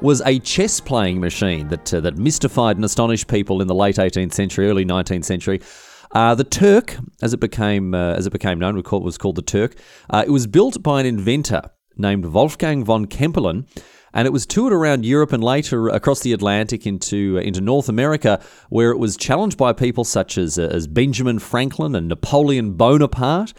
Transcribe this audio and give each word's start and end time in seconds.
was 0.00 0.22
a 0.24 0.38
chess 0.40 0.80
playing 0.80 1.20
machine 1.20 1.68
that 1.68 1.92
uh, 1.92 2.00
that 2.00 2.16
mystified 2.16 2.76
and 2.76 2.84
astonished 2.84 3.28
people 3.28 3.60
in 3.60 3.66
the 3.66 3.74
late 3.74 3.96
18th 3.96 4.32
century, 4.32 4.68
early 4.68 4.84
19th 4.84 5.24
century. 5.24 5.60
Uh, 6.12 6.34
the 6.34 6.44
Turk, 6.44 6.96
as 7.20 7.34
it 7.34 7.40
became 7.40 7.94
uh, 7.94 8.14
as 8.14 8.26
it 8.26 8.32
became 8.32 8.58
known, 8.58 8.82
was 8.82 9.18
called 9.18 9.36
the 9.36 9.42
Turk. 9.42 9.74
Uh, 10.08 10.24
it 10.26 10.30
was 10.30 10.46
built 10.46 10.82
by 10.82 11.00
an 11.00 11.06
inventor 11.06 11.62
named 11.96 12.26
Wolfgang 12.26 12.84
von 12.84 13.06
Kempelen, 13.06 13.66
and 14.14 14.26
it 14.26 14.32
was 14.32 14.46
toured 14.46 14.72
around 14.72 15.04
Europe 15.04 15.32
and 15.32 15.44
later 15.44 15.88
across 15.88 16.20
the 16.20 16.32
Atlantic 16.32 16.86
into 16.86 17.38
uh, 17.38 17.42
into 17.42 17.60
North 17.60 17.88
America, 17.88 18.40
where 18.70 18.90
it 18.90 18.98
was 18.98 19.16
challenged 19.16 19.58
by 19.58 19.72
people 19.72 20.04
such 20.04 20.38
as 20.38 20.58
uh, 20.58 20.62
as 20.72 20.86
Benjamin 20.86 21.38
Franklin 21.38 21.94
and 21.94 22.08
Napoleon 22.08 22.72
Bonaparte. 22.72 23.52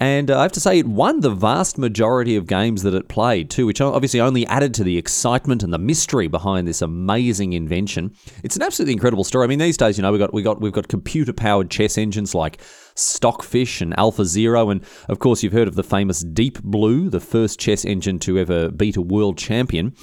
And 0.00 0.30
uh, 0.30 0.38
I 0.38 0.42
have 0.42 0.52
to 0.52 0.60
say, 0.60 0.78
it 0.78 0.86
won 0.86 1.20
the 1.20 1.30
vast 1.30 1.76
majority 1.76 2.34
of 2.34 2.46
games 2.46 2.82
that 2.84 2.94
it 2.94 3.08
played, 3.08 3.50
too, 3.50 3.66
which 3.66 3.82
obviously 3.82 4.18
only 4.18 4.46
added 4.46 4.72
to 4.74 4.84
the 4.84 4.96
excitement 4.96 5.62
and 5.62 5.74
the 5.74 5.78
mystery 5.78 6.26
behind 6.26 6.66
this 6.66 6.80
amazing 6.80 7.52
invention. 7.52 8.14
It's 8.42 8.56
an 8.56 8.62
absolutely 8.62 8.94
incredible 8.94 9.24
story. 9.24 9.44
I 9.44 9.48
mean, 9.48 9.58
these 9.58 9.76
days, 9.76 9.98
you 9.98 10.02
know, 10.02 10.10
we 10.10 10.18
got 10.18 10.32
we 10.32 10.42
got 10.42 10.62
we've 10.62 10.72
got 10.72 10.88
computer 10.88 11.34
powered 11.34 11.70
chess 11.70 11.98
engines 11.98 12.34
like 12.34 12.62
Stockfish 12.94 13.82
and 13.82 13.96
Alpha 13.98 14.24
Zero, 14.24 14.70
and 14.70 14.82
of 15.10 15.18
course, 15.18 15.42
you've 15.42 15.52
heard 15.52 15.68
of 15.68 15.74
the 15.74 15.84
famous 15.84 16.20
Deep 16.20 16.62
Blue, 16.62 17.10
the 17.10 17.20
first 17.20 17.60
chess 17.60 17.84
engine 17.84 18.18
to 18.20 18.38
ever 18.38 18.70
beat 18.70 18.96
a 18.96 19.02
world 19.02 19.36
champion. 19.36 19.94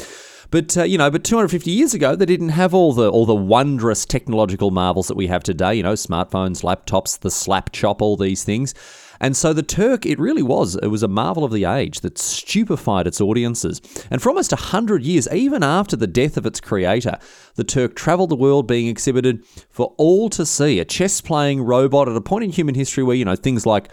But 0.50 0.78
uh, 0.78 0.84
you 0.84 0.98
know, 0.98 1.10
but 1.10 1.24
250 1.24 1.72
years 1.72 1.94
ago, 1.94 2.16
they 2.16 2.26
didn't 2.26 2.50
have 2.50 2.74
all 2.74 2.94
the 2.94 3.10
all 3.10 3.26
the 3.26 3.36
wondrous 3.36 4.06
technological 4.06 4.72
marvels 4.72 5.08
that 5.08 5.18
we 5.18 5.28
have 5.28 5.44
today. 5.44 5.74
You 5.74 5.84
know, 5.84 5.94
smartphones, 5.94 6.64
laptops, 6.64 7.20
the 7.20 7.32
slap 7.32 7.72
chop, 7.72 8.02
all 8.02 8.16
these 8.16 8.44
things. 8.44 8.74
And 9.20 9.36
so 9.36 9.54
the 9.54 9.64
Turk, 9.64 10.06
it 10.06 10.20
really 10.20 10.44
was. 10.44 10.76
It 10.76 10.88
was 10.88 11.04
a 11.04 11.08
marvel 11.08 11.44
of 11.44 11.52
the 11.52 11.66
age 11.66 12.02
that 12.02 12.18
stupefied 12.18 13.08
its 13.08 13.22
audiences. 13.22 13.82
And 14.12 14.22
for 14.22 14.30
almost 14.30 14.52
100 14.52 15.04
years, 15.04 15.28
even 15.32 15.64
after 15.64 15.96
the 15.96 16.08
death 16.08 16.38
of 16.38 16.46
its 16.46 16.60
creator, 16.60 17.18
the 17.56 17.64
Turk 17.64 17.96
travelled 17.96 18.30
the 18.30 18.36
world 18.36 18.68
being 18.68 18.88
exhibited 18.88 19.44
for 19.70 19.94
all 19.98 20.30
to 20.30 20.46
see. 20.46 20.80
A 20.80 20.86
chess 20.86 21.22
playing 21.22 21.62
robot 21.62 22.10
at 22.10 22.16
a 22.16 22.22
point 22.22 22.44
in 22.44 22.52
human 22.52 22.76
history 22.76 23.04
where, 23.04 23.16
you 23.16 23.26
know, 23.26 23.36
things 23.36 23.66
like 23.66 23.92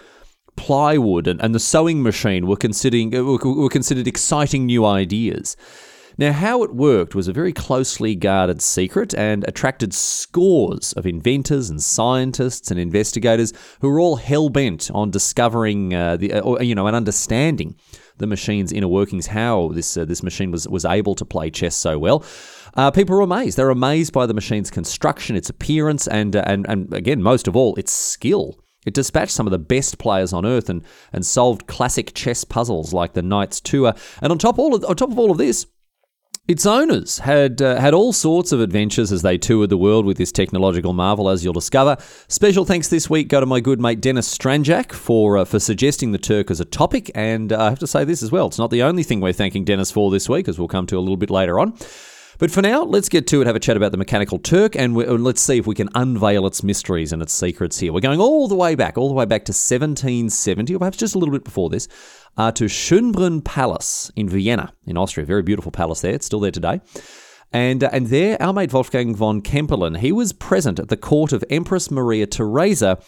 plywood 0.57 1.27
and, 1.27 1.41
and 1.41 1.55
the 1.55 1.61
sewing 1.61 2.03
machine 2.03 2.47
were, 2.47 2.57
considering, 2.57 3.11
were 3.11 3.69
considered 3.69 4.07
exciting 4.07 4.67
new 4.67 4.85
ideas. 4.85 5.57
Now, 6.17 6.33
how 6.33 6.63
it 6.63 6.73
worked 6.73 7.17
was 7.17 7.27
a 7.27 7.33
very 7.33 7.53
closely 7.53 8.15
guarded 8.15 8.63
secret 8.63 9.15
and 9.15 9.45
attracted 9.49 9.93
scores 9.93 10.93
of 10.93 11.07
inventors 11.07 11.71
and 11.71 11.83
scientists 11.83 12.71
and 12.71 12.79
investigators 12.79 13.53
who 13.81 13.89
were 13.89 13.99
all 13.99 14.17
hell 14.17 14.49
bent 14.49 14.93
on 14.95 15.11
discovering 15.11 15.93
uh, 15.93 16.17
the, 16.17 16.35
uh, 16.35 16.41
or, 16.41 16.63
you 16.63 16.75
know, 16.75 16.87
and 16.87 16.95
understanding 16.95 17.75
the 18.19 18.29
machine's 18.29 18.71
inner 18.71 18.87
workings, 18.87 19.27
how 19.27 19.71
this 19.75 19.97
uh, 19.97 20.05
this 20.05 20.23
machine 20.23 20.53
was 20.53 20.69
was 20.69 20.85
able 20.85 21.17
to 21.17 21.25
play 21.25 21.51
chess 21.51 21.77
so 21.77 21.99
well. 21.99 22.25
Uh, 22.75 22.93
people 22.93 23.17
were 23.17 23.23
amazed. 23.23 23.57
They're 23.57 23.71
amazed 23.71 24.13
by 24.13 24.27
the 24.27 24.35
machine's 24.35 24.71
construction, 24.71 25.35
its 25.35 25.51
appearance, 25.51 26.07
and 26.07 26.37
uh, 26.37 26.45
and 26.47 26.65
and 26.69 26.95
again, 26.95 27.23
most 27.23 27.49
of 27.49 27.57
all, 27.57 27.75
its 27.75 27.93
skill. 27.93 28.61
It 28.87 28.95
dispatched 28.95 29.33
some 29.33 29.47
of 29.47 29.51
the 29.51 29.59
best 29.59 29.99
players 29.99 30.33
on 30.33 30.47
earth 30.47 30.69
and 30.69 30.85
and 31.13 31.27
solved 31.27 31.67
classic 31.67 32.15
chess 32.15 32.45
puzzles 32.45 32.93
like 32.93 33.15
the 33.15 33.23
Knight's 33.23 33.61
Tour. 33.61 33.95
And 34.23 34.31
on 34.31 34.39
top 34.39 34.61
all 34.61 34.77
of, 34.77 34.85
on 34.85 34.95
top 34.95 35.11
of 35.11 35.19
all 35.19 35.33
of 35.33 35.39
this, 35.39 35.67
its 36.47 36.67
owners 36.67 37.21
had 37.21 37.63
uh, 37.63 37.81
had 37.81 37.95
all 37.95 38.13
sorts 38.13 38.53
of 38.53 38.61
adventures 38.61 39.11
as 39.11 39.23
they 39.23 39.39
toured 39.39 39.71
the 39.71 39.79
world 39.79 40.05
with 40.05 40.19
this 40.19 40.31
technological 40.31 40.93
marvel, 40.93 41.31
as 41.31 41.43
you'll 41.43 41.55
discover. 41.55 41.97
Special 42.29 42.67
thanks 42.67 42.89
this 42.89 43.09
week 43.09 43.29
go 43.29 43.41
to 43.41 43.47
my 43.47 43.61
good 43.61 43.81
mate 43.81 44.01
Dennis 44.01 44.37
Stranjak 44.37 44.93
for 44.93 45.39
uh, 45.39 45.45
for 45.45 45.59
suggesting 45.59 46.13
the 46.13 46.19
Turk 46.19 46.51
as 46.51 46.61
a 46.61 46.67
topic, 46.67 47.11
and 47.15 47.53
uh, 47.53 47.63
I 47.63 47.71
have 47.71 47.79
to 47.79 47.87
say 47.87 48.05
this 48.05 48.23
as 48.23 48.31
well. 48.31 48.47
It's 48.47 48.59
not 48.59 48.71
the 48.71 48.83
only 48.83 49.03
thing 49.03 49.21
we're 49.21 49.33
thanking 49.33 49.65
Dennis 49.65 49.91
for 49.91 50.11
this 50.11 50.29
week, 50.29 50.47
as 50.47 50.59
we'll 50.59 50.69
come 50.69 50.87
to 50.89 50.99
a 50.99 51.01
little 51.01 51.17
bit 51.17 51.31
later 51.31 51.59
on. 51.59 51.79
But 52.39 52.51
for 52.51 52.63
now, 52.63 52.83
let's 52.83 53.09
get 53.09 53.27
to 53.29 53.41
it, 53.41 53.47
have 53.47 53.57
a 53.57 53.61
chat 53.61 53.77
about 53.77 53.93
the 53.93 53.99
Mechanical 53.99 54.39
Turk, 54.39 54.75
and 54.75 54.95
let's 54.97 55.41
see 55.41 55.59
if 55.59 55.67
we 55.67 55.75
can 55.75 55.89
unveil 55.95 56.47
its 56.47 56.63
mysteries 56.63 57.13
and 57.13 57.23
its 57.23 57.33
secrets 57.33 57.79
here. 57.79 57.93
We're 57.93 58.01
going 58.01 58.21
all 58.21 58.49
the 58.49 58.57
way 58.57 58.75
back, 58.75 58.99
all 58.99 59.09
the 59.09 59.15
way 59.15 59.25
back 59.25 59.45
to 59.45 59.53
1770, 59.53 60.75
or 60.75 60.79
perhaps 60.81 60.97
just 60.97 61.15
a 61.15 61.19
little 61.19 61.33
bit 61.33 61.45
before 61.45 61.71
this, 61.71 61.87
uh, 62.37 62.53
to 62.53 62.65
Schönbrunn 62.65 63.45
Palace 63.45 64.11
in 64.17 64.29
Vienna, 64.29 64.73
in 64.87 64.97
Austria. 64.97 65.27
Very 65.27 65.43
beautiful 65.43 65.73
palace 65.73 66.01
there. 66.01 66.13
It's 66.13 66.27
still 66.27 66.41
there 66.41 66.51
today. 66.51 66.81
And, 67.53 67.85
uh, 67.85 67.91
and 67.93 68.09
there, 68.09 68.41
our 68.43 68.53
mate 68.53 68.73
Wolfgang 68.73 69.15
von 69.15 69.41
Kempelen, 69.41 69.99
he 69.99 70.11
was 70.11 70.33
present 70.33 70.81
at 70.81 70.89
the 70.89 70.97
court 70.97 71.33
of 71.33 71.45
Empress 71.49 71.91
Maria 71.91 72.27
Theresa 72.27 72.99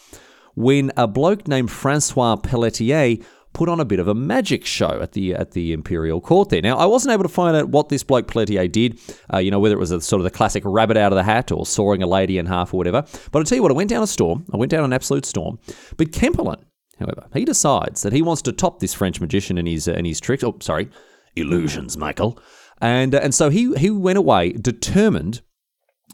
when 0.55 0.91
a 0.95 1.07
bloke 1.07 1.47
named 1.47 1.69
Francois 1.69 2.37
Pelletier 2.37 3.17
put 3.53 3.69
on 3.69 3.79
a 3.79 3.85
bit 3.85 3.99
of 3.99 4.07
a 4.07 4.13
magic 4.13 4.65
show 4.65 5.01
at 5.01 5.13
the 5.13 5.33
at 5.33 5.51
the 5.51 5.73
imperial 5.73 6.21
court 6.21 6.49
there. 6.49 6.61
Now, 6.61 6.77
I 6.77 6.85
wasn't 6.85 7.13
able 7.13 7.23
to 7.23 7.29
find 7.29 7.57
out 7.57 7.69
what 7.69 7.89
this 7.89 8.03
bloke 8.03 8.27
Pelletier 8.27 8.67
did, 8.67 8.99
uh, 9.33 9.39
you 9.39 9.49
know, 9.49 9.59
whether 9.59 9.75
it 9.75 9.79
was 9.79 9.91
a 9.91 9.99
sort 9.99 10.19
of 10.19 10.23
the 10.23 10.31
classic 10.31 10.63
rabbit 10.65 10.95
out 10.95 11.11
of 11.11 11.15
the 11.15 11.23
hat 11.23 11.51
or 11.51 11.65
sawing 11.65 12.03
a 12.03 12.07
lady 12.07 12.37
in 12.37 12.45
half 12.45 12.73
or 12.73 12.77
whatever. 12.77 13.01
But 13.31 13.39
I'll 13.39 13.45
tell 13.45 13.55
you 13.55 13.63
what, 13.63 13.71
I 13.71 13.75
went 13.75 13.89
down 13.89 14.03
a 14.03 14.07
storm. 14.07 14.45
I 14.53 14.57
went 14.57 14.71
down 14.71 14.83
an 14.83 14.93
absolute 14.93 15.25
storm. 15.25 15.59
But 15.97 16.11
Kempelen, 16.11 16.61
however, 16.99 17.27
he 17.33 17.45
decides 17.45 18.01
that 18.01 18.13
he 18.13 18.21
wants 18.21 18.41
to 18.43 18.51
top 18.51 18.79
this 18.79 18.93
French 18.93 19.21
magician 19.21 19.57
and 19.57 19.67
his 19.67 19.87
uh, 19.87 19.99
his 20.03 20.19
tricks. 20.19 20.43
Oh, 20.43 20.57
sorry, 20.59 20.89
illusions, 21.35 21.97
Michael. 21.97 22.39
And 22.79 23.15
uh, 23.15 23.19
and 23.23 23.33
so 23.33 23.49
he 23.49 23.73
he 23.75 23.89
went 23.89 24.17
away 24.17 24.51
determined 24.53 25.41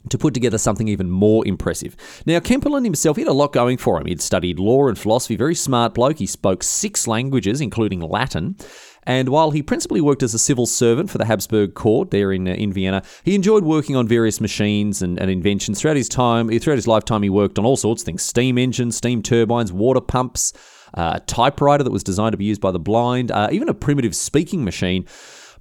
to 0.10 0.18
put 0.18 0.34
together 0.34 0.58
something 0.58 0.88
even 0.88 1.10
more 1.10 1.48
impressive. 1.48 1.96
Now, 2.26 2.40
Kempelen 2.40 2.84
himself, 2.84 3.16
he 3.16 3.24
had 3.24 3.30
a 3.30 3.34
lot 3.34 3.54
going 3.54 3.78
for 3.78 4.00
him. 4.00 4.06
He'd 4.06 4.22
studied 4.22 4.60
law 4.60 4.88
and 4.88 5.00
philosophy, 5.00 5.36
very 5.36 5.56
smart 5.56 5.94
bloke. 5.94 6.20
He 6.20 6.26
spoke 6.26 6.62
six 6.62 7.08
languages, 7.08 7.62
including 7.62 8.02
Latin. 8.02 8.58
And 9.04 9.30
while 9.30 9.52
he 9.52 9.62
principally 9.62 10.02
worked 10.02 10.24
as 10.24 10.34
a 10.34 10.40
civil 10.40 10.66
servant 10.66 11.10
for 11.10 11.18
the 11.18 11.26
Habsburg 11.26 11.74
court 11.74 12.12
there 12.12 12.32
in, 12.32 12.48
uh, 12.48 12.52
in 12.52 12.72
Vienna, 12.74 13.04
he 13.24 13.36
enjoyed 13.36 13.64
working 13.64 13.96
on 13.96 14.08
various 14.08 14.40
machines 14.42 15.02
and, 15.02 15.20
and 15.20 15.30
inventions. 15.30 15.80
Throughout 15.80 15.98
his 15.98 16.10
time, 16.10 16.48
throughout 16.60 16.78
his 16.78 16.88
lifetime, 16.88 17.24
he 17.24 17.30
worked 17.30 17.60
on 17.60 17.66
all 17.66 17.78
sorts 17.78 18.02
of 18.02 18.06
things: 18.06 18.24
steam 18.24 18.58
engines, 18.58 18.98
steam 18.98 19.22
turbines, 19.22 19.74
water 19.74 20.02
pumps, 20.02 20.54
a 20.94 21.22
typewriter 21.22 21.84
that 21.84 21.92
was 21.92 22.04
designed 22.04 22.34
to 22.34 22.38
be 22.38 22.46
used 22.46 22.62
by 22.62 22.72
the 22.72 22.80
blind, 22.80 23.32
uh, 23.32 23.50
even 23.52 23.70
a 23.70 23.74
primitive 23.74 24.16
speaking 24.16 24.64
machine. 24.64 25.06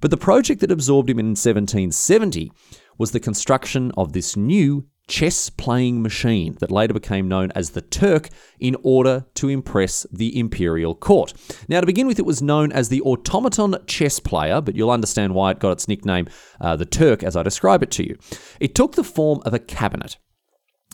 But 0.01 0.11
the 0.11 0.17
project 0.17 0.61
that 0.61 0.71
absorbed 0.71 1.09
him 1.09 1.19
in 1.19 1.27
1770 1.27 2.51
was 2.97 3.11
the 3.11 3.19
construction 3.19 3.91
of 3.97 4.13
this 4.13 4.35
new 4.35 4.85
chess 5.07 5.49
playing 5.49 6.01
machine 6.01 6.55
that 6.59 6.71
later 6.71 6.93
became 6.93 7.27
known 7.27 7.51
as 7.55 7.71
the 7.71 7.81
Turk 7.81 8.29
in 8.59 8.75
order 8.83 9.25
to 9.35 9.49
impress 9.49 10.05
the 10.11 10.37
imperial 10.39 10.95
court. 10.95 11.33
Now, 11.67 11.81
to 11.81 11.85
begin 11.85 12.07
with, 12.07 12.19
it 12.19 12.25
was 12.25 12.41
known 12.41 12.71
as 12.71 12.89
the 12.89 13.01
automaton 13.01 13.75
chess 13.85 14.19
player, 14.19 14.61
but 14.61 14.75
you'll 14.75 14.91
understand 14.91 15.33
why 15.33 15.51
it 15.51 15.59
got 15.59 15.71
its 15.71 15.87
nickname, 15.87 16.27
uh, 16.61 16.75
the 16.75 16.85
Turk, 16.85 17.23
as 17.23 17.35
I 17.35 17.43
describe 17.43 17.83
it 17.83 17.91
to 17.91 18.07
you. 18.07 18.17
It 18.59 18.75
took 18.75 18.95
the 18.95 19.03
form 19.03 19.41
of 19.45 19.53
a 19.53 19.59
cabinet. 19.59 20.17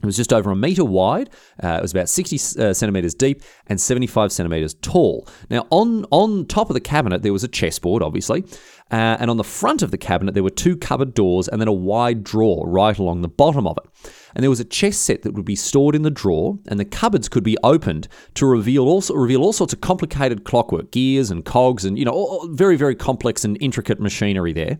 It 0.01 0.05
was 0.05 0.15
just 0.15 0.31
over 0.31 0.51
a 0.51 0.55
meter 0.55 0.85
wide. 0.85 1.29
Uh, 1.61 1.75
it 1.79 1.81
was 1.81 1.91
about 1.91 2.07
60 2.07 2.35
uh, 2.35 2.73
centimeters 2.73 3.13
deep 3.13 3.43
and 3.67 3.79
75 3.79 4.31
centimeters 4.31 4.75
tall. 4.75 5.27
Now, 5.49 5.67
on 5.71 6.05
on 6.11 6.45
top 6.45 6.69
of 6.69 6.73
the 6.73 6.79
cabinet, 6.79 7.21
there 7.21 7.33
was 7.33 7.43
a 7.43 7.49
chessboard, 7.49 8.01
obviously, 8.01 8.45
uh, 8.91 9.17
and 9.19 9.29
on 9.29 9.35
the 9.35 9.43
front 9.43 9.81
of 9.81 9.91
the 9.91 9.97
cabinet, 9.97 10.33
there 10.33 10.43
were 10.43 10.49
two 10.49 10.77
cupboard 10.77 11.13
doors 11.13 11.47
and 11.49 11.59
then 11.59 11.67
a 11.67 11.73
wide 11.73 12.23
drawer 12.23 12.67
right 12.67 12.97
along 12.97 13.21
the 13.21 13.27
bottom 13.27 13.67
of 13.67 13.77
it. 13.77 14.11
And 14.33 14.43
there 14.43 14.49
was 14.49 14.59
a 14.59 14.65
chess 14.65 14.97
set 14.97 15.23
that 15.23 15.33
would 15.33 15.45
be 15.45 15.55
stored 15.55 15.95
in 15.95 16.03
the 16.03 16.11
drawer, 16.11 16.57
and 16.67 16.79
the 16.79 16.85
cupboards 16.85 17.27
could 17.27 17.43
be 17.43 17.57
opened 17.63 18.07
to 18.35 18.45
reveal 18.45 18.87
also 18.87 19.15
reveal 19.15 19.43
all 19.43 19.53
sorts 19.53 19.73
of 19.73 19.81
complicated 19.81 20.45
clockwork, 20.45 20.91
gears 20.91 21.29
and 21.29 21.43
cogs, 21.43 21.83
and 21.83 21.99
you 21.99 22.05
know, 22.05 22.11
all, 22.11 22.47
very 22.47 22.77
very 22.77 22.95
complex 22.95 23.43
and 23.43 23.57
intricate 23.61 23.99
machinery 23.99 24.53
there. 24.53 24.79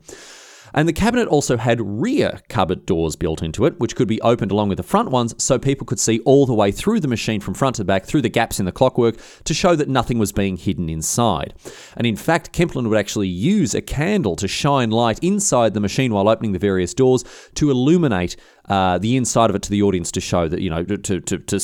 And 0.74 0.88
the 0.88 0.94
cabinet 0.94 1.27
also 1.27 1.57
had 1.57 1.80
rear 1.81 2.42
cupboard 2.50 2.86
doors 2.86 3.16
built 3.16 3.42
into 3.42 3.66
it, 3.66 3.80
which 3.80 3.95
could 3.95 4.07
be 4.07 4.21
opened 4.21 4.51
along 4.51 4.69
with 4.69 4.77
the 4.77 4.83
front 4.83 5.10
ones 5.10 5.36
so 5.38 5.57
people 5.57 5.86
could 5.86 6.00
see 6.00 6.19
all 6.21 6.45
the 6.45 6.54
way 6.54 6.71
through 6.71 7.00
the 7.00 7.07
machine 7.07 7.42
from 7.42 7.54
front 7.54 7.77
to 7.77 7.86
back, 7.86 8.06
through 8.06 8.21
the 8.21 8.30
gaps 8.30 8.60
in 8.60 8.66
the 8.66 8.71
clockwork, 8.71 9.18
to 9.44 9.54
show 9.54 9.75
that 9.75 9.89
nothing 9.89 10.19
was 10.19 10.31
being 10.31 10.57
hidden 10.57 10.89
inside. 10.89 11.54
And 11.95 12.06
in 12.06 12.16
fact, 12.16 12.54
Kempelen 12.54 12.88
would 12.89 12.98
actually 12.98 13.27
use 13.27 13.74
a 13.74 13.81
candle 13.81 14.36
to 14.38 14.48
shine 14.48 14.92
light 14.92 15.19
inside 15.19 15.74
the 15.74 15.80
machine 15.80 16.13
while 16.13 16.30
opening 16.30 16.51
the 16.51 16.60
various 16.60 16.94
doors 16.94 17.24
to 17.56 17.71
illuminate 17.71 18.36
uh, 18.69 19.00
the 19.00 19.18
inside 19.18 19.50
of 19.50 19.56
it 19.56 19.63
to 19.63 19.71
the 19.71 19.81
audience 19.81 20.12
to 20.12 20.21
show 20.21 20.48
that 20.48 20.62
you 20.62 20.69
know 20.69 20.83
to, 20.83 21.19
to, 21.19 21.38
to 21.39 21.60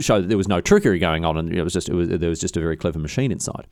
show 0.00 0.20
that 0.20 0.28
there 0.28 0.36
was 0.38 0.48
no 0.48 0.60
trickery 0.60 0.98
going 0.98 1.24
on 1.24 1.36
and 1.36 1.54
it 1.54 1.62
was 1.62 1.74
just 1.74 1.88
it 1.88 1.94
was, 1.94 2.08
there 2.08 2.30
was 2.30 2.40
just 2.40 2.56
a 2.56 2.60
very 2.60 2.76
clever 2.76 2.98
machine 2.98 3.30
inside. 3.30 3.66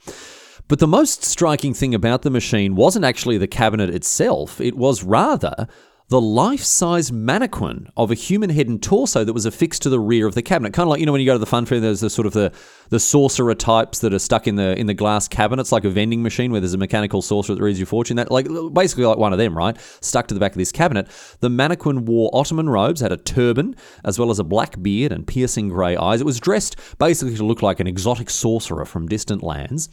But 0.69 0.81
the 0.81 0.89
most 0.89 1.23
striking 1.23 1.75
thing 1.75 1.95
about 1.95 2.23
the 2.23 2.31
machine 2.31 2.75
wasn't 2.75 3.05
actually 3.05 3.39
the 3.39 3.47
cabinet 3.47 3.89
itself, 3.89 4.61
it 4.61 4.77
was 4.77 5.05
rather 5.05 5.69
the 6.09 6.21
life-size 6.21 7.11
mannequin 7.11 7.89
of 7.97 8.11
a 8.11 8.15
human 8.15 8.51
head 8.51 8.69
and 8.69 8.81
torso 8.81 9.25
that 9.25 9.33
was 9.33 9.45
affixed 9.45 9.83
to 9.83 9.89
the 9.89 9.99
rear 9.99 10.27
of 10.27 10.35
the 10.35 10.43
cabinet. 10.43 10.73
Kind 10.73 10.87
of 10.87 10.91
like 10.91 11.01
you 11.01 11.07
know 11.07 11.13
when 11.13 11.21
you 11.21 11.27
go 11.27 11.35
to 11.35 11.39
the 11.39 11.47
fun 11.47 11.67
fair, 11.67 11.79
there's 11.79 12.01
the 12.01 12.11
sort 12.11 12.27
of 12.27 12.33
the 12.33 12.53
the 12.91 13.01
sorcerer 13.01 13.55
types 13.55 14.01
that 14.01 14.13
are 14.13 14.19
stuck 14.19 14.49
in 14.49 14.57
the 14.57 14.77
in 14.79 14.87
the 14.87 14.95
glass 14.95 15.29
cabinets, 15.29 15.71
like 15.71 15.85
a 15.85 15.91
vending 15.91 16.23
machine 16.23 16.51
where 16.51 16.61
there's 16.61 16.75
a 16.75 16.79
mechanical 16.79 17.23
sorcerer 17.23 17.57
that 17.57 17.63
reads 17.63 17.79
your 17.79 17.87
fortune. 17.87 18.17
That 18.17 18.31
like 18.31 18.47
basically 18.73 19.05
like 19.05 19.19
one 19.19 19.33
of 19.33 19.39
them, 19.39 19.57
right? 19.57 19.77
Stuck 20.01 20.29
to 20.29 20.35
the 20.35 20.41
back 20.41 20.53
of 20.53 20.59
this 20.59 20.73
cabinet. 20.73 21.09
The 21.41 21.51
mannequin 21.51 22.05
wore 22.05 22.31
Ottoman 22.33 22.69
robes, 22.69 23.01
had 23.01 23.13
a 23.13 23.17
turban, 23.17 23.77
as 24.05 24.19
well 24.19 24.31
as 24.31 24.41
a 24.41 24.45
black 24.45 24.81
beard 24.81 25.13
and 25.13 25.27
piercing 25.27 25.69
grey 25.69 25.97
eyes. 25.97 26.21
It 26.21 26.27
was 26.27 26.41
dressed 26.41 26.77
basically 26.99 27.37
to 27.37 27.45
look 27.45 27.63
like 27.63 27.81
an 27.81 27.87
exotic 27.87 28.31
sorcerer 28.31 28.85
from 28.85 29.09
distant 29.09 29.43
lands 29.43 29.89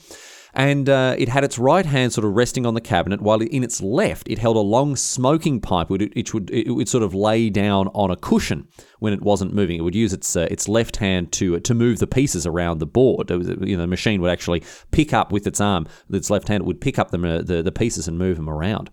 and 0.53 0.87
uh, 0.87 1.15
it 1.17 1.29
had 1.29 1.43
its 1.43 1.57
right 1.57 1.85
hand 1.85 2.13
sort 2.13 2.25
of 2.25 2.35
resting 2.35 2.65
on 2.65 2.73
the 2.73 2.81
cabinet, 2.81 3.21
while 3.21 3.41
in 3.41 3.63
its 3.63 3.81
left 3.81 4.29
it 4.29 4.37
held 4.37 4.55
a 4.55 4.59
long 4.59 4.95
smoking 4.95 5.59
pipe, 5.59 5.89
which 5.89 6.33
would 6.33 6.49
it 6.51 6.71
would 6.71 6.87
sort 6.87 7.03
of 7.03 7.13
lay 7.13 7.49
down 7.49 7.87
on 7.89 8.11
a 8.11 8.15
cushion 8.15 8.67
when 8.99 9.13
it 9.13 9.21
wasn't 9.21 9.53
moving. 9.53 9.77
It 9.77 9.81
would 9.81 9.95
use 9.95 10.13
its 10.13 10.35
uh, 10.35 10.47
its 10.51 10.67
left 10.67 10.97
hand 10.97 11.31
to 11.33 11.59
to 11.59 11.73
move 11.73 11.99
the 11.99 12.07
pieces 12.07 12.45
around 12.45 12.79
the 12.79 12.85
board. 12.85 13.29
Was, 13.31 13.47
you 13.47 13.75
know, 13.75 13.83
the 13.83 13.87
machine 13.87 14.21
would 14.21 14.31
actually 14.31 14.63
pick 14.91 15.13
up 15.13 15.31
with 15.31 15.47
its 15.47 15.59
arm, 15.59 15.87
its 16.11 16.29
left 16.29 16.47
hand, 16.47 16.61
it 16.61 16.67
would 16.67 16.81
pick 16.81 16.99
up 16.99 17.11
the, 17.11 17.17
the 17.43 17.63
the 17.63 17.71
pieces 17.71 18.07
and 18.07 18.17
move 18.17 18.37
them 18.37 18.49
around. 18.49 18.91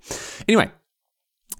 Anyway, 0.48 0.70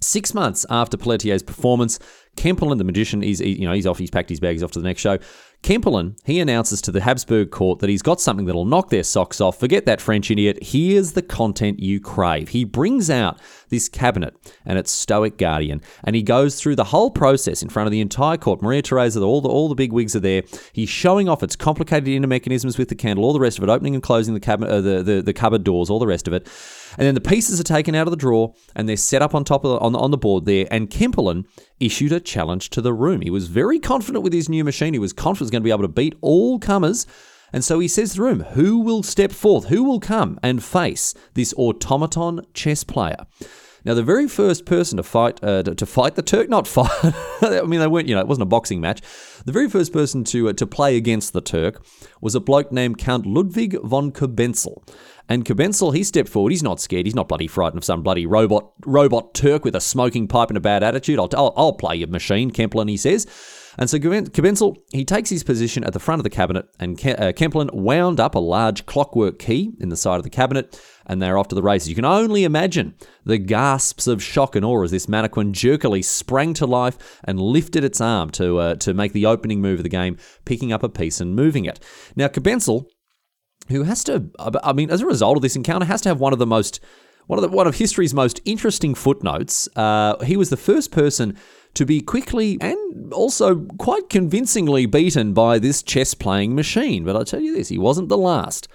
Six 0.02 0.32
months 0.32 0.64
after 0.70 0.96
Pelletier's 0.96 1.42
performance, 1.42 1.98
Kempelen, 2.34 2.78
the 2.78 2.84
magician, 2.84 3.20
he's 3.20 3.40
you 3.40 3.66
know 3.66 3.74
he's 3.74 3.86
off. 3.86 3.98
He's 3.98 4.10
packed 4.10 4.30
his 4.30 4.40
bags 4.40 4.62
off 4.62 4.70
to 4.72 4.80
the 4.80 4.88
next 4.88 5.02
show. 5.02 5.18
Kempelen, 5.62 6.18
he 6.24 6.40
announces 6.40 6.80
to 6.80 6.90
the 6.90 7.02
Habsburg 7.02 7.50
court 7.50 7.80
that 7.80 7.90
he's 7.90 8.00
got 8.00 8.18
something 8.18 8.46
that'll 8.46 8.64
knock 8.64 8.88
their 8.88 9.02
socks 9.02 9.42
off. 9.42 9.60
Forget 9.60 9.84
that 9.84 10.00
French 10.00 10.30
idiot. 10.30 10.58
Here's 10.62 11.12
the 11.12 11.20
content 11.20 11.80
you 11.80 12.00
crave. 12.00 12.48
He 12.48 12.64
brings 12.64 13.10
out 13.10 13.38
this 13.68 13.86
cabinet 13.86 14.34
and 14.64 14.78
its 14.78 14.90
stoic 14.90 15.36
guardian, 15.36 15.82
and 16.02 16.16
he 16.16 16.22
goes 16.22 16.58
through 16.58 16.76
the 16.76 16.84
whole 16.84 17.10
process 17.10 17.62
in 17.62 17.68
front 17.68 17.86
of 17.86 17.92
the 17.92 18.00
entire 18.00 18.38
court. 18.38 18.62
Maria 18.62 18.80
Theresa, 18.80 19.20
all 19.20 19.42
the 19.42 19.50
all 19.50 19.68
the 19.68 19.74
big 19.74 19.92
wigs 19.92 20.16
are 20.16 20.20
there. 20.20 20.42
He's 20.72 20.88
showing 20.88 21.28
off 21.28 21.42
its 21.42 21.56
complicated 21.56 22.08
inner 22.08 22.26
mechanisms 22.26 22.78
with 22.78 22.88
the 22.88 22.94
candle, 22.94 23.26
all 23.26 23.34
the 23.34 23.40
rest 23.40 23.58
of 23.58 23.64
it, 23.64 23.68
opening 23.70 23.94
and 23.94 24.02
closing 24.02 24.32
the 24.32 24.40
cabinet, 24.40 24.70
uh, 24.70 24.80
the, 24.80 25.02
the 25.02 25.22
the 25.22 25.34
cupboard 25.34 25.62
doors, 25.62 25.90
all 25.90 25.98
the 25.98 26.06
rest 26.06 26.26
of 26.26 26.32
it. 26.32 26.48
And 26.98 27.06
then 27.06 27.14
the 27.14 27.20
pieces 27.20 27.60
are 27.60 27.64
taken 27.64 27.94
out 27.94 28.06
of 28.06 28.10
the 28.10 28.16
drawer 28.16 28.54
and 28.74 28.88
they're 28.88 28.96
set 28.96 29.22
up 29.22 29.34
on 29.34 29.44
top 29.44 29.64
of 29.64 29.70
the, 29.72 29.78
on, 29.78 29.94
on 29.94 30.10
the 30.10 30.18
board 30.18 30.44
there. 30.44 30.66
And 30.70 30.90
Kempelen 30.90 31.44
issued 31.78 32.12
a 32.12 32.20
challenge 32.20 32.70
to 32.70 32.80
the 32.80 32.92
room. 32.92 33.20
He 33.20 33.30
was 33.30 33.48
very 33.48 33.78
confident 33.78 34.24
with 34.24 34.32
his 34.32 34.48
new 34.48 34.64
machine. 34.64 34.92
He 34.92 34.98
was 34.98 35.12
confident 35.12 35.38
he 35.38 35.44
was 35.44 35.50
going 35.50 35.62
to 35.62 35.64
be 35.64 35.70
able 35.70 35.82
to 35.82 35.88
beat 35.88 36.14
all 36.20 36.58
comers. 36.58 37.06
And 37.52 37.64
so 37.64 37.80
he 37.80 37.88
says 37.88 38.10
to 38.10 38.16
the 38.16 38.22
room, 38.22 38.40
Who 38.40 38.78
will 38.78 39.02
step 39.02 39.32
forth? 39.32 39.66
Who 39.66 39.84
will 39.84 40.00
come 40.00 40.38
and 40.42 40.62
face 40.62 41.14
this 41.34 41.52
automaton 41.56 42.42
chess 42.54 42.84
player? 42.84 43.26
Now, 43.84 43.94
the 43.94 44.02
very 44.02 44.28
first 44.28 44.66
person 44.66 44.98
to 44.98 45.02
fight 45.02 45.42
uh, 45.42 45.62
to, 45.62 45.74
to, 45.74 45.86
fight 45.86 46.14
the 46.14 46.22
Turk, 46.22 46.48
not 46.48 46.68
fight. 46.68 46.90
I 47.42 47.62
mean, 47.62 47.80
they 47.80 47.86
weren't. 47.86 48.08
You 48.08 48.14
know, 48.14 48.20
it 48.20 48.28
wasn't 48.28 48.42
a 48.42 48.46
boxing 48.46 48.80
match. 48.80 49.00
The 49.46 49.52
very 49.52 49.68
first 49.68 49.92
person 49.92 50.22
to 50.24 50.50
uh, 50.50 50.52
to 50.54 50.66
play 50.66 50.96
against 50.96 51.32
the 51.32 51.40
Turk 51.40 51.82
was 52.20 52.34
a 52.34 52.40
bloke 52.40 52.70
named 52.72 52.98
Count 52.98 53.24
Ludwig 53.26 53.80
von 53.82 54.12
Cobenzl. 54.12 54.82
And 55.30 55.44
Cobenzl, 55.44 55.94
he 55.94 56.02
stepped 56.02 56.28
forward. 56.28 56.50
He's 56.50 56.62
not 56.62 56.80
scared. 56.80 57.06
He's 57.06 57.14
not 57.14 57.28
bloody 57.28 57.46
frightened 57.46 57.78
of 57.78 57.84
some 57.84 58.02
bloody 58.02 58.26
robot 58.26 58.72
robot 58.84 59.32
Turk 59.32 59.64
with 59.64 59.76
a 59.76 59.80
smoking 59.80 60.26
pipe 60.26 60.50
and 60.50 60.56
a 60.56 60.60
bad 60.60 60.82
attitude. 60.82 61.20
I'll, 61.20 61.28
I'll, 61.34 61.54
I'll 61.56 61.72
play 61.72 61.96
your 61.96 62.08
machine, 62.08 62.50
Kempelen, 62.50 62.90
he 62.90 62.96
says. 62.96 63.28
And 63.78 63.88
so 63.88 63.98
Cobenzl, 63.98 64.76
he 64.92 65.04
takes 65.04 65.30
his 65.30 65.44
position 65.44 65.84
at 65.84 65.92
the 65.92 66.00
front 66.00 66.18
of 66.18 66.24
the 66.24 66.30
cabinet, 66.30 66.66
and 66.80 66.98
uh, 66.98 67.32
Kempelen 67.32 67.72
wound 67.72 68.18
up 68.18 68.34
a 68.34 68.40
large 68.40 68.84
clockwork 68.84 69.38
key 69.38 69.72
in 69.78 69.88
the 69.88 69.96
side 69.96 70.16
of 70.16 70.24
the 70.24 70.30
cabinet, 70.30 70.78
and 71.06 71.22
they're 71.22 71.38
off 71.38 71.46
to 71.48 71.54
the 71.54 71.62
races. 71.62 71.88
You 71.88 71.94
can 71.94 72.04
only 72.04 72.42
imagine 72.42 72.96
the 73.24 73.38
gasps 73.38 74.08
of 74.08 74.20
shock 74.22 74.56
and 74.56 74.64
awe 74.64 74.82
as 74.82 74.90
this 74.90 75.08
mannequin 75.08 75.52
jerkily 75.52 76.02
sprang 76.02 76.52
to 76.54 76.66
life 76.66 77.20
and 77.22 77.40
lifted 77.40 77.84
its 77.84 78.00
arm 78.00 78.30
to 78.30 78.58
uh, 78.58 78.74
to 78.74 78.92
make 78.92 79.12
the 79.12 79.26
opening 79.26 79.60
move 79.62 79.78
of 79.78 79.84
the 79.84 79.88
game, 79.88 80.18
picking 80.44 80.72
up 80.72 80.82
a 80.82 80.88
piece 80.88 81.20
and 81.20 81.36
moving 81.36 81.64
it. 81.64 81.78
Now, 82.16 82.26
Cobenzl, 82.26 82.86
who 83.68 83.84
has 83.84 84.02
to, 84.04 84.30
I 84.38 84.72
mean, 84.72 84.90
as 84.90 85.00
a 85.00 85.06
result 85.06 85.36
of 85.36 85.42
this 85.42 85.56
encounter, 85.56 85.86
has 85.86 86.00
to 86.02 86.08
have 86.08 86.20
one 86.20 86.32
of 86.32 86.38
the 86.38 86.46
most, 86.46 86.80
one 87.26 87.38
of 87.38 87.42
the, 87.42 87.48
one 87.48 87.66
of 87.66 87.76
history's 87.76 88.14
most 88.14 88.40
interesting 88.44 88.94
footnotes. 88.94 89.68
Uh, 89.76 90.18
he 90.24 90.36
was 90.36 90.50
the 90.50 90.56
first 90.56 90.90
person 90.90 91.36
to 91.74 91.86
be 91.86 92.00
quickly 92.00 92.58
and 92.60 93.12
also 93.12 93.60
quite 93.78 94.08
convincingly 94.08 94.86
beaten 94.86 95.32
by 95.32 95.58
this 95.58 95.82
chess 95.82 96.14
playing 96.14 96.54
machine. 96.54 97.04
But 97.04 97.14
I'll 97.14 97.24
tell 97.24 97.40
you 97.40 97.54
this, 97.54 97.68
he 97.68 97.78
wasn't 97.78 98.08
the 98.08 98.18
last. 98.18 98.66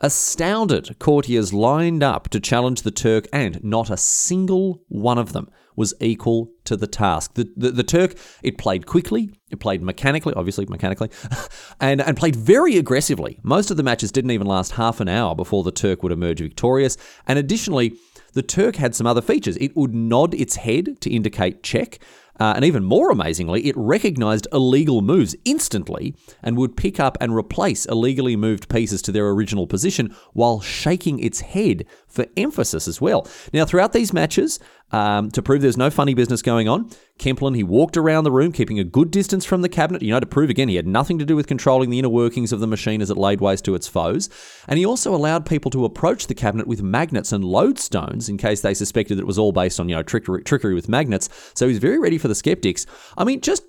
Astounded 0.00 0.98
courtiers 0.98 1.52
lined 1.52 2.02
up 2.02 2.28
to 2.30 2.40
challenge 2.40 2.82
the 2.82 2.90
Turk, 2.90 3.26
and 3.32 3.62
not 3.62 3.90
a 3.90 3.96
single 3.96 4.82
one 4.88 5.18
of 5.18 5.32
them 5.32 5.48
was 5.76 5.94
equal 6.00 6.50
to 6.64 6.76
the 6.76 6.86
task. 6.86 7.34
The, 7.34 7.52
the, 7.56 7.70
the 7.70 7.82
Turk, 7.82 8.14
it 8.42 8.58
played 8.58 8.86
quickly, 8.86 9.30
it 9.50 9.60
played 9.60 9.82
mechanically, 9.82 10.34
obviously 10.34 10.66
mechanically, 10.66 11.10
and, 11.80 12.00
and 12.00 12.16
played 12.16 12.36
very 12.36 12.76
aggressively. 12.76 13.38
Most 13.42 13.70
of 13.70 13.76
the 13.76 13.82
matches 13.82 14.12
didn't 14.12 14.30
even 14.30 14.46
last 14.46 14.72
half 14.72 15.00
an 15.00 15.08
hour 15.08 15.34
before 15.34 15.64
the 15.64 15.72
Turk 15.72 16.02
would 16.02 16.12
emerge 16.12 16.40
victorious. 16.40 16.96
And 17.26 17.38
additionally, 17.38 17.96
the 18.34 18.42
Turk 18.42 18.76
had 18.76 18.94
some 18.94 19.06
other 19.06 19.22
features. 19.22 19.56
It 19.56 19.76
would 19.76 19.94
nod 19.94 20.34
its 20.34 20.56
head 20.56 21.00
to 21.00 21.10
indicate 21.10 21.62
check. 21.62 21.98
Uh, 22.40 22.54
and 22.56 22.64
even 22.64 22.82
more 22.82 23.10
amazingly, 23.10 23.66
it 23.66 23.76
recognized 23.76 24.48
illegal 24.52 25.02
moves 25.02 25.36
instantly 25.44 26.14
and 26.42 26.56
would 26.56 26.76
pick 26.76 26.98
up 26.98 27.16
and 27.20 27.34
replace 27.34 27.86
illegally 27.86 28.36
moved 28.36 28.68
pieces 28.68 29.00
to 29.02 29.12
their 29.12 29.28
original 29.28 29.66
position 29.66 30.14
while 30.32 30.60
shaking 30.60 31.18
its 31.20 31.40
head 31.40 31.86
for 32.08 32.26
emphasis 32.36 32.88
as 32.88 33.00
well. 33.00 33.26
Now, 33.52 33.64
throughout 33.64 33.92
these 33.92 34.12
matches, 34.12 34.58
um, 34.90 35.30
to 35.32 35.42
prove 35.42 35.62
there's 35.62 35.76
no 35.76 35.90
funny 35.90 36.14
business 36.14 36.42
going 36.42 36.68
on, 36.68 36.90
Kempelen, 37.18 37.56
he 37.56 37.62
walked 37.62 37.96
around 37.96 38.24
the 38.24 38.30
room, 38.30 38.52
keeping 38.52 38.78
a 38.78 38.84
good 38.84 39.10
distance 39.10 39.44
from 39.44 39.62
the 39.62 39.68
cabinet, 39.68 40.02
you 40.02 40.10
know, 40.10 40.20
to 40.20 40.26
prove 40.26 40.50
again 40.50 40.68
he 40.68 40.76
had 40.76 40.86
nothing 40.86 41.18
to 41.18 41.24
do 41.24 41.36
with 41.36 41.46
controlling 41.46 41.90
the 41.90 41.98
inner 41.98 42.08
workings 42.08 42.52
of 42.52 42.60
the 42.60 42.66
machine 42.66 43.00
as 43.00 43.10
it 43.10 43.16
laid 43.16 43.40
waste 43.40 43.64
to 43.64 43.74
its 43.74 43.88
foes. 43.88 44.28
And 44.68 44.78
he 44.78 44.86
also 44.86 45.14
allowed 45.14 45.46
people 45.46 45.70
to 45.72 45.84
approach 45.84 46.26
the 46.26 46.34
cabinet 46.34 46.66
with 46.66 46.82
magnets 46.82 47.32
and 47.32 47.44
lodestones 47.44 48.28
in 48.28 48.36
case 48.36 48.60
they 48.60 48.74
suspected 48.74 49.16
that 49.16 49.22
it 49.22 49.26
was 49.26 49.38
all 49.38 49.52
based 49.52 49.80
on, 49.80 49.88
you 49.88 49.94
know, 49.94 50.02
trickery, 50.02 50.42
trickery 50.42 50.74
with 50.74 50.88
magnets. 50.88 51.28
So 51.54 51.68
he's 51.68 51.78
very 51.78 51.98
ready 51.98 52.18
for 52.18 52.28
the 52.28 52.34
skeptics. 52.34 52.86
I 53.16 53.24
mean, 53.24 53.40
just 53.40 53.62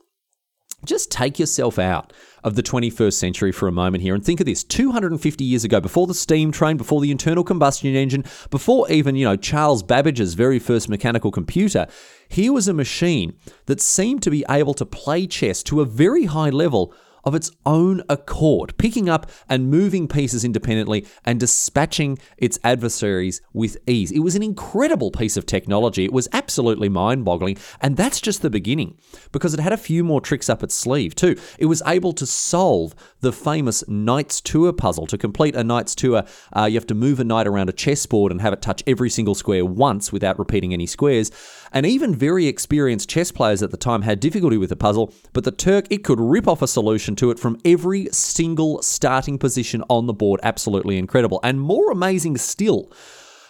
just 0.87 1.11
take 1.11 1.39
yourself 1.39 1.79
out 1.79 2.13
of 2.43 2.55
the 2.55 2.63
21st 2.63 3.13
century 3.13 3.51
for 3.51 3.67
a 3.67 3.71
moment 3.71 4.03
here 4.03 4.13
and 4.13 4.23
think 4.23 4.39
of 4.39 4.45
this. 4.45 4.63
250 4.63 5.43
years 5.43 5.63
ago 5.63 5.81
before 5.81 6.07
the 6.07 6.13
steam 6.13 6.51
train 6.51 6.77
before 6.77 7.01
the 7.01 7.11
internal 7.11 7.43
combustion 7.43 7.95
engine 7.95 8.23
before 8.49 8.89
even 8.91 9.15
you 9.15 9.25
know 9.25 9.35
Charles 9.35 9.83
Babbage's 9.83 10.35
very 10.35 10.59
first 10.59 10.87
mechanical 10.87 11.31
computer 11.31 11.87
here 12.29 12.53
was 12.53 12.67
a 12.67 12.73
machine 12.73 13.37
that 13.65 13.81
seemed 13.81 14.21
to 14.23 14.29
be 14.29 14.45
able 14.49 14.73
to 14.75 14.85
play 14.85 15.27
chess 15.27 15.63
to 15.63 15.81
a 15.81 15.85
very 15.85 16.25
high 16.25 16.49
level 16.49 16.93
of 17.25 17.35
its 17.35 17.51
own 17.65 18.03
accord, 18.07 18.77
picking 18.77 19.09
up 19.09 19.29
and 19.49 19.69
moving 19.69 20.07
pieces 20.07 20.45
independently 20.45 21.05
and 21.23 21.39
dispatching 21.39 22.17
its 22.37 22.59
adversaries 22.63 23.41
with 23.53 23.77
ease. 23.87 24.11
It 24.11 24.19
was 24.19 24.35
an 24.35 24.43
incredible 24.43 25.11
piece 25.11 25.35
of 25.35 25.45
technology. 25.45 26.05
It 26.05 26.13
was 26.13 26.29
absolutely 26.33 26.89
mind 26.89 27.25
boggling. 27.25 27.57
And 27.81 27.97
that's 27.97 28.21
just 28.21 28.41
the 28.41 28.49
beginning 28.49 28.97
because 29.31 29.53
it 29.53 29.59
had 29.59 29.73
a 29.73 29.77
few 29.77 30.03
more 30.03 30.21
tricks 30.21 30.49
up 30.49 30.63
its 30.63 30.75
sleeve, 30.75 31.15
too. 31.15 31.35
It 31.57 31.65
was 31.65 31.81
able 31.85 32.13
to 32.13 32.25
solve 32.25 32.95
the 33.21 33.33
famous 33.33 33.87
Knight's 33.87 34.39
Tour 34.41 34.71
puzzle. 34.71 35.07
To 35.07 35.17
complete 35.17 35.55
a 35.55 35.63
Knight's 35.63 35.95
Tour, 35.95 36.23
uh, 36.55 36.65
you 36.65 36.75
have 36.75 36.87
to 36.87 36.95
move 36.95 37.19
a 37.19 37.23
knight 37.23 37.47
around 37.47 37.69
a 37.69 37.73
chessboard 37.73 38.31
and 38.31 38.41
have 38.41 38.53
it 38.53 38.61
touch 38.61 38.83
every 38.85 39.09
single 39.09 39.35
square 39.35 39.65
once 39.65 40.11
without 40.11 40.37
repeating 40.37 40.73
any 40.73 40.85
squares. 40.85 41.31
And 41.75 41.85
even 41.85 42.15
very 42.15 42.47
experienced 42.47 43.09
chess 43.09 43.33
players 43.33 43.61
at 43.61 43.69
the 43.69 43.75
time 43.75 44.03
had 44.03 44.21
difficulty 44.21 44.57
with 44.57 44.69
the 44.69 44.77
puzzle, 44.77 45.13
but 45.33 45.43
the 45.43 45.51
Turk, 45.51 45.87
it 45.89 46.05
could 46.05 46.21
rip 46.21 46.47
off 46.47 46.61
a 46.61 46.69
solution 46.69 47.17
to 47.17 47.31
it 47.31 47.37
from 47.37 47.59
every 47.65 48.07
single 48.13 48.81
starting 48.81 49.37
position 49.37 49.83
on 49.89 50.07
the 50.07 50.13
board. 50.13 50.39
Absolutely 50.41 50.97
incredible. 50.97 51.41
And 51.43 51.59
more 51.59 51.91
amazing 51.91 52.37
still, 52.37 52.89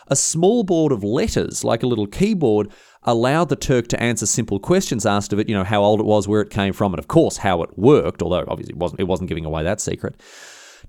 a 0.07 0.15
small 0.15 0.63
board 0.63 0.91
of 0.91 1.03
letters, 1.03 1.63
like 1.63 1.83
a 1.83 1.87
little 1.87 2.07
keyboard, 2.07 2.71
allowed 3.03 3.49
the 3.49 3.55
Turk 3.55 3.87
to 3.89 4.01
answer 4.01 4.25
simple 4.25 4.57
questions 4.57 5.05
asked 5.05 5.31
of 5.31 5.37
it, 5.37 5.47
you 5.47 5.55
know, 5.55 5.63
how 5.63 5.83
old 5.83 5.99
it 5.99 6.05
was, 6.07 6.27
where 6.27 6.41
it 6.41 6.49
came 6.49 6.73
from, 6.73 6.93
and 6.93 6.99
of 6.99 7.07
course 7.07 7.37
how 7.37 7.61
it 7.61 7.77
worked, 7.77 8.23
although 8.23 8.43
obviously 8.47 8.73
it 8.73 8.79
wasn't, 8.79 8.99
it 8.99 9.03
wasn't 9.07 9.29
giving 9.29 9.45
away 9.45 9.61
that 9.61 9.79
secret. 9.79 10.19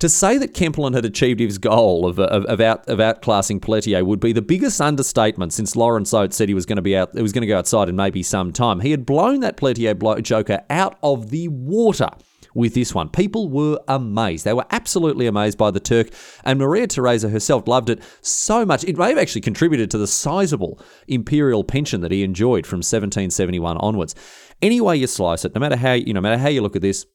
To 0.00 0.08
say 0.08 0.36
that 0.38 0.52
Kempelen 0.52 0.94
had 0.94 1.04
achieved 1.04 1.40
his 1.40 1.58
goal 1.58 2.06
of, 2.06 2.18
of, 2.18 2.44
of, 2.44 2.60
out, 2.60 2.86
of 2.88 2.98
outclassing 2.98 3.62
Pelletier 3.62 4.04
would 4.04 4.20
be 4.20 4.32
the 4.32 4.42
biggest 4.42 4.80
understatement 4.80 5.52
since 5.52 5.74
Lawrence 5.74 6.12
Oates 6.12 6.36
said 6.36 6.48
he 6.48 6.54
was 6.54 6.66
going 6.66 6.76
to 6.76 6.82
be 6.82 6.96
out, 6.96 7.14
he 7.14 7.22
was 7.22 7.32
going 7.32 7.42
to 7.42 7.46
go 7.46 7.58
outside 7.58 7.88
in 7.88 7.96
maybe 7.96 8.22
some 8.22 8.52
time. 8.52 8.80
He 8.80 8.90
had 8.90 9.06
blown 9.06 9.40
that 9.40 9.56
Pelletier 9.56 9.94
joker 10.20 10.60
out 10.68 10.98
of 11.02 11.30
the 11.30 11.48
water 11.48 12.10
with 12.56 12.74
this 12.74 12.94
one. 12.94 13.08
People 13.08 13.48
were 13.48 13.78
amazed. 13.86 14.44
They 14.44 14.52
were 14.52 14.66
absolutely 14.70 15.26
amazed 15.26 15.58
by 15.58 15.70
the 15.70 15.80
Turk, 15.80 16.08
and 16.44 16.58
Maria 16.58 16.86
Theresa 16.86 17.28
herself 17.28 17.68
loved 17.68 17.90
it 17.90 18.02
so 18.22 18.64
much. 18.64 18.82
It 18.84 18.96
may 18.96 19.10
have 19.10 19.18
actually 19.18 19.42
contributed 19.42 19.90
to 19.90 19.98
the 19.98 20.06
sizable 20.06 20.80
imperial 21.06 21.64
pension 21.64 22.00
that 22.00 22.12
he 22.12 22.22
enjoyed 22.22 22.66
from 22.66 22.78
1771 22.78 23.76
onwards. 23.76 24.14
Any 24.62 24.80
way 24.80 24.96
you 24.96 25.06
slice 25.06 25.44
it, 25.44 25.54
no 25.54 25.60
matter 25.60 25.76
how 25.76 25.92
you 25.92 26.14
know, 26.14 26.20
no 26.20 26.22
matter 26.22 26.38
how 26.38 26.48
you 26.48 26.62
look 26.62 26.76
at 26.76 26.82
this, 26.82 27.06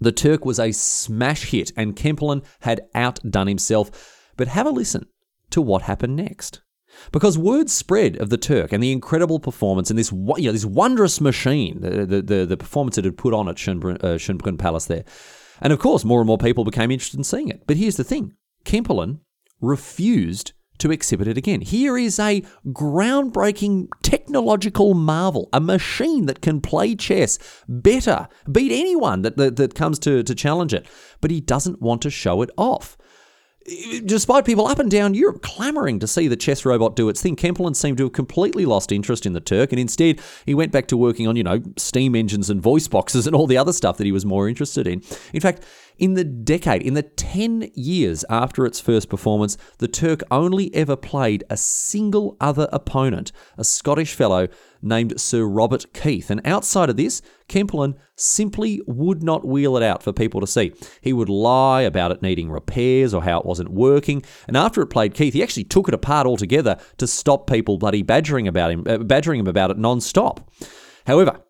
the 0.00 0.12
Turk 0.12 0.44
was 0.44 0.58
a 0.58 0.72
smash 0.72 1.50
hit, 1.50 1.72
and 1.76 1.96
Kempelen 1.96 2.44
had 2.60 2.82
outdone 2.94 3.46
himself. 3.46 4.18
But 4.36 4.48
have 4.48 4.66
a 4.66 4.70
listen 4.70 5.06
to 5.50 5.60
what 5.60 5.82
happened 5.82 6.16
next. 6.16 6.62
Because 7.10 7.38
word 7.38 7.70
spread 7.70 8.16
of 8.16 8.30
the 8.30 8.36
Turk 8.36 8.72
and 8.72 8.82
the 8.82 8.92
incredible 8.92 9.40
performance 9.40 9.90
and 9.90 9.98
this 9.98 10.12
you 10.12 10.46
know, 10.46 10.52
this 10.52 10.64
wondrous 10.64 11.20
machine, 11.20 11.80
the, 11.80 12.06
the, 12.06 12.22
the, 12.22 12.46
the 12.46 12.56
performance 12.56 12.98
it 12.98 13.04
had 13.04 13.16
put 13.16 13.34
on 13.34 13.48
at 13.48 13.56
Schönbrunn, 13.56 14.02
uh, 14.02 14.56
Palace 14.56 14.86
there. 14.86 15.04
And 15.60 15.72
of 15.72 15.78
course, 15.78 16.04
more 16.04 16.20
and 16.20 16.26
more 16.26 16.38
people 16.38 16.64
became 16.64 16.90
interested 16.90 17.18
in 17.18 17.24
seeing 17.24 17.48
it. 17.48 17.66
But 17.66 17.76
here's 17.76 17.96
the 17.96 18.04
thing 18.04 18.34
Kempelen 18.64 19.20
refused 19.60 20.52
to 20.82 20.92
exhibit 20.92 21.28
it 21.28 21.38
again. 21.38 21.60
Here 21.60 21.96
is 21.96 22.18
a 22.18 22.42
groundbreaking 22.68 23.88
technological 24.02 24.94
marvel, 24.94 25.48
a 25.52 25.60
machine 25.60 26.26
that 26.26 26.42
can 26.42 26.60
play 26.60 26.94
chess 26.94 27.38
better, 27.68 28.28
beat 28.50 28.72
anyone 28.72 29.22
that, 29.22 29.36
that, 29.36 29.56
that 29.56 29.74
comes 29.74 29.98
to, 30.00 30.22
to 30.22 30.34
challenge 30.34 30.74
it. 30.74 30.86
But 31.20 31.30
he 31.30 31.40
doesn't 31.40 31.80
want 31.80 32.02
to 32.02 32.10
show 32.10 32.42
it 32.42 32.50
off 32.56 32.96
despite 34.04 34.44
people 34.44 34.66
up 34.66 34.78
and 34.78 34.90
down 34.90 35.14
Europe 35.14 35.42
clamoring 35.42 35.98
to 36.00 36.06
see 36.06 36.28
the 36.28 36.36
chess 36.36 36.64
robot 36.64 36.96
do 36.96 37.08
its 37.08 37.22
thing, 37.22 37.36
Kempelen 37.36 37.76
seemed 37.76 37.98
to 37.98 38.04
have 38.04 38.12
completely 38.12 38.66
lost 38.66 38.92
interest 38.92 39.26
in 39.26 39.32
the 39.32 39.40
Turk, 39.40 39.72
and 39.72 39.80
instead 39.80 40.20
he 40.46 40.54
went 40.54 40.72
back 40.72 40.88
to 40.88 40.96
working 40.96 41.28
on, 41.28 41.36
you 41.36 41.44
know, 41.44 41.62
steam 41.76 42.14
engines 42.14 42.50
and 42.50 42.60
voice 42.60 42.88
boxes 42.88 43.26
and 43.26 43.36
all 43.36 43.46
the 43.46 43.58
other 43.58 43.72
stuff 43.72 43.98
that 43.98 44.04
he 44.04 44.12
was 44.12 44.26
more 44.26 44.48
interested 44.48 44.86
in. 44.86 45.02
In 45.32 45.40
fact, 45.40 45.64
in 45.98 46.14
the 46.14 46.24
decade, 46.24 46.82
in 46.82 46.94
the 46.94 47.02
10 47.02 47.70
years 47.74 48.24
after 48.30 48.66
its 48.66 48.80
first 48.80 49.08
performance, 49.08 49.56
the 49.78 49.88
Turk 49.88 50.22
only 50.30 50.74
ever 50.74 50.96
played 50.96 51.44
a 51.50 51.56
single 51.56 52.36
other 52.40 52.68
opponent, 52.72 53.32
a 53.56 53.64
Scottish 53.64 54.14
fellow 54.14 54.48
named 54.80 55.20
Sir 55.20 55.44
Robert 55.44 55.92
Keith. 55.92 56.30
And 56.30 56.40
outside 56.46 56.90
of 56.90 56.96
this, 56.96 57.22
Kempelen 57.48 57.94
simply 58.16 58.80
would 58.86 59.22
not 59.22 59.46
wheel 59.46 59.76
it 59.76 59.82
out 59.82 60.02
for 60.02 60.12
people 60.12 60.40
to 60.40 60.46
see. 60.46 60.72
He 61.00 61.12
would 61.12 61.28
lie 61.28 61.82
about 61.82 62.10
it 62.10 62.22
needing 62.22 62.50
repairs 62.50 63.14
or 63.14 63.22
how 63.22 63.38
it 63.38 63.46
wasn't 63.46 63.70
working. 63.70 64.22
And 64.48 64.56
after 64.56 64.82
it 64.82 64.88
played 64.88 65.14
Keith, 65.14 65.34
he 65.34 65.42
actually 65.42 65.64
took 65.64 65.88
it 65.88 65.94
apart 65.94 66.26
altogether 66.26 66.78
to 66.98 67.06
stop 67.06 67.48
people 67.48 67.78
bloody 67.78 68.02
badgering 68.02 68.48
about 68.48 68.70
him, 68.70 68.84
uh, 68.86 68.98
badgering 68.98 69.40
him 69.40 69.46
about 69.46 69.70
it 69.70 69.78
non-stop. 69.78 70.50
However, 71.06 71.40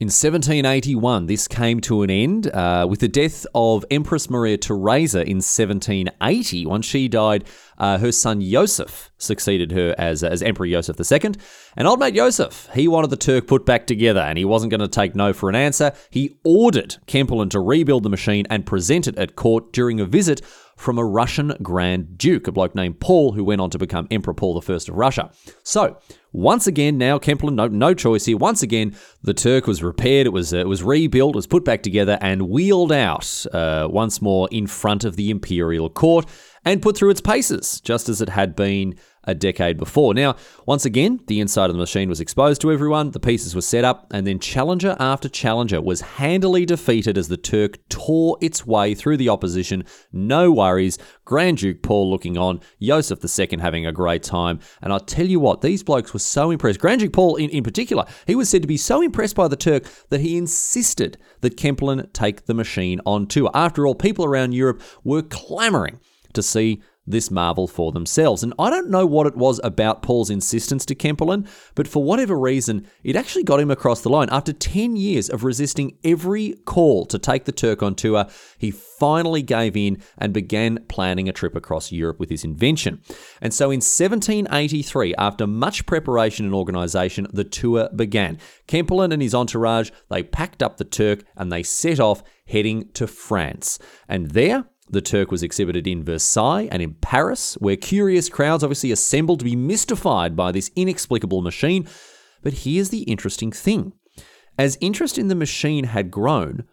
in 0.00 0.06
1781, 0.06 1.26
this 1.26 1.46
came 1.46 1.80
to 1.82 2.02
an 2.02 2.10
end 2.10 2.48
uh, 2.48 2.84
with 2.90 2.98
the 2.98 3.06
death 3.06 3.46
of 3.54 3.84
Empress 3.92 4.28
Maria 4.28 4.56
Theresa 4.56 5.20
in 5.20 5.36
1780. 5.36 6.66
Once 6.66 6.84
she 6.84 7.06
died, 7.06 7.44
uh, 7.78 7.98
her 7.98 8.10
son 8.10 8.40
Joseph 8.40 9.12
succeeded 9.18 9.70
her 9.70 9.94
as, 9.96 10.24
as 10.24 10.42
Emperor 10.42 10.66
Joseph 10.66 10.98
II. 11.00 11.34
And 11.76 11.86
old 11.86 12.00
mate 12.00 12.16
Joseph, 12.16 12.68
he 12.74 12.88
wanted 12.88 13.10
the 13.10 13.16
Turk 13.16 13.46
put 13.46 13.64
back 13.64 13.86
together 13.86 14.18
and 14.18 14.36
he 14.36 14.44
wasn't 14.44 14.70
going 14.70 14.80
to 14.80 14.88
take 14.88 15.14
no 15.14 15.32
for 15.32 15.48
an 15.48 15.54
answer. 15.54 15.92
He 16.10 16.38
ordered 16.42 16.96
Kempelen 17.06 17.50
to 17.50 17.60
rebuild 17.60 18.02
the 18.02 18.10
machine 18.10 18.46
and 18.50 18.66
present 18.66 19.06
it 19.06 19.16
at 19.16 19.36
court 19.36 19.72
during 19.72 20.00
a 20.00 20.04
visit 20.04 20.42
from 20.76 20.98
a 20.98 21.04
Russian 21.04 21.54
Grand 21.62 22.18
Duke, 22.18 22.46
a 22.46 22.52
bloke 22.52 22.74
named 22.74 23.00
Paul, 23.00 23.32
who 23.32 23.44
went 23.44 23.60
on 23.60 23.70
to 23.70 23.78
become 23.78 24.06
Emperor 24.10 24.34
Paul 24.34 24.62
I 24.66 24.72
of 24.74 24.88
Russia. 24.90 25.30
So, 25.62 25.98
once 26.32 26.66
again, 26.66 26.98
now 26.98 27.18
Kempelen, 27.18 27.54
no, 27.54 27.68
no 27.68 27.94
choice 27.94 28.26
here. 28.26 28.36
Once 28.36 28.62
again, 28.62 28.96
the 29.22 29.34
Turk 29.34 29.66
was 29.66 29.82
repaired, 29.82 30.26
it 30.26 30.32
was 30.32 30.52
uh, 30.52 30.58
it 30.58 30.68
was 30.68 30.82
rebuilt, 30.82 31.34
it 31.34 31.36
was 31.36 31.46
put 31.46 31.64
back 31.64 31.82
together, 31.82 32.18
and 32.20 32.48
wheeled 32.48 32.92
out 32.92 33.46
uh, 33.52 33.86
once 33.90 34.20
more 34.20 34.48
in 34.50 34.66
front 34.66 35.04
of 35.04 35.16
the 35.16 35.30
imperial 35.30 35.88
court 35.88 36.26
and 36.64 36.82
put 36.82 36.96
through 36.96 37.10
its 37.10 37.20
paces, 37.20 37.80
just 37.80 38.08
as 38.08 38.20
it 38.20 38.28
had 38.28 38.56
been 38.56 38.96
a 39.26 39.34
decade 39.34 39.78
before. 39.78 40.14
Now, 40.14 40.36
once 40.66 40.84
again, 40.84 41.20
the 41.26 41.40
inside 41.40 41.70
of 41.70 41.76
the 41.76 41.80
machine 41.80 42.08
was 42.08 42.20
exposed 42.20 42.60
to 42.60 42.72
everyone, 42.72 43.10
the 43.10 43.20
pieces 43.20 43.54
were 43.54 43.60
set 43.60 43.84
up, 43.84 44.06
and 44.12 44.26
then 44.26 44.38
challenger 44.38 44.96
after 44.98 45.28
challenger 45.28 45.80
was 45.80 46.00
handily 46.00 46.66
defeated 46.66 47.18
as 47.18 47.28
the 47.28 47.36
Turk 47.36 47.78
tore 47.88 48.38
its 48.40 48.66
way 48.66 48.94
through 48.94 49.16
the 49.16 49.28
opposition. 49.28 49.84
No 50.12 50.50
worries. 50.50 50.98
Grand 51.24 51.58
Duke 51.58 51.82
Paul 51.82 52.10
looking 52.10 52.36
on, 52.36 52.60
Joseph 52.80 53.24
II 53.24 53.58
having 53.60 53.86
a 53.86 53.92
great 53.92 54.22
time. 54.22 54.60
And 54.82 54.92
I 54.92 54.98
tell 54.98 55.26
you 55.26 55.40
what, 55.40 55.60
these 55.60 55.82
blokes 55.82 56.12
were 56.12 56.18
so 56.18 56.50
impressed. 56.50 56.80
Grand 56.80 57.00
Duke 57.00 57.12
Paul, 57.12 57.36
in, 57.36 57.50
in 57.50 57.64
particular, 57.64 58.04
he 58.26 58.34
was 58.34 58.48
said 58.48 58.62
to 58.62 58.68
be 58.68 58.76
so 58.76 59.02
impressed 59.02 59.36
by 59.36 59.48
the 59.48 59.56
Turk 59.56 59.84
that 60.10 60.20
he 60.20 60.36
insisted 60.36 61.18
that 61.40 61.56
Kempelen 61.56 62.12
take 62.12 62.46
the 62.46 62.54
machine 62.54 63.00
on 63.06 63.26
tour. 63.26 63.50
After 63.54 63.86
all, 63.86 63.94
people 63.94 64.24
around 64.24 64.52
Europe 64.52 64.82
were 65.02 65.22
clamouring 65.22 66.00
to 66.32 66.42
see 66.42 66.82
this 67.06 67.30
marvel 67.30 67.66
for 67.66 67.92
themselves. 67.92 68.42
And 68.42 68.54
I 68.58 68.70
don't 68.70 68.90
know 68.90 69.06
what 69.06 69.26
it 69.26 69.36
was 69.36 69.60
about 69.62 70.02
Paul's 70.02 70.30
insistence 70.30 70.86
to 70.86 70.94
Kempelen, 70.94 71.46
but 71.74 71.88
for 71.88 72.02
whatever 72.02 72.38
reason, 72.38 72.86
it 73.02 73.16
actually 73.16 73.44
got 73.44 73.60
him 73.60 73.70
across 73.70 74.00
the 74.00 74.08
line. 74.08 74.28
After 74.30 74.52
10 74.52 74.96
years 74.96 75.28
of 75.28 75.44
resisting 75.44 75.98
every 76.02 76.54
call 76.64 77.04
to 77.06 77.18
take 77.18 77.44
the 77.44 77.52
Turk 77.52 77.82
on 77.82 77.94
tour, 77.94 78.26
he 78.58 78.70
finally 78.70 79.42
gave 79.42 79.76
in 79.76 80.02
and 80.16 80.32
began 80.32 80.84
planning 80.88 81.28
a 81.28 81.32
trip 81.32 81.54
across 81.54 81.92
Europe 81.92 82.18
with 82.18 82.30
his 82.30 82.44
invention. 82.44 83.02
And 83.40 83.52
so 83.52 83.66
in 83.66 83.78
1783, 83.78 85.14
after 85.16 85.46
much 85.46 85.86
preparation 85.86 86.46
and 86.46 86.54
organisation, 86.54 87.26
the 87.32 87.44
tour 87.44 87.88
began. 87.94 88.38
Kempelen 88.66 89.12
and 89.12 89.20
his 89.20 89.34
entourage, 89.34 89.90
they 90.08 90.22
packed 90.22 90.62
up 90.62 90.76
the 90.76 90.84
Turk 90.84 91.24
and 91.36 91.52
they 91.52 91.62
set 91.62 92.00
off 92.00 92.22
heading 92.46 92.88
to 92.92 93.06
France. 93.06 93.78
And 94.08 94.30
there, 94.30 94.66
the 94.88 95.00
Turk 95.00 95.30
was 95.30 95.42
exhibited 95.42 95.86
in 95.86 96.04
Versailles 96.04 96.68
and 96.70 96.82
in 96.82 96.94
Paris, 96.94 97.54
where 97.54 97.76
curious 97.76 98.28
crowds 98.28 98.62
obviously 98.62 98.92
assembled 98.92 99.38
to 99.40 99.44
be 99.44 99.56
mystified 99.56 100.36
by 100.36 100.52
this 100.52 100.70
inexplicable 100.76 101.42
machine. 101.42 101.88
But 102.42 102.52
here's 102.52 102.90
the 102.90 103.02
interesting 103.02 103.50
thing 103.50 103.92
as 104.58 104.78
interest 104.80 105.18
in 105.18 105.28
the 105.28 105.34
machine 105.34 105.84
had 105.84 106.10
grown, 106.10 106.64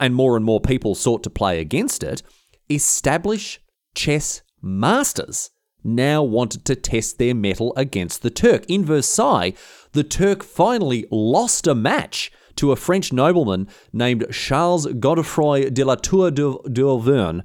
and 0.00 0.14
more 0.14 0.36
and 0.36 0.44
more 0.44 0.60
people 0.60 0.94
sought 0.94 1.22
to 1.24 1.30
play 1.30 1.60
against 1.60 2.02
it, 2.02 2.22
established 2.70 3.60
chess 3.94 4.42
masters 4.62 5.50
now 5.82 6.22
wanted 6.22 6.64
to 6.64 6.74
test 6.74 7.18
their 7.18 7.34
mettle 7.34 7.72
against 7.76 8.22
the 8.22 8.30
Turk. 8.30 8.64
In 8.68 8.84
Versailles, 8.84 9.54
the 9.92 10.04
Turk 10.04 10.42
finally 10.42 11.06
lost 11.10 11.66
a 11.66 11.74
match 11.74 12.32
to 12.56 12.72
a 12.72 12.76
French 12.76 13.12
nobleman 13.12 13.68
named 13.92 14.26
Charles 14.32 14.86
Godefroy 14.86 15.72
de 15.72 15.84
la 15.84 15.94
Tour 15.94 16.30
d'Auvergne. 16.30 17.42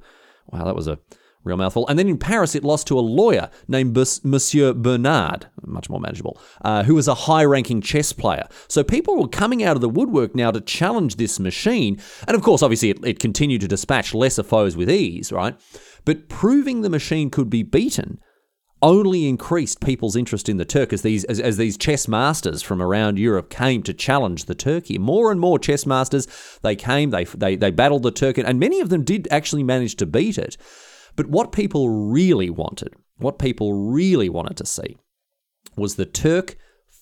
Wow, 0.50 0.64
that 0.64 0.76
was 0.76 0.88
a 0.88 0.98
real 1.44 1.56
mouthful. 1.56 1.86
And 1.88 1.98
then 1.98 2.08
in 2.08 2.18
Paris, 2.18 2.54
it 2.54 2.64
lost 2.64 2.86
to 2.88 2.98
a 2.98 3.00
lawyer 3.00 3.50
named 3.68 3.96
Monsieur 4.22 4.72
Bernard, 4.72 5.46
much 5.64 5.90
more 5.90 6.00
manageable, 6.00 6.40
uh, 6.62 6.84
who 6.84 6.94
was 6.94 7.08
a 7.08 7.14
high 7.14 7.44
ranking 7.44 7.80
chess 7.80 8.12
player. 8.12 8.46
So 8.68 8.84
people 8.84 9.20
were 9.20 9.28
coming 9.28 9.62
out 9.62 9.76
of 9.76 9.80
the 9.80 9.88
woodwork 9.88 10.34
now 10.34 10.50
to 10.50 10.60
challenge 10.60 11.16
this 11.16 11.40
machine. 11.40 12.00
And 12.26 12.36
of 12.36 12.42
course, 12.42 12.62
obviously, 12.62 12.90
it, 12.90 13.04
it 13.04 13.18
continued 13.18 13.60
to 13.62 13.68
dispatch 13.68 14.14
lesser 14.14 14.42
foes 14.42 14.76
with 14.76 14.90
ease, 14.90 15.32
right? 15.32 15.58
But 16.04 16.28
proving 16.28 16.82
the 16.82 16.90
machine 16.90 17.30
could 17.30 17.50
be 17.50 17.62
beaten 17.62 18.20
only 18.82 19.28
increased 19.28 19.80
people's 19.80 20.16
interest 20.16 20.48
in 20.48 20.56
the 20.56 20.64
Turk 20.64 20.92
as 20.92 21.02
these 21.02 21.24
as, 21.24 21.40
as, 21.40 21.56
these 21.56 21.76
chess 21.76 22.08
masters 22.08 22.62
from 22.62 22.82
around 22.82 23.18
Europe 23.18 23.48
came 23.48 23.82
to 23.84 23.94
challenge 23.94 24.44
the 24.44 24.54
Turkey. 24.54 24.98
More 24.98 25.30
and 25.30 25.40
more 25.40 25.58
chess 25.58 25.86
masters 25.86 26.26
they 26.62 26.76
came, 26.76 27.10
they 27.10 27.24
they, 27.24 27.56
they 27.56 27.70
battled 27.70 28.02
the 28.02 28.10
Turk, 28.10 28.38
and 28.38 28.58
many 28.58 28.80
of 28.80 28.88
them 28.88 29.04
did 29.04 29.28
actually 29.30 29.62
manage 29.62 29.96
to 29.96 30.06
beat 30.06 30.38
it. 30.38 30.56
But 31.14 31.26
what 31.26 31.52
people 31.52 31.88
really 32.10 32.50
wanted, 32.50 32.94
what 33.18 33.38
people 33.38 33.90
really 33.90 34.28
wanted 34.28 34.56
to 34.58 34.66
see, 34.66 34.96
was 35.76 35.94
the 35.94 36.06
Turk 36.06 36.56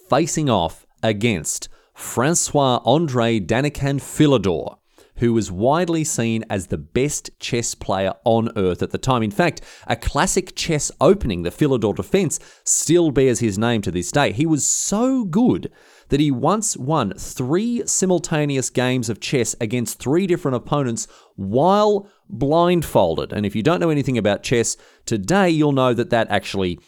facing 0.08 0.50
off 0.50 0.86
against 1.02 1.68
Francois 1.94 2.80
Andre 2.84 3.40
Danican 3.40 4.00
Philidor 4.00 4.79
who 5.20 5.32
was 5.32 5.52
widely 5.52 6.02
seen 6.02 6.44
as 6.50 6.66
the 6.66 6.78
best 6.78 7.30
chess 7.38 7.74
player 7.74 8.12
on 8.24 8.50
earth 8.56 8.82
at 8.82 8.90
the 8.90 8.98
time. 8.98 9.22
In 9.22 9.30
fact, 9.30 9.60
a 9.86 9.94
classic 9.94 10.56
chess 10.56 10.90
opening, 11.00 11.42
the 11.42 11.50
Philidor 11.50 11.94
Defense, 11.94 12.40
still 12.64 13.10
bears 13.10 13.38
his 13.38 13.58
name 13.58 13.82
to 13.82 13.90
this 13.90 14.10
day. 14.10 14.32
He 14.32 14.46
was 14.46 14.66
so 14.66 15.24
good 15.24 15.70
that 16.08 16.20
he 16.20 16.30
once 16.30 16.76
won 16.76 17.12
three 17.16 17.82
simultaneous 17.86 18.70
games 18.70 19.08
of 19.08 19.20
chess 19.20 19.54
against 19.60 19.98
three 19.98 20.26
different 20.26 20.56
opponents 20.56 21.06
while 21.36 22.08
blindfolded. 22.28 23.32
And 23.32 23.44
if 23.44 23.54
you 23.54 23.62
don't 23.62 23.80
know 23.80 23.90
anything 23.90 24.18
about 24.18 24.42
chess 24.42 24.76
today, 25.04 25.50
you'll 25.50 25.72
know 25.72 25.94
that 25.94 26.10
that 26.10 26.30
actually 26.30 26.80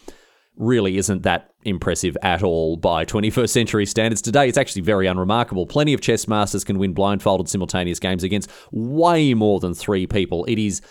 really 0.55 0.97
isn't 0.97 1.23
that 1.23 1.49
impressive 1.63 2.17
at 2.21 2.43
all 2.43 2.77
by 2.77 3.05
21st 3.05 3.49
century 3.49 3.85
standards. 3.85 4.21
Today, 4.21 4.47
it's 4.47 4.57
actually 4.57 4.81
very 4.81 5.07
unremarkable. 5.07 5.65
Plenty 5.65 5.93
of 5.93 6.01
chess 6.01 6.27
masters 6.27 6.63
can 6.63 6.77
win 6.77 6.93
blindfolded 6.93 7.49
simultaneous 7.49 7.99
games 7.99 8.23
against 8.23 8.49
way 8.71 9.33
more 9.33 9.59
than 9.59 9.73
three 9.73 10.05
people. 10.05 10.45
It 10.45 10.59
is 10.59 10.81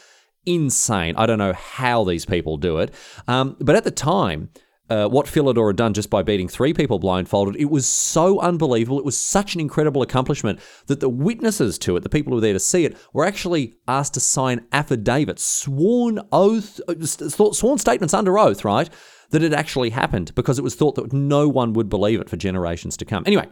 insane. 0.47 1.15
I 1.17 1.27
don't 1.27 1.39
know 1.39 1.53
how 1.53 2.05
these 2.05 2.25
people 2.25 2.57
do 2.57 2.79
it. 2.79 2.93
Um, 3.29 3.57
but 3.61 3.77
at 3.77 3.85
the 3.85 3.91
time, 3.91 4.51
uh, 4.91 5.09
what 5.09 5.27
Philidor 5.27 5.69
had 5.69 5.77
done 5.77 5.95
just 5.95 6.11
by 6.11 6.23
beating 6.23 6.49
three 6.49 6.75
people 6.75 6.99
blindfolded, 6.99 7.57
it 7.57 7.71
was 7.71 7.87
so 7.87 8.41
unbelievable. 8.41 8.99
It 8.99 9.05
was 9.05 9.17
such 9.17 9.55
an 9.55 9.61
incredible 9.61 10.03
accomplishment 10.03 10.61
that 10.87 11.01
the 11.01 11.09
witnesses 11.09 11.79
to 11.79 11.97
it, 11.97 12.03
the 12.03 12.09
people 12.09 12.31
who 12.31 12.35
were 12.35 12.43
there 12.43 12.53
to 12.53 12.61
see 12.61 12.85
it, 12.85 12.99
were 13.13 13.25
actually 13.25 13.77
asked 13.89 14.15
to 14.15 14.21
sign 14.21 14.67
affidavits, 14.73 15.45
sworn 15.45 16.21
oath, 16.31 16.81
uh, 16.89 17.07
sworn 17.07 17.79
statements 17.79 18.13
under 18.13 18.39
oath, 18.39 18.65
right? 18.65 18.91
That 19.33 19.43
it 19.43 19.53
actually 19.53 19.91
happened 19.91 20.35
because 20.35 20.59
it 20.59 20.63
was 20.63 20.75
thought 20.75 20.95
that 20.95 21.13
no 21.13 21.49
one 21.49 21.73
would 21.75 21.89
believe 21.89 22.21
it 22.21 22.31
for 22.31 22.37
generations 22.37 22.97
to 22.99 23.05
come. 23.05 23.25
Anyway, 23.27 23.49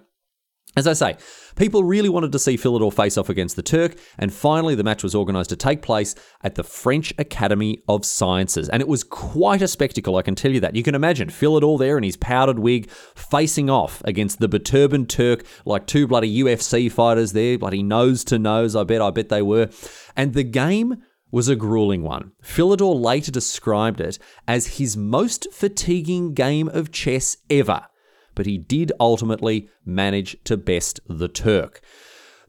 As 0.77 0.87
I 0.87 0.93
say, 0.93 1.17
people 1.57 1.83
really 1.83 2.09
wanted 2.09 2.31
to 2.31 2.39
see 2.39 2.57
Philidor 2.57 2.95
face 2.95 3.19
off 3.19 3.29
against 3.29 3.57
the 3.57 3.63
Turk, 3.63 3.97
and 4.19 4.33
finally 4.33 4.77
the 4.77 4.85
match 4.85 5.03
was 5.03 5.17
organised 5.17 5.51
to 5.51 5.57
take 5.57 5.83
place 5.83 6.15
at 6.45 6.55
the 6.55 6.63
French 6.63 7.13
Academy 7.19 7.83
of 7.89 8.05
Sciences. 8.05 8.69
And 8.69 8.81
it 8.81 8.87
was 8.87 9.03
quite 9.03 9.63
a 9.63 9.69
spectacle, 9.69 10.17
I 10.17 10.23
can 10.23 10.37
tell 10.37 10.53
you 10.53 10.61
that. 10.61 10.77
You 10.77 10.85
can 10.85 10.95
imagine 10.95 11.29
Philidor 11.29 11.77
there 11.77 11.99
in 11.99 12.05
his 12.05 12.17
powdered 12.17 12.61
wig 12.61 12.89
facing 12.89 13.69
off 13.69 14.01
against 14.05 14.39
the 14.39 14.49
beturbaned 14.49 15.09
Turk 15.09 15.45
like 15.65 15.89
two 15.89 16.07
bloody 16.07 16.41
UFC 16.41 16.91
fighters 16.91 17.33
there, 17.33 17.59
bloody 17.59 17.83
nose 17.83 18.23
to 18.25 18.39
nose, 18.39 18.77
I 18.77 18.85
bet, 18.85 19.03
I 19.03 19.11
bet 19.11 19.29
they 19.29 19.43
were. 19.43 19.71
And 20.17 20.35
the 20.35 20.45
game 20.45 21.03
was 21.31 21.49
a 21.49 21.57
grueling 21.57 22.03
one. 22.03 22.33
Philidor 22.43 23.01
later 23.01 23.31
described 23.31 24.01
it 24.01 24.19
as 24.49 24.79
his 24.79 24.97
most 24.97 25.47
fatiguing 25.53 26.35
game 26.35 26.69
of 26.69 26.91
chess 26.91 27.37
ever 27.49 27.87
but 28.35 28.47
he 28.47 28.59
did 28.59 28.93
ultimately 28.99 29.69
manage 29.85 30.35
to 30.45 30.57
best 30.57 31.01
the 31.07 31.29
Turk. 31.29 31.81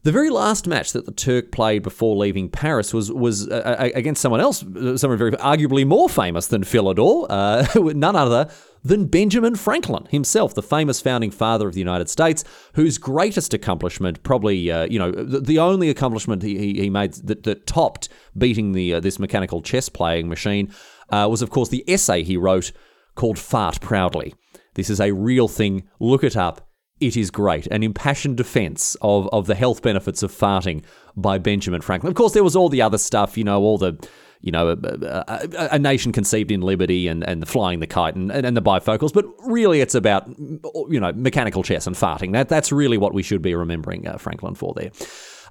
The 0.04 0.10
very 0.10 0.30
last 0.30 0.66
match 0.66 0.92
that 0.92 1.06
the 1.06 1.12
Turk 1.12 1.52
played 1.52 1.84
before 1.84 2.16
leaving 2.16 2.48
Paris 2.48 2.92
was 2.92 3.12
was 3.12 3.48
uh, 3.48 3.76
uh 3.78 3.90
against 3.94 4.20
someone 4.20 4.40
else, 4.40 4.58
someone 4.96 5.16
very 5.16 5.30
arguably 5.32 5.86
more 5.86 6.08
famous 6.08 6.48
than 6.48 6.64
Philidor, 6.64 7.26
uh, 7.30 7.66
none 7.94 8.16
other 8.16 8.50
than 8.82 9.06
Benjamin 9.06 9.54
Franklin 9.54 10.06
himself, 10.10 10.54
the 10.54 10.62
famous 10.62 11.00
founding 11.00 11.30
father 11.30 11.68
of 11.68 11.74
the 11.74 11.78
United 11.78 12.10
States, 12.10 12.42
whose 12.72 12.98
greatest 12.98 13.54
accomplishment, 13.54 14.24
probably 14.24 14.72
uh, 14.72 14.86
you 14.86 14.98
know 14.98 15.12
the, 15.12 15.38
the, 15.38 15.60
only 15.60 15.88
accomplishment 15.88 16.42
he, 16.42 16.74
he 16.74 16.90
made 16.90 17.12
that, 17.14 17.44
that 17.44 17.68
topped 17.68 18.08
beating 18.36 18.72
the 18.72 18.94
uh, 18.94 19.00
this 19.00 19.20
mechanical 19.20 19.62
chess 19.62 19.88
playing 19.88 20.28
machine, 20.28 20.72
uh, 21.10 21.28
was 21.30 21.42
of 21.42 21.50
course 21.50 21.68
the 21.68 21.84
essay 21.86 22.24
he 22.24 22.36
wrote 22.36 22.72
called 23.14 23.38
"Fart 23.38 23.80
Proudly." 23.80 24.34
This 24.74 24.90
is 24.90 25.00
a 25.00 25.12
real 25.12 25.46
thing. 25.46 25.84
Look 26.00 26.24
it 26.24 26.36
up. 26.36 26.71
It 27.02 27.16
is 27.16 27.32
great. 27.32 27.66
An 27.66 27.82
impassioned 27.82 28.36
defense 28.36 28.96
of, 29.02 29.28
of 29.32 29.48
the 29.48 29.56
health 29.56 29.82
benefits 29.82 30.22
of 30.22 30.30
farting 30.30 30.84
by 31.16 31.36
Benjamin 31.36 31.80
Franklin. 31.80 32.12
Of 32.12 32.16
course, 32.16 32.32
there 32.32 32.44
was 32.44 32.54
all 32.54 32.68
the 32.68 32.80
other 32.80 32.96
stuff, 32.96 33.36
you 33.36 33.42
know, 33.42 33.60
all 33.60 33.76
the, 33.76 33.98
you 34.40 34.52
know, 34.52 34.68
a, 34.68 35.24
a, 35.26 35.68
a 35.72 35.78
nation 35.80 36.12
conceived 36.12 36.52
in 36.52 36.60
liberty 36.60 37.08
and, 37.08 37.24
and 37.24 37.42
the 37.42 37.46
flying 37.46 37.80
the 37.80 37.88
kite 37.88 38.14
and, 38.14 38.30
and, 38.30 38.56
the 38.56 38.62
bifocals. 38.62 39.12
But 39.12 39.24
really, 39.44 39.80
it's 39.80 39.96
about, 39.96 40.28
you 40.38 41.00
know, 41.00 41.12
mechanical 41.12 41.64
chess 41.64 41.88
and 41.88 41.96
farting. 41.96 42.34
That, 42.34 42.48
that's 42.48 42.70
really 42.70 42.98
what 42.98 43.14
we 43.14 43.24
should 43.24 43.42
be 43.42 43.56
remembering 43.56 44.06
uh, 44.06 44.16
Franklin 44.16 44.54
for 44.54 44.72
there. 44.74 44.92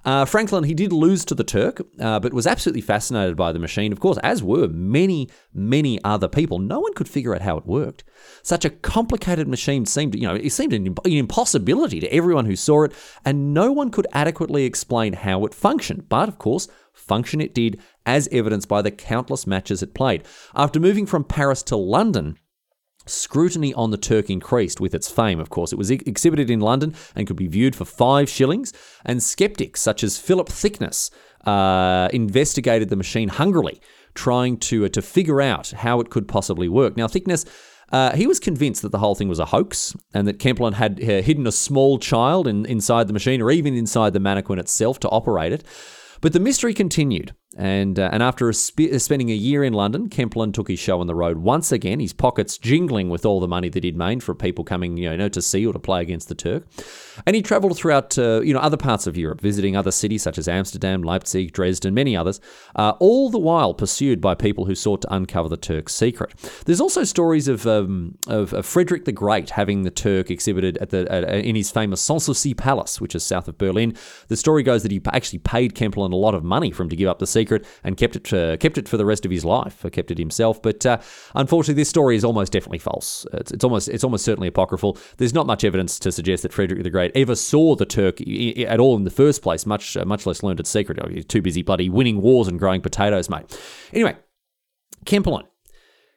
Uh, 0.03 0.25
Franklin, 0.25 0.63
he 0.63 0.73
did 0.73 0.91
lose 0.91 1.23
to 1.25 1.35
the 1.35 1.43
Turk, 1.43 1.81
uh, 1.99 2.19
but 2.19 2.33
was 2.33 2.47
absolutely 2.47 2.81
fascinated 2.81 3.37
by 3.37 3.51
the 3.51 3.59
machine, 3.59 3.91
of 3.91 3.99
course, 3.99 4.17
as 4.23 4.41
were 4.41 4.67
many, 4.67 5.29
many 5.53 6.03
other 6.03 6.27
people. 6.27 6.57
No 6.57 6.79
one 6.79 6.93
could 6.93 7.07
figure 7.07 7.35
out 7.35 7.41
how 7.41 7.57
it 7.57 7.67
worked. 7.67 8.03
Such 8.41 8.65
a 8.65 8.71
complicated 8.71 9.47
machine 9.47 9.85
seemed, 9.85 10.15
you 10.15 10.27
know, 10.27 10.35
it 10.35 10.51
seemed 10.51 10.73
an, 10.73 10.87
an 10.87 11.11
impossibility 11.11 11.99
to 11.99 12.13
everyone 12.13 12.45
who 12.45 12.55
saw 12.55 12.83
it, 12.83 12.93
and 13.25 13.53
no 13.53 13.71
one 13.71 13.91
could 13.91 14.07
adequately 14.11 14.65
explain 14.65 15.13
how 15.13 15.45
it 15.45 15.53
functioned. 15.53 16.09
But, 16.09 16.29
of 16.29 16.39
course, 16.39 16.67
function 16.93 17.39
it 17.39 17.53
did, 17.53 17.79
as 18.05 18.27
evidenced 18.31 18.67
by 18.67 18.81
the 18.81 18.91
countless 18.91 19.45
matches 19.45 19.83
it 19.83 19.93
played. 19.93 20.23
After 20.55 20.79
moving 20.79 21.05
from 21.05 21.23
Paris 21.23 21.61
to 21.63 21.75
London, 21.75 22.37
Scrutiny 23.07 23.73
on 23.73 23.91
the 23.91 23.97
Turk 23.97 24.29
increased 24.29 24.79
with 24.79 24.93
its 24.93 25.09
fame, 25.09 25.39
of 25.39 25.49
course. 25.49 25.73
It 25.73 25.77
was 25.77 25.89
ex- 25.89 26.03
exhibited 26.05 26.49
in 26.49 26.59
London 26.59 26.93
and 27.15 27.25
could 27.25 27.35
be 27.35 27.47
viewed 27.47 27.75
for 27.75 27.85
five 27.85 28.29
shillings, 28.29 28.73
and 29.05 29.21
skeptics 29.21 29.81
such 29.81 30.03
as 30.03 30.17
Philip 30.17 30.49
Thicknesse 30.49 31.09
uh, 31.45 32.09
investigated 32.13 32.89
the 32.89 32.95
machine 32.95 33.29
hungrily, 33.29 33.81
trying 34.13 34.57
to, 34.57 34.85
uh, 34.85 34.89
to 34.89 35.01
figure 35.01 35.41
out 35.41 35.71
how 35.71 35.99
it 35.99 36.09
could 36.09 36.27
possibly 36.27 36.69
work. 36.69 36.97
Now, 36.97 37.07
Thicknesse. 37.07 37.45
Uh, 37.91 38.15
he 38.15 38.25
was 38.25 38.39
convinced 38.39 38.81
that 38.83 38.93
the 38.93 38.99
whole 38.99 39.15
thing 39.15 39.27
was 39.27 39.39
a 39.39 39.47
hoax 39.47 39.93
and 40.13 40.25
that 40.25 40.39
Kempelen 40.39 40.75
had 40.75 40.97
uh, 41.03 41.21
hidden 41.21 41.45
a 41.45 41.51
small 41.51 41.99
child 41.99 42.47
in, 42.47 42.65
inside 42.65 43.07
the 43.07 43.13
machine 43.13 43.41
or 43.41 43.51
even 43.51 43.75
inside 43.75 44.13
the 44.13 44.19
mannequin 44.21 44.59
itself 44.59 44.97
to 45.01 45.09
operate 45.09 45.51
it. 45.51 45.65
But 46.21 46.31
the 46.31 46.39
mystery 46.39 46.73
continued. 46.73 47.33
And, 47.57 47.99
uh, 47.99 48.09
and 48.13 48.23
after 48.23 48.47
a 48.47 48.53
sp- 48.55 48.95
spending 48.97 49.29
a 49.29 49.35
year 49.35 49.63
in 49.63 49.73
London, 49.73 50.07
Kempelen 50.07 50.53
took 50.53 50.69
his 50.69 50.79
show 50.79 51.01
on 51.01 51.07
the 51.07 51.15
road 51.15 51.39
once 51.39 51.71
again, 51.73 51.99
his 51.99 52.13
pockets 52.13 52.57
jingling 52.57 53.09
with 53.09 53.25
all 53.25 53.41
the 53.41 53.47
money 53.47 53.67
that 53.67 53.83
he'd 53.83 53.97
made 53.97 54.23
for 54.23 54.33
people 54.33 54.63
coming 54.63 54.95
you 54.95 55.17
know, 55.17 55.27
to 55.27 55.41
see 55.41 55.65
or 55.65 55.73
to 55.73 55.79
play 55.79 56.01
against 56.01 56.29
the 56.29 56.35
Turk. 56.35 56.65
And 57.25 57.35
he 57.35 57.41
travelled 57.41 57.75
throughout 57.75 58.17
uh, 58.17 58.39
you 58.41 58.53
know, 58.53 58.61
other 58.61 58.77
parts 58.77 59.05
of 59.05 59.17
Europe, 59.17 59.41
visiting 59.41 59.75
other 59.75 59.91
cities 59.91 60.23
such 60.23 60.37
as 60.37 60.47
Amsterdam, 60.47 61.03
Leipzig, 61.03 61.51
Dresden, 61.51 61.93
many 61.93 62.15
others, 62.15 62.39
uh, 62.77 62.93
all 62.99 63.29
the 63.29 63.39
while 63.39 63.73
pursued 63.73 64.21
by 64.21 64.33
people 64.33 64.65
who 64.65 64.75
sought 64.75 65.01
to 65.01 65.13
uncover 65.13 65.49
the 65.49 65.57
Turk's 65.57 65.93
secret. 65.93 66.33
There's 66.65 66.81
also 66.81 67.03
stories 67.03 67.49
of, 67.49 67.67
um, 67.67 68.17
of, 68.27 68.53
of, 68.53 68.65
Frederick 68.65 69.03
the 69.03 69.11
Great 69.11 69.49
having 69.49 69.83
the 69.83 69.91
Turk 69.91 70.31
exhibited 70.31 70.77
at 70.77 70.91
the, 70.91 71.11
at, 71.11 71.25
in 71.25 71.55
his 71.55 71.69
famous 71.69 72.07
Sanssouci 72.07 72.55
Palace, 72.55 73.01
which 73.01 73.13
is 73.13 73.25
south 73.25 73.49
of 73.49 73.57
Berlin. 73.57 73.93
The 74.29 74.37
story 74.37 74.63
goes 74.63 74.83
that 74.83 74.91
he 74.91 75.01
actually 75.11 75.39
paid 75.39 75.75
Kempelen 75.75 76.13
a 76.13 76.15
lot 76.15 76.33
of 76.33 76.45
money 76.45 76.71
for 76.71 76.83
him 76.83 76.89
to 76.89 76.95
give 76.95 77.09
up 77.09 77.19
the 77.19 77.27
secret 77.27 77.40
and 77.83 77.97
kept 77.97 78.15
it 78.15 78.33
uh, 78.33 78.57
kept 78.57 78.77
it 78.77 78.87
for 78.87 78.97
the 78.97 79.05
rest 79.05 79.25
of 79.25 79.31
his 79.31 79.45
life, 79.45 79.83
or 79.83 79.89
kept 79.89 80.11
it 80.11 80.17
himself. 80.17 80.61
But 80.61 80.85
uh, 80.85 80.99
unfortunately, 81.35 81.81
this 81.81 81.89
story 81.89 82.15
is 82.15 82.23
almost 82.23 82.51
definitely 82.51 82.79
false. 82.79 83.25
It's, 83.33 83.51
it's, 83.51 83.63
almost 83.63 83.89
it's 83.89 84.03
almost 84.03 84.25
certainly 84.25 84.47
apocryphal. 84.47 84.97
There's 85.17 85.33
not 85.33 85.47
much 85.47 85.63
evidence 85.63 85.99
to 85.99 86.11
suggest 86.11 86.43
that 86.43 86.53
Frederick 86.53 86.83
the 86.83 86.89
Great 86.89 87.11
ever 87.15 87.35
saw 87.35 87.75
the 87.75 87.85
Turk 87.85 88.21
at 88.21 88.79
all 88.79 88.95
in 88.95 89.03
the 89.03 89.11
first 89.11 89.41
place, 89.41 89.65
much 89.65 89.97
uh, 89.97 90.05
much 90.05 90.25
less 90.25 90.43
learned 90.43 90.59
its 90.59 90.69
secret. 90.69 90.99
He's 91.11 91.25
too 91.25 91.41
busy 91.41 91.61
bloody 91.61 91.89
winning 91.89 92.21
wars 92.21 92.47
and 92.47 92.59
growing 92.59 92.81
potatoes, 92.81 93.29
mate. 93.29 93.59
Anyway, 93.93 94.15
Kempelen 95.05 95.45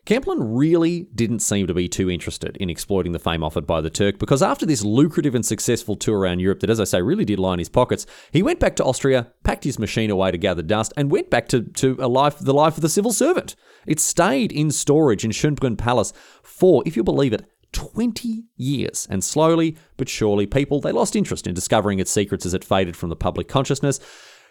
Kempelen 0.06 0.38
really 0.40 1.08
didn't 1.14 1.38
seem 1.38 1.66
to 1.66 1.72
be 1.72 1.88
too 1.88 2.10
interested 2.10 2.58
in 2.58 2.68
exploiting 2.68 3.12
the 3.12 3.18
fame 3.18 3.42
offered 3.42 3.66
by 3.66 3.80
the 3.80 3.88
Turk 3.88 4.18
because 4.18 4.42
after 4.42 4.66
this 4.66 4.84
lucrative 4.84 5.34
and 5.34 5.46
successful 5.46 5.96
tour 5.96 6.18
around 6.18 6.40
Europe 6.40 6.60
that, 6.60 6.68
as 6.68 6.78
I 6.78 6.84
say, 6.84 7.00
really 7.00 7.24
did 7.24 7.38
line 7.38 7.58
his 7.58 7.70
pockets, 7.70 8.04
he 8.30 8.42
went 8.42 8.60
back 8.60 8.76
to 8.76 8.84
Austria, 8.84 9.32
packed 9.44 9.64
his 9.64 9.78
machine 9.78 10.10
away 10.10 10.30
to 10.30 10.36
gather 10.36 10.62
dust, 10.62 10.92
and 10.98 11.10
went 11.10 11.30
back 11.30 11.48
to, 11.48 11.62
to 11.62 11.96
a 12.00 12.08
life, 12.08 12.38
the 12.38 12.52
life 12.52 12.76
of 12.76 12.82
the 12.82 12.88
civil 12.90 13.12
servant. 13.12 13.56
It 13.86 13.98
stayed 13.98 14.52
in 14.52 14.70
storage 14.70 15.24
in 15.24 15.30
Schönbrunn 15.30 15.78
Palace 15.78 16.12
for, 16.42 16.82
if 16.84 16.96
you 16.96 17.02
believe 17.02 17.32
it, 17.32 17.46
20 17.72 18.44
years. 18.56 19.08
And 19.10 19.24
slowly 19.24 19.76
but 19.96 20.10
surely, 20.10 20.46
people, 20.46 20.80
they 20.80 20.92
lost 20.92 21.16
interest 21.16 21.46
in 21.46 21.54
discovering 21.54 21.98
its 21.98 22.10
secrets 22.10 22.44
as 22.44 22.54
it 22.54 22.64
faded 22.64 22.94
from 22.94 23.08
the 23.08 23.16
public 23.16 23.48
consciousness. 23.48 24.00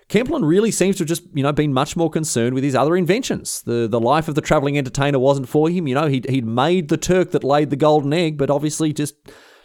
Kempelen 0.10 0.48
really 0.48 0.72
seems 0.72 0.98
to 0.98 1.04
have 1.04 1.08
just, 1.08 1.24
you 1.34 1.44
know, 1.44 1.52
been 1.52 1.74
much 1.74 1.96
more 1.96 2.10
concerned 2.10 2.54
with 2.54 2.64
his 2.64 2.76
other 2.76 2.96
inventions. 2.96 3.62
The 3.62 3.88
the 3.88 4.00
life 4.00 4.28
of 4.28 4.36
the 4.36 4.42
travelling 4.42 4.78
entertainer 4.78 5.20
wasn't 5.20 5.50
for 5.50 5.70
him. 5.70 5.88
You 5.88 5.96
know, 5.96 6.08
he'd, 6.08 6.30
he'd 6.30 6.46
made 6.46 6.90
the 6.90 6.98
Turk 6.98 7.32
that 7.32 7.44
laid 7.44 7.70
the 7.70 7.76
golden 7.76 8.14
egg, 8.14 8.38
but 8.38 8.50
obviously 8.50 8.94
just 8.94 9.16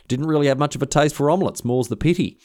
didn't 0.06 0.26
really 0.26 0.46
have 0.46 0.58
much 0.58 0.74
of 0.74 0.82
a 0.82 0.86
taste 0.86 1.14
for 1.14 1.30
omelettes. 1.30 1.64
More's 1.64 1.88
the 1.88 1.96
pity. 1.96 2.38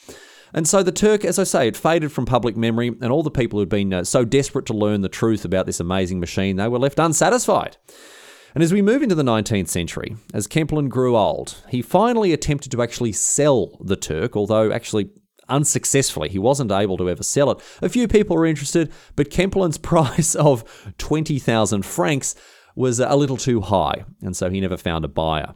And 0.52 0.68
so 0.68 0.82
the 0.84 0.92
Turk, 0.92 1.24
as 1.24 1.38
I 1.38 1.44
say, 1.44 1.66
it 1.66 1.76
faded 1.76 2.12
from 2.12 2.26
public 2.26 2.56
memory, 2.56 2.88
and 2.88 3.10
all 3.10 3.24
the 3.24 3.30
people 3.30 3.58
who'd 3.58 3.68
been 3.68 3.92
uh, 3.92 4.04
so 4.04 4.24
desperate 4.24 4.66
to 4.66 4.72
learn 4.72 5.00
the 5.00 5.08
truth 5.08 5.44
about 5.44 5.66
this 5.66 5.80
amazing 5.80 6.20
machine, 6.20 6.56
they 6.56 6.68
were 6.68 6.78
left 6.78 7.00
unsatisfied. 7.00 7.76
And 8.54 8.62
as 8.62 8.72
we 8.72 8.80
move 8.80 9.02
into 9.02 9.16
the 9.16 9.24
19th 9.24 9.66
century, 9.66 10.16
as 10.32 10.46
Kempelen 10.46 10.88
grew 10.88 11.16
old, 11.16 11.60
he 11.70 11.82
finally 11.82 12.32
attempted 12.32 12.70
to 12.70 12.82
actually 12.82 13.10
sell 13.10 13.76
the 13.80 13.96
Turk, 13.96 14.36
although 14.36 14.70
actually 14.70 15.10
unsuccessfully. 15.48 16.28
He 16.28 16.38
wasn't 16.38 16.72
able 16.72 16.96
to 16.98 17.08
ever 17.08 17.22
sell 17.22 17.50
it. 17.50 17.58
A 17.82 17.88
few 17.88 18.08
people 18.08 18.36
were 18.36 18.46
interested, 18.46 18.92
but 19.16 19.30
Kempelen's 19.30 19.78
price 19.94 20.34
of 20.34 20.64
20,000 20.98 21.84
francs 21.84 22.34
was 22.74 23.00
a 23.00 23.14
little 23.14 23.36
too 23.36 23.60
high, 23.60 24.04
and 24.20 24.36
so 24.36 24.50
he 24.50 24.60
never 24.60 24.76
found 24.76 25.04
a 25.04 25.08
buyer. 25.08 25.54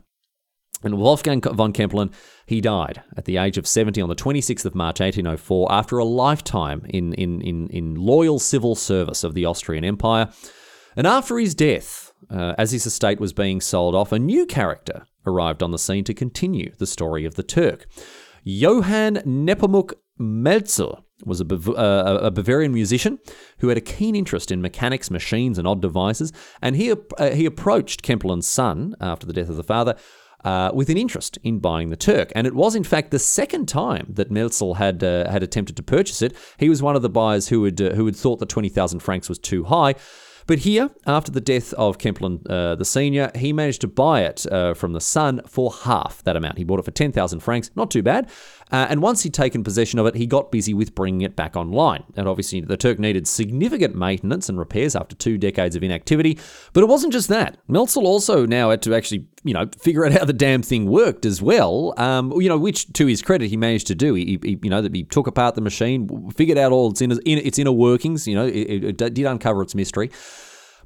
And 0.82 0.98
Wolfgang 0.98 1.40
von 1.40 1.72
Kempelen, 1.72 2.12
he 2.46 2.60
died 2.60 3.02
at 3.16 3.24
the 3.24 3.36
age 3.36 3.58
of 3.58 3.66
70 3.66 4.00
on 4.00 4.08
the 4.08 4.14
26th 4.14 4.64
of 4.64 4.76
March 4.76 5.00
1804 5.00 5.72
after 5.72 5.98
a 5.98 6.04
lifetime 6.04 6.82
in, 6.88 7.14
in, 7.14 7.40
in, 7.40 7.68
in 7.68 7.94
loyal 7.96 8.38
civil 8.38 8.76
service 8.76 9.24
of 9.24 9.34
the 9.34 9.44
Austrian 9.44 9.84
Empire. 9.84 10.28
And 10.96 11.06
after 11.06 11.38
his 11.38 11.54
death, 11.54 12.12
uh, 12.30 12.54
as 12.56 12.70
his 12.70 12.86
estate 12.86 13.18
was 13.18 13.32
being 13.32 13.60
sold 13.60 13.94
off, 13.94 14.12
a 14.12 14.18
new 14.18 14.46
character 14.46 15.06
arrived 15.26 15.62
on 15.62 15.72
the 15.72 15.78
scene 15.78 16.04
to 16.04 16.14
continue 16.14 16.72
the 16.78 16.86
story 16.86 17.24
of 17.24 17.34
the 17.34 17.42
Turk. 17.42 17.86
Johann 18.50 19.16
Nepomuk 19.26 19.92
Melzel 20.18 21.02
was 21.26 21.38
a, 21.38 21.44
Bav- 21.44 21.76
uh, 21.76 22.18
a, 22.22 22.30
Bavarian 22.30 22.72
musician 22.72 23.18
who 23.58 23.68
had 23.68 23.76
a 23.76 23.82
keen 23.82 24.16
interest 24.16 24.50
in 24.50 24.62
mechanics, 24.62 25.10
machines, 25.10 25.58
and 25.58 25.68
odd 25.68 25.82
devices, 25.82 26.32
and 26.62 26.74
he, 26.74 26.90
uh, 26.90 27.30
he 27.32 27.44
approached 27.44 28.02
Kempelen's 28.02 28.46
son 28.46 28.94
after 29.02 29.26
the 29.26 29.34
death 29.34 29.50
of 29.50 29.56
the 29.56 29.62
father 29.62 29.96
uh, 30.44 30.70
with 30.72 30.88
an 30.88 30.96
interest 30.96 31.38
in 31.42 31.58
buying 31.58 31.90
the 31.90 31.96
Turk. 31.96 32.32
And 32.34 32.46
it 32.46 32.54
was, 32.54 32.74
in 32.74 32.84
fact, 32.84 33.10
the 33.10 33.18
second 33.18 33.68
time 33.68 34.06
that 34.14 34.30
Melzel 34.30 34.76
had 34.76 35.04
uh, 35.04 35.30
had 35.30 35.42
attempted 35.42 35.76
to 35.76 35.82
purchase 35.82 36.22
it. 36.22 36.34
He 36.56 36.70
was 36.70 36.82
one 36.82 36.96
of 36.96 37.02
the 37.02 37.10
buyers 37.10 37.48
who 37.48 37.64
had 37.64 37.78
uh, 37.82 37.90
who 37.90 38.06
had 38.06 38.16
thought 38.16 38.38
that 38.38 38.48
twenty 38.48 38.70
thousand 38.70 39.00
francs 39.00 39.28
was 39.28 39.38
too 39.38 39.64
high. 39.64 39.94
But 40.48 40.60
here, 40.60 40.88
after 41.06 41.30
the 41.30 41.42
death 41.42 41.74
of 41.74 41.98
Kempelen 41.98 42.40
uh, 42.48 42.74
the 42.74 42.84
senior, 42.86 43.30
he 43.34 43.52
managed 43.52 43.82
to 43.82 43.86
buy 43.86 44.22
it 44.22 44.46
uh, 44.50 44.72
from 44.72 44.94
the 44.94 45.00
son 45.00 45.42
for 45.46 45.70
half 45.70 46.24
that 46.24 46.36
amount. 46.36 46.56
He 46.56 46.64
bought 46.64 46.78
it 46.78 46.86
for 46.86 46.90
10,000 46.90 47.40
francs, 47.40 47.70
not 47.76 47.90
too 47.90 48.02
bad. 48.02 48.30
Uh, 48.70 48.86
and 48.88 49.02
once 49.02 49.22
he'd 49.22 49.34
taken 49.34 49.64
possession 49.64 49.98
of 49.98 50.06
it, 50.06 50.14
he 50.14 50.26
got 50.26 50.50
busy 50.52 50.74
with 50.74 50.94
bringing 50.94 51.22
it 51.22 51.36
back 51.36 51.56
online. 51.56 52.04
And 52.16 52.28
obviously, 52.28 52.60
the 52.60 52.76
Turk 52.76 52.98
needed 52.98 53.26
significant 53.26 53.94
maintenance 53.94 54.48
and 54.48 54.58
repairs 54.58 54.94
after 54.94 55.16
two 55.16 55.38
decades 55.38 55.76
of 55.76 55.82
inactivity. 55.82 56.38
But 56.72 56.82
it 56.82 56.88
wasn't 56.88 57.12
just 57.12 57.28
that. 57.28 57.58
Melzel 57.68 58.02
also 58.02 58.46
now 58.46 58.70
had 58.70 58.82
to 58.82 58.94
actually, 58.94 59.26
you 59.44 59.54
know, 59.54 59.66
figure 59.80 60.04
out 60.04 60.12
how 60.12 60.24
the 60.24 60.32
damn 60.32 60.62
thing 60.62 60.86
worked 60.86 61.24
as 61.24 61.40
well. 61.40 61.94
Um, 61.96 62.32
you 62.40 62.48
know, 62.48 62.58
which 62.58 62.92
to 62.94 63.06
his 63.06 63.22
credit, 63.22 63.48
he 63.48 63.56
managed 63.56 63.86
to 63.88 63.94
do. 63.94 64.14
He, 64.14 64.38
he 64.42 64.58
you 64.62 64.70
know, 64.70 64.82
that 64.82 64.94
he 64.94 65.04
took 65.04 65.26
apart 65.26 65.54
the 65.54 65.60
machine, 65.60 66.30
figured 66.30 66.58
out 66.58 66.72
all 66.72 66.90
its 66.90 67.00
inner, 67.00 67.16
its 67.24 67.58
inner 67.58 67.72
workings. 67.72 68.26
You 68.26 68.34
know, 68.34 68.46
it, 68.46 68.84
it 68.84 68.96
did 68.96 69.18
uncover 69.18 69.62
its 69.62 69.74
mystery. 69.74 70.10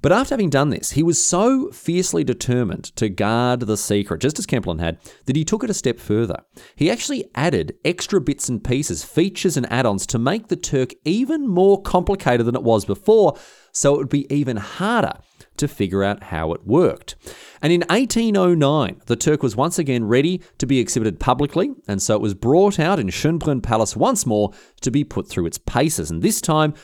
But 0.03 0.11
after 0.11 0.35
having 0.35 0.51
done 0.51 0.71
this, 0.71 0.91
he 0.91 1.03
was 1.05 1.25
so 1.25 1.71
fiercely 1.71 2.25
determined 2.25 2.85
to 2.97 3.09
guard 3.09 3.61
the 3.61 3.77
secret, 3.77 4.21
just 4.21 4.39
as 4.39 4.47
Kempelen 4.47 4.81
had, 4.81 4.99
that 5.27 5.37
he 5.37 5.45
took 5.45 5.63
it 5.63 5.71
a 5.71 5.75
step 5.75 6.01
further. 6.01 6.43
He 6.75 6.91
actually 6.91 7.31
added 7.37 7.77
extra 7.85 8.21
bits 8.21 8.49
and 8.49 8.63
pieces, 8.65 9.05
features 9.05 9.57
and 9.57 9.71
add 9.73 9.87
ons 9.87 10.05
to 10.09 10.19
make 10.19 10.49
the 10.49 10.57
Turk 10.57 10.93
even 11.05 11.47
more 11.47 11.81
complicated 11.81 12.47
than 12.47 12.57
it 12.57 12.65
was 12.65 12.85
before, 12.85 13.37
so 13.71 13.95
it 13.95 13.99
would 13.99 14.09
be 14.09 14.33
even 14.35 14.57
harder 14.57 15.13
to 15.57 15.69
figure 15.69 16.03
out 16.03 16.25
how 16.25 16.53
it 16.53 16.67
worked. 16.67 17.15
And 17.63 17.73
in 17.73 17.83
1809, 17.83 19.03
the 19.07 19.15
Turk 19.15 19.43
was 19.43 19.55
once 19.55 19.79
again 19.79 20.05
ready 20.05 20.43
to 20.59 20.67
be 20.67 20.81
exhibited 20.81 21.21
publicly, 21.21 21.71
and 21.87 22.03
so 22.03 22.17
it 22.17 22.23
was 22.23 22.35
brought 22.35 22.81
out 22.81 22.99
in 22.99 23.07
Schönbrunn 23.07 23.63
Palace 23.63 23.95
once 23.95 24.27
more 24.27 24.53
to 24.81 24.91
be 24.91 25.05
put 25.05 25.29
through 25.29 25.47
its 25.47 25.59
paces. 25.59 26.11
And 26.11 26.23
this 26.23 26.41
time, 26.41 26.75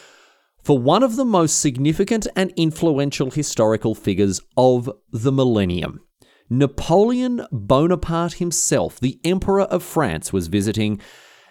for 0.63 0.79
one 0.79 1.03
of 1.03 1.17
the 1.17 1.25
most 1.25 1.61
significant 1.61 2.27
and 2.37 2.53
influential 2.57 3.31
historical 3.31 3.95
figures 3.95 4.41
of 4.57 4.91
the 5.13 5.33
millennium. 5.33 6.01
Napoleon 6.51 7.47
Bonaparte 7.53 8.35
himself, 8.35 8.99
the 8.99 9.21
Emperor 9.25 9.63
of 9.63 9.83
France, 9.83 10.33
was 10.33 10.49
visiting, 10.49 11.01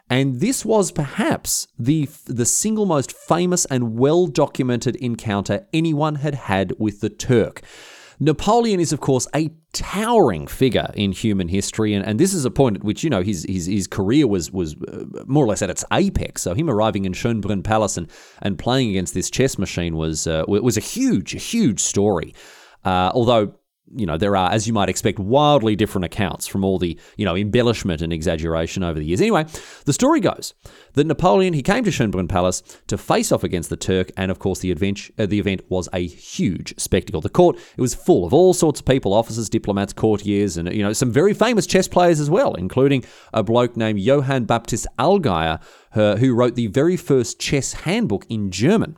and 0.10 0.40
this 0.40 0.66
was 0.66 0.92
perhaps 0.92 1.68
the, 1.78 2.10
the 2.26 2.46
single 2.46 2.86
most 2.86 3.12
famous 3.12 3.66
and 3.66 3.98
well 3.98 4.28
documented 4.28 4.96
encounter 4.96 5.68
anyone 5.72 6.16
had 6.16 6.36
had 6.36 6.74
with 6.80 7.02
the 7.02 7.10
Turk. 7.10 7.62
Napoleon 8.20 8.80
is, 8.80 8.92
of 8.92 9.00
course, 9.00 9.28
a 9.36 9.50
towering 9.74 10.48
figure 10.48 10.90
in 10.96 11.12
human 11.12 11.48
history, 11.48 11.94
and, 11.94 12.04
and 12.04 12.20
this 12.20 12.34
is 12.34 12.46
a 12.46 12.52
point 12.52 12.78
at 12.78 12.84
which 12.84 13.04
you 13.04 13.10
know 13.10 13.22
his 13.22 13.46
his, 13.48 13.68
his 13.68 13.88
career 13.88 14.28
was 14.28 14.52
was 14.52 14.76
uh, 14.88 15.06
more 15.28 15.44
or 15.44 15.48
less 15.48 15.62
at 15.62 15.70
its 15.70 15.86
apex. 15.92 16.42
So 16.42 16.56
him 16.56 16.70
arriving 16.70 17.06
in 17.06 17.14
Schönbrunn 17.14 17.64
Palace 17.64 17.98
and, 17.98 18.10
and 18.42 18.58
playing 18.58 18.90
against 18.90 19.14
this 19.14 19.30
chess 19.30 19.58
machine 19.60 19.96
was 19.96 20.26
uh, 20.26 20.46
was 20.48 20.78
a 20.78 20.82
huge 20.82 21.32
huge 21.44 21.80
story. 21.80 22.34
Uh, 22.84 23.12
although 23.14 23.54
you 23.96 24.06
know, 24.06 24.18
there 24.18 24.36
are, 24.36 24.52
as 24.52 24.68
you 24.68 24.74
might 24.74 24.90
expect, 24.90 25.20
wildly 25.20 25.76
different 25.76 26.06
accounts 26.06 26.48
from 26.48 26.64
all 26.64 26.78
the, 26.78 27.00
you 27.16 27.26
know, 27.26 27.36
embellishment 27.36 28.02
and 28.02 28.12
exaggeration 28.12 28.84
over 28.84 29.00
the 29.00 29.06
years. 29.06 29.22
Anyway, 29.22 29.46
the 29.86 29.94
story 29.94 30.20
goes 30.20 30.54
that 30.94 31.08
Napoleon, 31.08 31.54
he 31.54 31.62
came 31.62 31.84
to 31.84 31.90
Schönbrunn 31.90 32.28
Palace 32.28 32.62
to 32.88 32.98
face 32.98 33.32
off 33.32 33.44
against 33.44 33.70
the 33.70 33.78
Turk, 33.78 34.12
and 34.18 34.32
of 34.32 34.40
course, 34.40 34.60
the 34.60 34.72
event, 34.72 35.10
uh, 35.18 35.26
the 35.26 35.40
event 35.40 35.62
was 35.70 35.88
a 35.94 36.06
huge 36.06 36.78
spectacle. 36.78 37.22
The 37.22 37.30
court, 37.30 37.58
it 37.78 37.82
was 37.82 37.96
full 37.96 38.26
of 38.26 38.34
all 38.34 38.54
sorts 38.54 38.80
of 38.80 38.86
people, 38.86 39.14
officers, 39.14 39.50
diplomats, 39.50 39.94
courtiers, 39.94 40.58
and, 40.58 40.74
you 40.74 40.84
know, 40.84 40.94
some 40.94 41.12
very 41.12 41.34
famous 41.34 41.66
chess 41.66 41.88
players 41.88 42.20
as 42.20 42.30
well, 42.30 42.56
including 42.56 43.04
a 43.34 43.44
bloke 43.44 43.78
named 43.78 44.00
Johann 44.00 44.46
Baptist 44.46 44.88
Allgaier, 45.00 45.62
uh, 45.94 46.16
who 46.18 46.34
wrote 46.34 46.56
the 46.56 46.68
very 46.68 46.98
first 46.98 47.40
chess 47.40 47.74
handbook 47.74 48.26
in 48.30 48.52
German. 48.52 48.98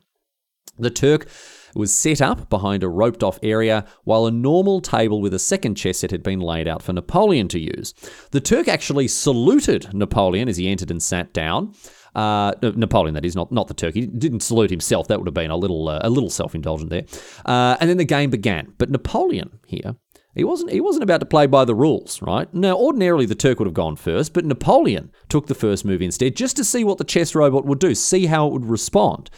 The 0.77 0.89
Turk 0.89 1.27
was 1.75 1.95
set 1.95 2.21
up 2.21 2.49
behind 2.49 2.83
a 2.83 2.89
roped 2.89 3.23
off 3.23 3.39
area, 3.43 3.85
while 4.03 4.25
a 4.25 4.31
normal 4.31 4.81
table 4.81 5.21
with 5.21 5.33
a 5.33 5.39
second 5.39 5.75
chess 5.75 5.99
set 5.99 6.11
had 6.11 6.23
been 6.23 6.39
laid 6.39 6.67
out 6.67 6.81
for 6.81 6.93
Napoleon 6.93 7.47
to 7.49 7.59
use. 7.59 7.93
The 8.31 8.41
Turk 8.41 8.67
actually 8.67 9.07
saluted 9.07 9.93
Napoleon 9.93 10.49
as 10.49 10.57
he 10.57 10.69
entered 10.69 10.91
and 10.91 11.01
sat 11.01 11.33
down. 11.33 11.73
Uh, 12.15 12.53
Napoleon, 12.61 13.13
that 13.13 13.25
is 13.25 13.35
not 13.35 13.51
not 13.51 13.67
the 13.67 13.73
Turk. 13.73 13.93
He 13.93 14.07
didn't 14.07 14.41
salute 14.41 14.71
himself. 14.71 15.07
That 15.07 15.19
would 15.19 15.27
have 15.27 15.33
been 15.33 15.51
a 15.51 15.57
little 15.57 15.87
uh, 15.87 15.99
a 16.01 16.09
little 16.09 16.29
self 16.29 16.55
indulgent 16.55 16.89
there. 16.89 17.05
Uh, 17.45 17.77
and 17.79 17.89
then 17.89 17.97
the 17.97 18.05
game 18.05 18.29
began. 18.29 18.73
But 18.77 18.89
Napoleon 18.89 19.59
here 19.67 19.95
he 20.35 20.43
wasn't 20.43 20.71
he 20.71 20.79
wasn't 20.79 21.03
about 21.03 21.19
to 21.19 21.25
play 21.25 21.47
by 21.47 21.65
the 21.65 21.75
rules, 21.75 22.21
right? 22.21 22.51
Now, 22.53 22.77
ordinarily 22.77 23.25
the 23.25 23.35
Turk 23.35 23.59
would 23.59 23.67
have 23.67 23.73
gone 23.73 23.95
first, 23.95 24.33
but 24.33 24.45
Napoleon 24.45 25.11
took 25.27 25.47
the 25.47 25.55
first 25.55 25.85
move 25.85 26.01
instead, 26.01 26.35
just 26.35 26.55
to 26.57 26.63
see 26.63 26.83
what 26.83 26.97
the 26.97 27.03
chess 27.03 27.35
robot 27.35 27.65
would 27.65 27.79
do, 27.79 27.95
see 27.95 28.27
how 28.27 28.47
it 28.47 28.53
would 28.53 28.65
respond. 28.65 29.29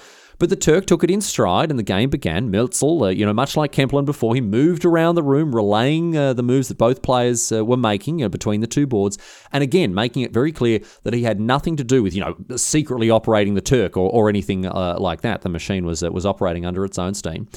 But 0.42 0.50
the 0.50 0.56
Turk 0.56 0.88
took 0.88 1.04
it 1.04 1.12
in 1.12 1.22
stride 1.22 1.70
and 1.70 1.78
the 1.78 1.84
game 1.84 2.10
began. 2.10 2.52
Melzel, 2.52 3.04
uh, 3.04 3.10
you 3.10 3.28
know, 3.28 3.32
much 3.32 3.56
like 3.56 3.72
Kempelen 3.72 4.06
before, 4.06 4.34
he 4.34 4.42
moved 4.42 4.86
around 4.86 5.14
the 5.14 5.22
room, 5.22 5.54
relaying 5.54 6.18
uh, 6.18 6.34
the 6.34 6.42
moves 6.42 6.68
that 6.70 6.80
both 6.80 7.04
players 7.04 7.52
uh, 7.52 7.64
were 7.64 7.78
making 7.78 8.28
between 8.30 8.60
the 8.60 8.66
two 8.66 8.88
boards. 8.88 9.20
And 9.54 9.62
again, 9.62 9.94
making 9.94 10.24
it 10.24 10.34
very 10.34 10.52
clear 10.52 10.80
that 11.04 11.14
he 11.14 11.22
had 11.22 11.40
nothing 11.40 11.76
to 11.76 11.84
do 11.84 12.02
with, 12.02 12.16
you 12.16 12.22
know, 12.22 12.36
secretly 12.58 13.12
operating 13.12 13.54
the 13.54 13.62
Turk 13.62 13.96
or, 13.96 14.10
or 14.10 14.30
anything 14.30 14.66
uh, 14.66 14.96
like 14.98 15.22
that. 15.22 15.44
The 15.44 15.50
machine 15.50 15.86
was, 15.86 16.02
uh, 16.02 16.12
was 16.12 16.26
operating 16.26 16.66
under 16.66 16.84
its 16.86 16.98
own 16.98 17.14
steam. 17.14 17.48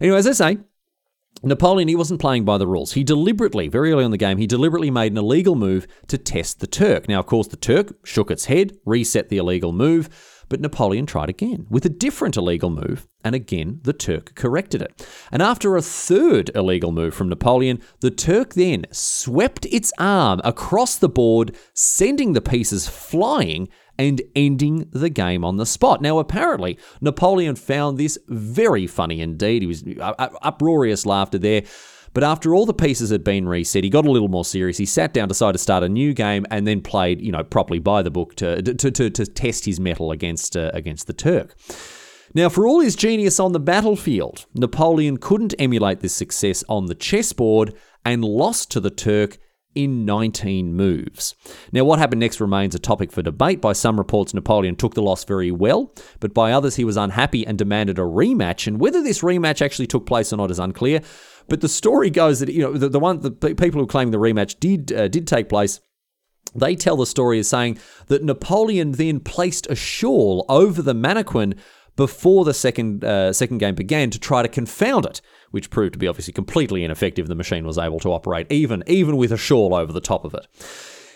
Anyway, 0.00 0.16
as 0.16 0.28
I 0.28 0.32
say, 0.32 0.58
Napoleon, 1.42 1.88
he 1.88 1.96
wasn't 1.96 2.20
playing 2.20 2.44
by 2.44 2.58
the 2.58 2.66
rules. 2.68 2.92
He 2.92 3.02
deliberately, 3.02 3.66
very 3.66 3.90
early 3.90 4.04
in 4.04 4.12
the 4.12 4.16
game, 4.16 4.38
he 4.38 4.46
deliberately 4.46 4.92
made 4.92 5.10
an 5.10 5.18
illegal 5.18 5.56
move 5.56 5.88
to 6.06 6.16
test 6.16 6.60
the 6.60 6.68
Turk. 6.68 7.08
Now, 7.08 7.18
of 7.18 7.26
course, 7.26 7.48
the 7.48 7.56
Turk 7.56 8.06
shook 8.06 8.30
its 8.30 8.44
head, 8.44 8.76
reset 8.84 9.30
the 9.30 9.38
illegal 9.38 9.72
move. 9.72 10.08
But 10.50 10.60
Napoleon 10.60 11.06
tried 11.06 11.30
again 11.30 11.66
with 11.70 11.86
a 11.86 11.88
different 11.88 12.36
illegal 12.36 12.68
move, 12.68 13.08
and 13.24 13.34
again 13.34 13.80
the 13.84 13.94
Turk 13.94 14.34
corrected 14.34 14.82
it. 14.82 15.06
And 15.32 15.40
after 15.40 15.76
a 15.76 15.82
third 15.82 16.50
illegal 16.54 16.92
move 16.92 17.14
from 17.14 17.30
Napoleon, 17.30 17.80
the 18.00 18.10
Turk 18.10 18.54
then 18.54 18.84
swept 18.90 19.64
its 19.66 19.92
arm 19.98 20.40
across 20.44 20.96
the 20.96 21.08
board, 21.08 21.56
sending 21.72 22.34
the 22.34 22.42
pieces 22.42 22.88
flying 22.88 23.68
and 23.96 24.22
ending 24.34 24.88
the 24.92 25.10
game 25.10 25.44
on 25.44 25.58
the 25.58 25.66
spot. 25.66 26.00
Now, 26.00 26.18
apparently, 26.18 26.78
Napoleon 27.00 27.54
found 27.54 27.96
this 27.96 28.18
very 28.28 28.86
funny 28.86 29.20
indeed. 29.20 29.62
He 29.62 29.68
was 29.68 29.84
uh, 29.84 30.14
uh, 30.18 30.30
uproarious 30.42 31.04
laughter 31.06 31.38
there. 31.38 31.62
But 32.12 32.24
after 32.24 32.54
all 32.54 32.66
the 32.66 32.74
pieces 32.74 33.10
had 33.10 33.22
been 33.22 33.46
reset, 33.48 33.84
he 33.84 33.90
got 33.90 34.06
a 34.06 34.10
little 34.10 34.28
more 34.28 34.44
serious. 34.44 34.78
He 34.78 34.86
sat 34.86 35.14
down, 35.14 35.28
decided 35.28 35.52
to 35.52 35.58
start 35.58 35.84
a 35.84 35.88
new 35.88 36.12
game, 36.12 36.44
and 36.50 36.66
then 36.66 36.80
played, 36.80 37.20
you 37.20 37.30
know, 37.30 37.44
properly 37.44 37.78
by 37.78 38.02
the 38.02 38.10
book 38.10 38.34
to 38.36 38.60
to, 38.62 38.90
to, 38.90 39.10
to 39.10 39.26
test 39.26 39.64
his 39.64 39.78
mettle 39.78 40.10
against 40.10 40.56
uh, 40.56 40.70
against 40.74 41.06
the 41.06 41.12
Turk. 41.12 41.54
Now, 42.32 42.48
for 42.48 42.66
all 42.66 42.80
his 42.80 42.94
genius 42.94 43.40
on 43.40 43.52
the 43.52 43.60
battlefield, 43.60 44.46
Napoleon 44.54 45.16
couldn't 45.16 45.54
emulate 45.58 46.00
this 46.00 46.14
success 46.14 46.62
on 46.68 46.86
the 46.86 46.94
chessboard 46.94 47.74
and 48.04 48.24
lost 48.24 48.70
to 48.72 48.80
the 48.80 48.90
Turk 48.90 49.38
in 49.74 50.04
19 50.04 50.74
moves. 50.74 51.34
Now, 51.72 51.84
what 51.84 51.98
happened 51.98 52.20
next 52.20 52.40
remains 52.40 52.74
a 52.74 52.78
topic 52.78 53.12
for 53.12 53.22
debate. 53.22 53.60
By 53.60 53.72
some 53.72 53.98
reports, 53.98 54.34
Napoleon 54.34 54.76
took 54.76 54.94
the 54.94 55.02
loss 55.02 55.24
very 55.24 55.50
well, 55.50 55.94
but 56.18 56.34
by 56.34 56.52
others, 56.52 56.76
he 56.76 56.84
was 56.84 56.96
unhappy 56.96 57.46
and 57.46 57.56
demanded 57.56 57.98
a 57.98 58.02
rematch. 58.02 58.66
And 58.66 58.80
whether 58.80 59.02
this 59.02 59.22
rematch 59.22 59.62
actually 59.62 59.86
took 59.86 60.06
place 60.06 60.32
or 60.32 60.36
not 60.36 60.50
is 60.50 60.58
unclear. 60.58 61.02
But 61.48 61.60
the 61.60 61.68
story 61.68 62.10
goes 62.10 62.38
that 62.40 62.48
you 62.52 62.62
know 62.62 62.72
the, 62.74 62.88
the 62.88 63.00
one 63.00 63.20
the 63.20 63.32
people 63.32 63.80
who 63.80 63.86
claim 63.86 64.12
the 64.12 64.18
rematch 64.18 64.60
did 64.60 64.92
uh, 64.92 65.08
did 65.08 65.26
take 65.26 65.48
place. 65.48 65.80
They 66.54 66.74
tell 66.74 66.96
the 66.96 67.06
story 67.06 67.38
as 67.38 67.48
saying 67.48 67.78
that 68.06 68.24
Napoleon 68.24 68.92
then 68.92 69.20
placed 69.20 69.68
a 69.68 69.74
shawl 69.74 70.44
over 70.48 70.82
the 70.82 70.94
mannequin 70.94 71.54
before 72.00 72.46
the 72.46 72.54
second 72.54 73.04
uh, 73.04 73.30
second 73.30 73.58
game 73.58 73.74
began 73.74 74.08
to 74.08 74.18
try 74.18 74.40
to 74.40 74.48
confound 74.48 75.04
it, 75.04 75.20
which 75.50 75.68
proved 75.68 75.92
to 75.92 75.98
be 75.98 76.08
obviously 76.08 76.32
completely 76.32 76.82
ineffective. 76.82 77.28
The 77.28 77.34
machine 77.34 77.66
was 77.66 77.76
able 77.76 78.00
to 78.00 78.10
operate 78.10 78.50
even 78.50 78.82
even 78.86 79.18
with 79.18 79.32
a 79.32 79.36
shawl 79.36 79.74
over 79.74 79.92
the 79.92 80.00
top 80.00 80.24
of 80.24 80.32
it. 80.32 80.46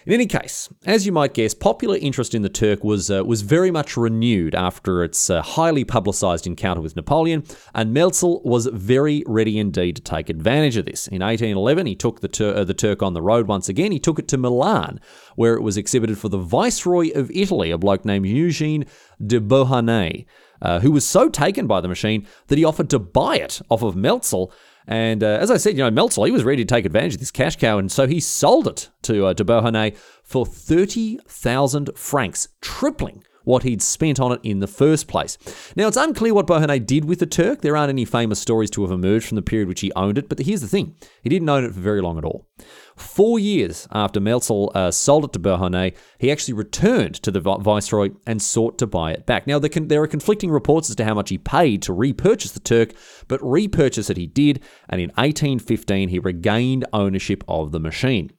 In 0.05 0.13
any 0.13 0.27
case, 0.27 0.69
as 0.85 1.07
you 1.07 1.13
might 1.13 1.33
guess, 1.33 1.55
popular 1.55 1.97
interest 1.97 2.35
in 2.35 2.43
the 2.43 2.51
Turk 2.51 2.85
was 2.85 3.11
uh, 3.11 3.25
was 3.25 3.41
very 3.41 3.71
much 3.71 3.97
renewed 3.97 4.55
after 4.55 5.03
its 5.03 5.31
uh, 5.31 5.41
highly 5.41 5.85
publicised 5.85 6.47
encounter 6.47 6.83
with 6.83 6.97
Napoleon, 6.97 7.45
and 7.75 7.97
Melzel 7.97 8.45
was 8.45 8.67
very 8.67 9.25
ready 9.27 9.59
indeed 9.59 9.97
to 9.97 10.03
take 10.03 10.29
advantage 10.29 10.77
of 10.77 10.85
this. 10.85 11.09
In 11.09 11.23
1811, 11.23 11.87
he 11.87 11.95
took 11.95 12.21
the, 12.21 12.29
Tur- 12.29 12.57
uh, 12.57 12.65
the 12.65 12.75
Turk 12.75 13.03
on 13.03 13.15
the 13.15 13.23
road 13.23 13.49
once 13.49 13.71
again. 13.71 13.91
He 13.91 13.99
took 13.99 14.19
it 14.19 14.29
to 14.29 14.37
Milan, 14.37 15.01
where 15.37 15.55
it 15.55 15.63
was 15.63 15.79
exhibited 15.79 16.19
for 16.19 16.29
the 16.29 16.37
Viceroy 16.37 17.09
of 17.15 17.31
Italy, 17.31 17.71
a 17.71 17.79
bloke 17.79 18.05
named 18.05 18.27
Eugene 18.27 18.85
de 19.27 19.41
Beauharnais. 19.41 20.27
Uh, 20.65 20.81
who 20.81 20.91
was 20.91 21.07
so 21.07 21.29
taken 21.29 21.67
by 21.67 21.81
the 21.81 21.89
machine 21.89 22.27
that 22.49 22.59
he 22.59 22.65
offered 22.65 22.91
to 22.91 22.99
buy 22.99 23.37
it 23.37 23.61
off 23.71 23.83
of 23.83 23.95
Melzel 23.95 24.51
and 24.87 25.23
uh, 25.23 25.39
as 25.41 25.51
I 25.51 25.57
said, 25.57 25.77
you 25.77 25.83
know, 25.83 25.91
Melzel, 25.91 26.27
he 26.27 26.33
was 26.33 26.45
ready 26.45 26.65
to 26.65 26.75
take 26.75 26.85
advantage 26.85 27.15
of 27.15 27.21
this 27.21 27.31
cash 27.31 27.57
cow, 27.57 27.79
and 27.79 27.91
so 27.91 28.07
he 28.07 28.21
sold 28.21 28.67
it 28.67 28.91
to, 29.03 29.27
uh, 29.27 29.35
to 29.35 29.45
Beauharnais 29.45 29.95
for 30.23 30.45
30,000 30.45 31.91
francs, 31.97 32.49
tripling 32.61 33.25
what 33.45 33.63
he'd 33.63 33.83
spent 33.83 34.19
on 34.19 34.33
it 34.33 34.41
in 34.43 34.61
the 34.61 34.67
first 34.67 35.07
place. 35.07 35.39
Now, 35.77 35.89
it's 35.89 35.97
unclear 35.97 36.35
what 36.35 36.47
Beauharnais 36.47 36.81
did 36.81 37.05
with 37.05 37.21
the 37.21 37.27
Turk. 37.27 37.61
There 37.61 37.77
aren't 37.77 37.91
any 37.91 38.05
famous 38.05 38.41
stories 38.41 38.71
to 38.71 38.83
have 38.83 38.91
emerged 38.91 39.27
from 39.29 39.37
the 39.37 39.43
period 39.43 39.69
which 39.69 39.81
he 39.81 39.93
owned 39.95 40.19
it, 40.19 40.29
but 40.29 40.39
here's 40.39 40.61
the 40.61 40.69
thing 40.69 40.97
he 41.23 41.29
didn't 41.29 41.49
own 41.49 41.65
it 41.65 41.73
for 41.73 41.81
very 41.81 42.01
long 42.01 42.19
at 42.19 42.25
all. 42.25 42.49
Four 42.97 43.39
years 43.39 43.89
after 43.91 44.21
Melzel 44.21 44.75
uh, 44.75 44.91
sold 44.91 45.25
it 45.25 45.33
to 45.33 45.39
Beauharnais, 45.39 45.95
he 46.19 46.31
actually 46.31 46.55
returned 46.55 47.15
to 47.17 47.31
the 47.31 47.41
Viceroy 47.41 48.11
and 48.27 48.41
sought 48.41 48.79
to 48.79 48.87
buy 48.87 49.13
it 49.13 49.27
back. 49.27 49.47
Now, 49.47 49.59
there, 49.59 49.71
can, 49.71 49.89
there 49.89 50.03
are 50.03 50.07
conflicting 50.07 50.51
reports 50.51 50.91
as 50.91 50.97
to 50.97 51.05
how 51.05 51.15
much 51.15 51.31
he 51.31 51.39
paid 51.39 51.83
to 51.83 51.93
repurchase 51.93 52.53
the 52.53 52.61
Turk, 52.61 52.95
but 53.27 53.41
repurchase 53.43 54.11
it 54.11 54.17
he 54.17 54.27
did, 54.27 54.61
and 54.89 55.01
in 55.01 55.09
1815 55.11 56.09
he 56.09 56.19
regained 56.19 56.85
ownership 56.93 57.43
of 57.49 57.73
the 57.73 57.81
machine. 57.81 58.31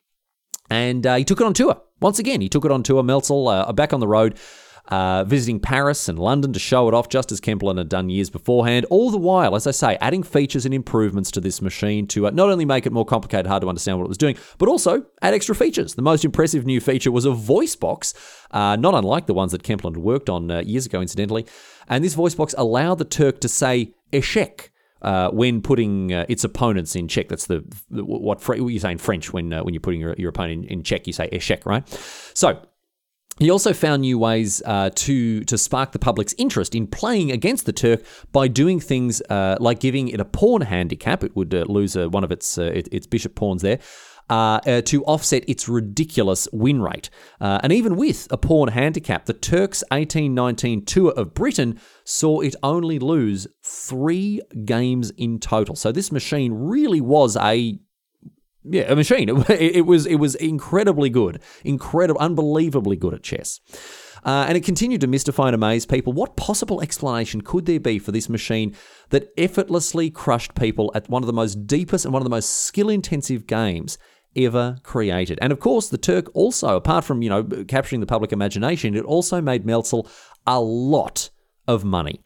And 0.70 1.06
uh, 1.06 1.16
he 1.16 1.24
took 1.24 1.42
it 1.42 1.46
on 1.46 1.54
tour. 1.54 1.82
Once 2.02 2.20
again, 2.20 2.42
he 2.42 2.50
took 2.50 2.66
it 2.66 2.72
on 2.72 2.84
tour, 2.84 3.04
Melzel, 3.04 3.68
uh, 3.68 3.72
back 3.74 3.94
on 3.94 4.00
the 4.00 4.08
road 4.08 4.38
uh, 4.90 5.24
visiting 5.24 5.60
Paris 5.60 6.08
and 6.08 6.20
London 6.20 6.54
to 6.54 6.60
show 6.60 6.88
it 6.88 6.94
off, 6.94 7.10
just 7.10 7.32
as 7.32 7.42
Kempelen 7.42 7.78
had 7.78 7.90
done 7.90 8.10
years 8.10 8.30
beforehand. 8.30 8.86
All 8.90 9.12
the 9.12 9.18
while, 9.18 9.56
as 9.56 9.66
I 9.68 9.72
say, 9.72 9.98
adding 10.02 10.24
features 10.24 10.66
and 10.66 10.74
improvements 10.74 11.32
to 11.32 11.42
this 11.42 11.62
machine 11.62 12.08
to 12.08 12.28
uh, 12.28 12.30
not 12.32 12.50
only 12.50 12.66
make 12.66 12.86
it 12.86 12.92
more 12.92 13.06
complicated, 13.06 13.48
hard 13.48 13.62
to 13.62 13.70
understand 13.70 13.98
what 13.98 14.06
it 14.06 14.10
was 14.10 14.18
doing, 14.18 14.38
but 14.58 14.70
also 14.70 15.06
add 15.22 15.34
extra 15.34 15.56
features. 15.56 15.96
The 15.96 16.02
most 16.02 16.24
impressive 16.24 16.66
new 16.66 16.80
feature 16.80 17.12
was 17.12 17.26
a 17.26 17.32
voice 17.32 17.76
box, 17.76 18.14
uh, 18.52 18.76
not 18.76 18.94
unlike 18.94 19.26
the 19.26 19.34
ones 19.34 19.52
that 19.52 19.64
Kempelen 19.64 19.96
had 19.96 19.98
worked 19.98 20.30
on 20.30 20.52
uh, 20.52 20.60
years 20.60 20.86
ago, 20.86 21.02
incidentally. 21.02 21.46
And 21.88 22.04
this 22.04 22.14
voice 22.14 22.36
box 22.36 22.54
allowed 22.58 23.00
the 23.00 23.06
Turk 23.06 23.42
to 23.42 23.50
say 23.50 23.94
"échec." 24.12 24.70
Uh, 25.02 25.30
when 25.30 25.62
putting 25.62 26.12
uh, 26.12 26.26
its 26.28 26.44
opponents 26.44 26.96
in 26.96 27.08
check. 27.08 27.28
That's 27.28 27.46
the, 27.46 27.64
the 27.92 28.04
what, 28.04 28.48
what, 28.48 28.58
you 28.58 28.80
say 28.80 28.92
in 28.92 28.98
French 28.98 29.32
when 29.32 29.54
uh, 29.54 29.64
when 29.64 29.76
you're 29.76 29.82
putting 29.82 30.00
your, 30.00 30.16
your 30.18 30.30
opponent 30.30 30.66
in, 30.66 30.80
in 30.80 30.84
check. 30.84 31.06
You 31.06 31.14
say 31.14 31.30
échec, 31.32 31.64
right? 31.64 31.88
So 32.34 32.60
he 33.38 33.50
also 33.50 33.74
found 33.74 34.02
new 34.02 34.18
ways 34.18 34.62
uh, 34.66 34.90
to 34.96 35.44
to 35.44 35.58
spark 35.58 35.92
the 35.92 36.00
public's 36.00 36.34
interest 36.38 36.74
in 36.74 36.88
playing 36.88 37.32
against 37.32 37.66
the 37.66 37.74
Turk 37.74 38.04
by 38.32 38.48
doing 38.48 38.80
things 38.80 39.22
uh, 39.30 39.58
like 39.60 39.80
giving 39.80 40.08
it 40.08 40.20
a 40.20 40.26
pawn 40.26 40.62
handicap. 40.62 41.24
It 41.24 41.36
would 41.36 41.54
uh, 41.54 41.66
lose 41.68 41.98
uh, 41.98 42.10
one 42.10 42.24
of 42.24 42.32
its 42.32 42.58
uh, 42.58 42.72
its 42.74 43.08
bishop 43.08 43.36
pawns 43.36 43.62
there. 43.62 43.80
Uh, 44.28 44.82
to 44.82 45.04
offset 45.06 45.48
its 45.48 45.70
ridiculous 45.70 46.48
win 46.52 46.82
rate. 46.82 47.12
and 47.40 47.72
even 47.72 47.96
with 47.96 48.28
a 48.32 48.38
pawn 48.38 48.70
handicap, 48.70 49.26
the 49.26 49.34
Turks' 49.34 49.84
1819 49.92 50.84
tour 50.84 51.12
of 51.12 51.36
Britain 51.36 51.80
saw 52.06 52.40
it 52.40 52.56
only 52.64 52.98
lose 52.98 53.46
three 53.64 54.42
games 54.66 55.12
in 55.12 55.40
total. 55.40 55.76
So 55.76 55.92
this 55.92 56.12
machine 56.12 56.54
really 56.54 57.02
was 57.02 57.38
a 57.38 57.78
yeah, 58.70 58.92
a 58.92 58.96
machine. 58.96 59.30
It, 59.50 59.78
it, 59.78 59.86
was 59.86 60.06
it 60.06 60.16
was 60.16 60.36
incredibly 60.36 61.10
good, 61.10 61.42
incredible, 61.64 62.20
unbelievably 62.20 62.98
good 62.98 63.14
at 63.14 63.24
chess. 63.24 63.60
Uh, 64.26 64.46
and 64.48 64.58
it 64.58 64.66
continued 64.66 65.02
to 65.02 65.08
mystify 65.08 65.46
and 65.48 65.56
amaze 65.56 65.86
people. 65.86 66.12
What 66.12 66.36
possible 66.36 66.82
explanation 66.82 67.42
could 67.42 67.68
there 67.68 67.80
be 67.80 68.00
for 68.00 68.12
this 68.12 68.28
machine 68.28 68.76
that 69.10 69.30
effortlessly 69.38 70.10
crushed 70.10 70.56
people 70.56 70.92
at 70.96 71.08
one 71.10 71.22
of 71.22 71.28
the 71.28 71.34
most 71.34 71.68
deepest 71.68 72.06
and 72.06 72.14
one 72.14 72.22
of 72.22 72.26
the 72.26 72.32
most 72.32 72.50
skill 72.50 72.90
intensive 72.90 73.46
games 73.46 74.00
ever 74.36 74.78
created? 74.82 75.38
And 75.44 75.54
of 75.54 75.60
course, 75.60 75.90
the 75.90 76.00
Turk 76.00 76.32
also, 76.34 76.76
apart 76.76 77.06
from 77.06 77.22
you 77.22 77.30
know 77.30 77.44
capturing 77.68 78.02
the 78.02 78.08
public 78.08 78.32
imagination, 78.32 78.96
it 78.96 79.06
also 79.06 79.42
made 79.42 79.66
Melzel 79.66 80.10
a 80.48 80.60
lot 80.60 81.30
of 81.68 81.84
money. 81.84 82.22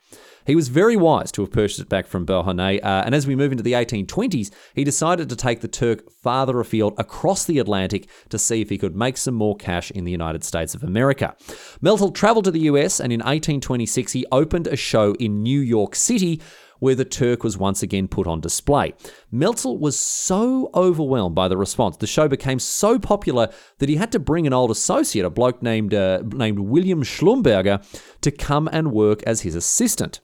He 0.49 0.55
was 0.55 0.67
very 0.67 0.95
wise 0.95 1.31
to 1.33 1.43
have 1.43 1.51
purchased 1.51 1.79
it 1.79 1.89
back 1.89 2.07
from 2.07 2.25
Beauharnais, 2.25 2.79
uh, 2.79 3.03
and 3.05 3.13
as 3.13 3.27
we 3.27 3.35
move 3.35 3.51
into 3.51 3.61
the 3.61 3.73
1820s, 3.73 4.49
he 4.73 4.83
decided 4.83 5.29
to 5.29 5.35
take 5.35 5.61
the 5.61 5.67
Turk 5.67 6.11
farther 6.11 6.59
afield 6.59 6.95
across 6.97 7.45
the 7.45 7.59
Atlantic 7.59 8.09
to 8.29 8.39
see 8.39 8.59
if 8.59 8.71
he 8.71 8.79
could 8.79 8.95
make 8.95 9.17
some 9.17 9.35
more 9.35 9.55
cash 9.55 9.91
in 9.91 10.05
the 10.05 10.11
United 10.11 10.43
States 10.43 10.73
of 10.73 10.81
America. 10.81 11.35
Melzel 11.83 12.11
traveled 12.15 12.45
to 12.45 12.51
the 12.51 12.61
US, 12.61 12.99
and 12.99 13.13
in 13.13 13.19
1826 13.19 14.13
he 14.13 14.25
opened 14.31 14.65
a 14.65 14.75
show 14.75 15.13
in 15.19 15.43
New 15.43 15.59
York 15.59 15.93
City 15.93 16.41
where 16.79 16.95
the 16.95 17.05
Turk 17.05 17.43
was 17.43 17.55
once 17.55 17.83
again 17.83 18.07
put 18.07 18.25
on 18.25 18.41
display. 18.41 18.95
Melzel 19.31 19.79
was 19.79 19.99
so 19.99 20.71
overwhelmed 20.73 21.35
by 21.35 21.47
the 21.47 21.57
response, 21.57 21.97
the 21.97 22.07
show 22.07 22.27
became 22.27 22.57
so 22.57 22.97
popular 22.97 23.49
that 23.77 23.89
he 23.89 23.97
had 23.97 24.11
to 24.13 24.19
bring 24.19 24.47
an 24.47 24.53
old 24.53 24.71
associate, 24.71 25.25
a 25.25 25.29
bloke 25.29 25.61
named 25.61 25.93
uh, 25.93 26.23
named 26.25 26.57
William 26.57 27.03
Schlumberger, 27.03 27.85
to 28.21 28.31
come 28.31 28.67
and 28.71 28.91
work 28.91 29.21
as 29.27 29.41
his 29.41 29.53
assistant. 29.53 30.21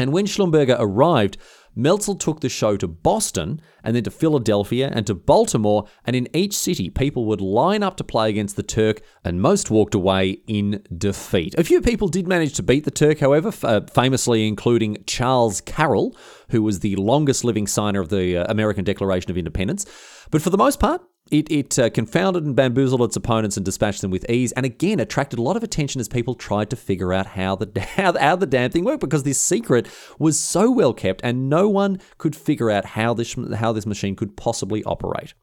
And 0.00 0.14
when 0.14 0.24
Schlumberger 0.24 0.78
arrived, 0.78 1.36
Melzel 1.76 2.18
took 2.18 2.40
the 2.40 2.48
show 2.48 2.78
to 2.78 2.88
Boston 2.88 3.60
and 3.84 3.94
then 3.94 4.02
to 4.04 4.10
Philadelphia 4.10 4.90
and 4.90 5.06
to 5.06 5.14
Baltimore, 5.14 5.84
and 6.06 6.16
in 6.16 6.26
each 6.34 6.56
city, 6.56 6.88
people 6.88 7.26
would 7.26 7.42
line 7.42 7.82
up 7.82 7.98
to 7.98 8.04
play 8.04 8.30
against 8.30 8.56
the 8.56 8.62
Turk, 8.62 9.02
and 9.24 9.42
most 9.42 9.70
walked 9.70 9.94
away 9.94 10.40
in 10.46 10.82
defeat. 10.96 11.54
A 11.58 11.64
few 11.64 11.82
people 11.82 12.08
did 12.08 12.26
manage 12.26 12.54
to 12.54 12.62
beat 12.62 12.84
the 12.84 12.90
Turk, 12.90 13.18
however, 13.18 13.52
uh, 13.62 13.82
famously 13.92 14.48
including 14.48 15.04
Charles 15.06 15.60
Carroll, 15.60 16.16
who 16.48 16.62
was 16.62 16.80
the 16.80 16.96
longest 16.96 17.44
living 17.44 17.66
signer 17.66 18.00
of 18.00 18.08
the 18.08 18.38
uh, 18.38 18.46
American 18.48 18.84
Declaration 18.84 19.30
of 19.30 19.36
Independence. 19.36 19.84
But 20.30 20.40
for 20.40 20.48
the 20.48 20.56
most 20.56 20.80
part, 20.80 21.02
it, 21.30 21.50
it 21.50 21.78
uh, 21.78 21.90
confounded 21.90 22.44
and 22.44 22.56
bamboozled 22.56 23.02
its 23.02 23.16
opponents 23.16 23.56
and 23.56 23.64
dispatched 23.64 24.00
them 24.00 24.10
with 24.10 24.28
ease, 24.28 24.52
and 24.52 24.66
again 24.66 25.00
attracted 25.00 25.38
a 25.38 25.42
lot 25.42 25.56
of 25.56 25.62
attention 25.62 26.00
as 26.00 26.08
people 26.08 26.34
tried 26.34 26.70
to 26.70 26.76
figure 26.76 27.12
out 27.12 27.26
how 27.26 27.56
the 27.56 27.80
how, 27.96 28.18
how 28.18 28.36
the 28.36 28.46
damn 28.46 28.70
thing 28.70 28.84
worked 28.84 29.00
because 29.00 29.22
this 29.22 29.40
secret 29.40 29.88
was 30.18 30.38
so 30.38 30.70
well 30.70 30.92
kept, 30.92 31.20
and 31.22 31.48
no 31.48 31.68
one 31.68 32.00
could 32.18 32.34
figure 32.34 32.70
out 32.70 32.84
how 32.84 33.14
this 33.14 33.36
how 33.56 33.72
this 33.72 33.86
machine 33.86 34.16
could 34.16 34.36
possibly 34.36 34.82
operate. 34.84 35.34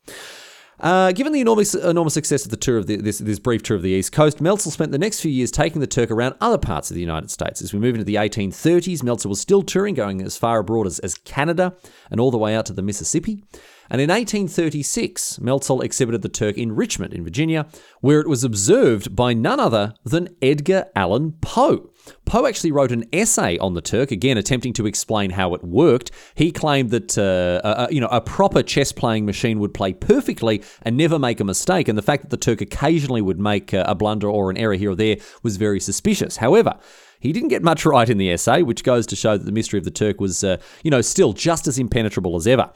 Uh, 0.80 1.12
given 1.12 1.34
the 1.34 1.42
enormous 1.42 1.74
enormous 1.74 2.14
success 2.14 2.46
of 2.46 2.52
the 2.52 2.58
tour 2.58 2.78
of 2.78 2.86
the, 2.86 2.98
this 2.98 3.18
this 3.18 3.40
brief 3.40 3.64
tour 3.64 3.76
of 3.76 3.82
the 3.82 3.90
East 3.90 4.12
Coast, 4.12 4.38
Melzel 4.38 4.72
spent 4.72 4.92
the 4.92 5.00
next 5.00 5.22
few 5.22 5.32
years 5.32 5.50
taking 5.50 5.80
the 5.82 5.88
Turk 5.88 6.12
around 6.12 6.36
other 6.40 6.60
parts 6.60 6.92
of 6.92 6.96
the 6.96 7.02
United 7.02 7.32
States. 7.32 7.64
As 7.64 7.74
we 7.74 7.80
move 7.80 7.96
into 7.96 8.06
the 8.06 8.16
1830s, 8.16 9.00
Melzel 9.00 9.28
was 9.28 9.42
still 9.42 9.64
touring, 9.64 9.96
going 9.96 10.22
as 10.22 10.38
far 10.38 10.60
abroad 10.60 10.86
as, 10.86 11.00
as 11.00 11.16
Canada 11.16 11.76
and 12.12 12.20
all 12.20 12.30
the 12.30 12.38
way 12.38 12.56
out 12.56 12.68
to 12.68 12.74
the 12.74 12.84
Mississippi. 12.84 13.44
And 13.90 14.02
in 14.02 14.10
1836, 14.10 15.40
Melzel 15.40 15.84
exhibited 15.84 16.22
the 16.22 16.30
Turk 16.30 16.58
in 16.58 16.76
Richmond, 16.76 17.14
in 17.14 17.24
Virginia, 17.24 17.68
where 18.02 18.20
it 18.20 18.28
was 18.28 18.44
observed 18.44 19.16
by 19.16 19.34
none 19.34 19.60
other 19.60 19.94
than 20.04 20.36
Edgar 20.42 20.86
Allan 20.96 21.34
Poe. 21.42 21.92
Poe 22.26 22.46
actually 22.46 22.72
wrote 22.72 22.92
an 22.92 23.06
essay 23.12 23.58
on 23.58 23.74
the 23.74 23.82
Turk, 23.82 24.12
again 24.12 24.38
attempting 24.38 24.74
to 24.74 24.86
explain 24.86 25.32
how 25.32 25.54
it 25.54 25.64
worked. 25.64 26.12
He 26.36 26.52
claimed 26.52 26.92
that 26.92 27.18
uh, 27.18 27.88
a, 27.90 27.94
you 27.94 28.00
know 28.00 28.08
a 28.08 28.22
proper 28.22 28.64
chess 28.64 28.92
playing 28.92 29.26
machine 29.26 29.60
would 29.60 29.74
play 29.74 29.94
perfectly 29.94 30.64
and 30.84 30.96
never 30.96 31.20
make 31.20 31.40
a 31.40 31.44
mistake, 31.44 31.88
and 31.88 31.98
the 31.98 32.04
fact 32.04 32.24
that 32.24 32.30
the 32.30 32.38
Turk 32.38 32.62
occasionally 32.62 33.22
would 33.22 33.40
make 33.40 33.74
a 33.74 33.96
blunder 33.96 34.30
or 34.30 34.50
an 34.50 34.58
error 34.58 34.76
here 34.76 34.92
or 34.92 34.96
there 34.96 35.18
was 35.44 35.58
very 35.58 35.80
suspicious. 35.80 36.38
However, 36.38 36.78
he 37.20 37.34
didn't 37.34 37.50
get 37.50 37.64
much 37.64 37.86
right 37.86 38.10
in 38.10 38.18
the 38.18 38.32
essay, 38.32 38.62
which 38.62 38.84
goes 38.84 39.08
to 39.08 39.16
show 39.16 39.38
that 39.38 39.46
the 39.46 39.52
mystery 39.52 39.80
of 39.80 39.86
the 39.86 39.92
Turk 39.92 40.22
was, 40.22 40.44
uh, 40.44 40.58
you 40.84 40.92
know, 40.92 41.02
still 41.02 41.34
just 41.34 41.68
as 41.68 41.80
impenetrable 41.80 42.36
as 42.36 42.48
ever. 42.48 42.72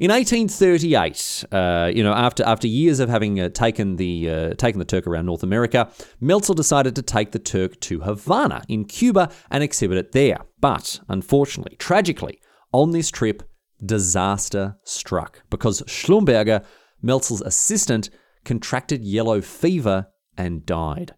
In 0.00 0.10
1838, 0.10 1.44
uh, 1.52 1.90
you 1.94 2.02
know, 2.02 2.12
after 2.12 2.42
after 2.44 2.66
years 2.66 2.98
of 2.98 3.08
having 3.08 3.38
uh, 3.38 3.48
taken 3.50 3.94
the 3.94 4.28
uh, 4.28 4.54
taken 4.54 4.80
the 4.80 4.84
Turk 4.84 5.06
around 5.06 5.26
North 5.26 5.44
America, 5.44 5.88
Melzel 6.20 6.56
decided 6.56 6.96
to 6.96 7.02
take 7.02 7.30
the 7.30 7.38
Turk 7.38 7.78
to 7.82 8.00
Havana 8.00 8.64
in 8.68 8.86
Cuba 8.86 9.30
and 9.52 9.62
exhibit 9.62 9.98
it 9.98 10.10
there. 10.10 10.38
But 10.60 10.98
unfortunately, 11.08 11.76
tragically, 11.76 12.40
on 12.72 12.90
this 12.90 13.08
trip, 13.08 13.44
disaster 13.84 14.76
struck 14.82 15.42
because 15.48 15.82
Schlumberger, 15.82 16.64
Melzel's 17.02 17.42
assistant, 17.42 18.10
contracted 18.44 19.04
yellow 19.04 19.40
fever 19.40 20.08
and 20.36 20.66
died. 20.66 21.14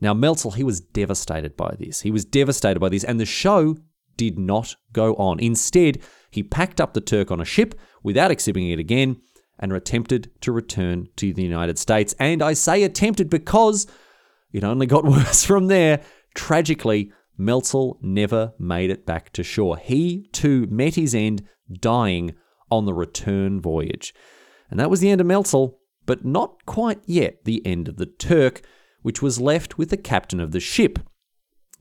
Now, 0.00 0.14
Melzel, 0.14 0.54
he 0.54 0.64
was 0.64 0.80
devastated 0.80 1.54
by 1.54 1.76
this. 1.78 2.00
He 2.00 2.10
was 2.10 2.24
devastated 2.24 2.80
by 2.80 2.88
this, 2.88 3.04
and 3.04 3.20
the 3.20 3.26
show 3.26 3.76
did 4.16 4.38
not 4.38 4.76
go 4.94 5.14
on. 5.16 5.38
Instead, 5.38 5.98
he 6.30 6.42
packed 6.42 6.80
up 6.80 6.94
the 6.94 7.00
Turk 7.00 7.30
on 7.30 7.40
a 7.40 7.44
ship 7.44 7.74
without 8.02 8.30
exhibiting 8.30 8.70
it 8.70 8.78
again 8.78 9.20
and 9.58 9.72
attempted 9.72 10.30
to 10.40 10.52
return 10.52 11.08
to 11.16 11.34
the 11.34 11.42
United 11.42 11.78
States. 11.78 12.14
And 12.18 12.42
I 12.42 12.54
say 12.54 12.82
attempted 12.82 13.28
because 13.28 13.86
it 14.52 14.64
only 14.64 14.86
got 14.86 15.04
worse 15.04 15.44
from 15.44 15.66
there. 15.66 16.00
Tragically, 16.34 17.12
Melzel 17.38 17.98
never 18.00 18.54
made 18.58 18.90
it 18.90 19.06
back 19.06 19.32
to 19.32 19.42
shore. 19.42 19.76
He 19.76 20.28
too 20.32 20.66
met 20.70 20.94
his 20.94 21.14
end 21.14 21.46
dying 21.72 22.34
on 22.70 22.86
the 22.86 22.94
return 22.94 23.60
voyage. 23.60 24.14
And 24.70 24.78
that 24.78 24.90
was 24.90 25.00
the 25.00 25.10
end 25.10 25.20
of 25.20 25.26
Melzel, 25.26 25.76
but 26.06 26.24
not 26.24 26.64
quite 26.66 27.00
yet 27.06 27.44
the 27.44 27.64
end 27.66 27.88
of 27.88 27.96
the 27.96 28.06
Turk, 28.06 28.62
which 29.02 29.20
was 29.20 29.40
left 29.40 29.78
with 29.78 29.90
the 29.90 29.96
captain 29.96 30.40
of 30.40 30.52
the 30.52 30.60
ship. 30.60 30.98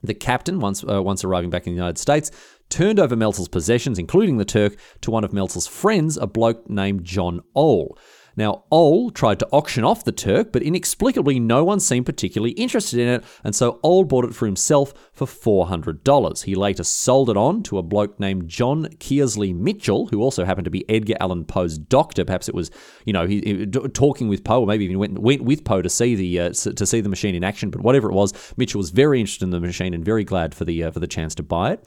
The 0.02 0.14
captain, 0.14 0.60
once, 0.60 0.84
uh, 0.84 1.04
once 1.04 1.24
arriving 1.24 1.50
back 1.50 1.68
in 1.68 1.74
the 1.74 1.78
United 1.78 1.98
States, 1.98 2.32
turned 2.70 3.00
over 3.00 3.16
Melzel's 3.16 3.48
possessions, 3.48 4.00
including 4.00 4.38
the 4.38 4.46
Turk, 4.46 4.78
to 5.02 5.12
one 5.12 5.24
of 5.24 5.32
Melzel's 5.32 5.68
friends, 5.68 6.18
a 6.18 6.28
bloke 6.28 6.70
named 6.70 7.04
John 7.04 7.42
Ohl. 7.56 7.98
Now, 8.40 8.64
Ohl 8.72 9.12
tried 9.12 9.40
to 9.40 9.48
auction 9.48 9.84
off 9.84 10.06
the 10.06 10.14
Turk, 10.14 10.54
but 10.54 10.64
inexplicably 10.64 11.42
no 11.42 11.66
one 11.66 11.82
seemed 11.82 12.06
particularly 12.06 12.52
interested 12.52 12.98
in 12.98 13.10
it, 13.10 13.26
and 13.44 13.54
so 13.54 13.82
Ohl 13.84 14.06
bought 14.06 14.24
it 14.24 14.34
for 14.34 14.46
himself 14.46 14.94
for 15.12 15.28
$400. 15.28 16.44
He 16.44 16.56
later 16.56 16.86
sold 16.86 17.30
it 17.30 17.36
on 17.36 17.64
to 17.64 17.78
a 17.78 17.84
bloke 17.84 18.18
named 18.18 18.48
John 18.48 18.86
Kearsley 19.00 19.54
Mitchell, 19.54 20.08
who 20.08 20.22
also 20.22 20.46
happened 20.46 20.64
to 20.64 20.72
be 20.72 20.90
Edgar 20.90 21.16
Allan 21.20 21.44
Poe's 21.44 21.78
doctor. 21.78 22.24
Perhaps 22.24 22.48
it 22.48 22.56
was, 22.56 22.72
you 23.04 23.12
know, 23.12 23.28
he, 23.28 23.42
he 23.42 23.66
talking 23.66 24.30
with 24.30 24.46
Poe, 24.46 24.62
or 24.62 24.68
maybe 24.68 24.86
even 24.86 25.00
went, 25.00 25.20
went 25.20 25.44
with 25.44 25.66
Poe 25.66 25.82
to 25.82 25.90
see 25.90 26.16
the 26.16 26.40
uh, 26.40 26.54
to 26.54 26.86
see 26.86 27.02
the 27.02 27.10
machine 27.10 27.36
in 27.36 27.44
action. 27.44 27.70
But 27.70 27.82
whatever 27.82 28.10
it 28.10 28.14
was, 28.14 28.34
Mitchell 28.56 28.80
was 28.80 28.92
very 28.92 29.20
interested 29.20 29.44
in 29.44 29.50
the 29.50 29.60
machine 29.60 29.94
and 29.94 30.06
very 30.06 30.24
glad 30.24 30.56
for 30.56 30.64
the 30.64 30.86
uh, 30.86 30.92
for 30.92 31.02
the 31.02 31.08
chance 31.08 31.36
to 31.36 31.44
buy 31.44 31.74
it 31.74 31.86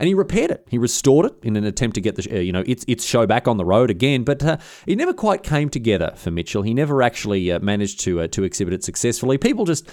and 0.00 0.08
he 0.08 0.14
repaired 0.14 0.50
it. 0.50 0.66
He 0.68 0.78
restored 0.78 1.26
it 1.26 1.34
in 1.42 1.56
an 1.56 1.64
attempt 1.64 1.94
to 1.94 2.00
get 2.00 2.16
the 2.16 2.26
uh, 2.34 2.40
you 2.40 2.52
know 2.52 2.64
its 2.66 2.84
its 2.88 3.04
show 3.04 3.26
back 3.26 3.46
on 3.46 3.58
the 3.58 3.66
road 3.66 3.90
again. 3.90 4.24
But 4.24 4.42
uh, 4.42 4.56
it 4.86 4.96
never 4.96 5.12
quite 5.12 5.42
came 5.42 5.68
together 5.68 6.14
for 6.16 6.30
Mitchell. 6.30 6.62
He 6.62 6.72
never 6.72 7.02
actually 7.02 7.52
uh, 7.52 7.60
managed 7.60 8.00
to 8.00 8.22
uh, 8.22 8.26
to 8.28 8.42
exhibit 8.42 8.72
it 8.72 8.82
successfully. 8.82 9.36
People 9.36 9.66
just 9.66 9.88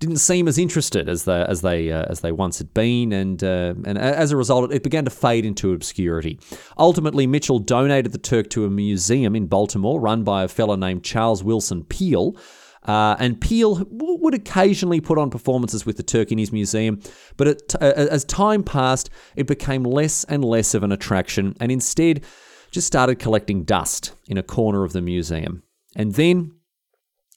didn't 0.00 0.16
seem 0.16 0.48
as 0.48 0.58
interested 0.58 1.08
as 1.08 1.24
they 1.24 1.42
as 1.42 1.60
they 1.60 1.92
uh, 1.92 2.06
as 2.08 2.20
they 2.20 2.32
once 2.32 2.58
had 2.58 2.74
been, 2.74 3.12
and 3.12 3.44
uh, 3.44 3.74
and 3.84 3.96
as 3.96 4.32
a 4.32 4.36
result, 4.36 4.72
it 4.72 4.82
began 4.82 5.04
to 5.04 5.10
fade 5.10 5.44
into 5.44 5.72
obscurity. 5.72 6.40
Ultimately, 6.76 7.28
Mitchell 7.28 7.60
donated 7.60 8.10
the 8.10 8.18
Turk 8.18 8.50
to 8.50 8.64
a 8.64 8.70
museum 8.70 9.36
in 9.36 9.46
Baltimore, 9.46 10.00
run 10.00 10.24
by 10.24 10.42
a 10.42 10.48
fellow 10.48 10.74
named 10.74 11.04
Charles 11.04 11.44
Wilson 11.44 11.84
Peale. 11.84 12.36
Uh, 12.84 13.14
and 13.18 13.40
Peale 13.40 13.86
would 13.90 14.34
occasionally 14.34 15.00
put 15.00 15.18
on 15.18 15.30
performances 15.30 15.86
with 15.86 15.96
the 15.96 16.02
Turk 16.02 16.32
in 16.32 16.38
his 16.38 16.52
museum, 16.52 17.00
but 17.36 17.46
it, 17.46 17.74
uh, 17.80 17.84
as 17.84 18.24
time 18.24 18.64
passed, 18.64 19.08
it 19.36 19.46
became 19.46 19.84
less 19.84 20.24
and 20.24 20.44
less 20.44 20.74
of 20.74 20.82
an 20.82 20.90
attraction 20.90 21.56
and 21.60 21.70
instead 21.70 22.24
just 22.72 22.86
started 22.86 23.18
collecting 23.18 23.64
dust 23.64 24.14
in 24.26 24.38
a 24.38 24.42
corner 24.42 24.82
of 24.82 24.92
the 24.92 25.02
museum. 25.02 25.62
And 25.94 26.14
then, 26.14 26.52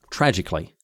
tragically, 0.10 0.75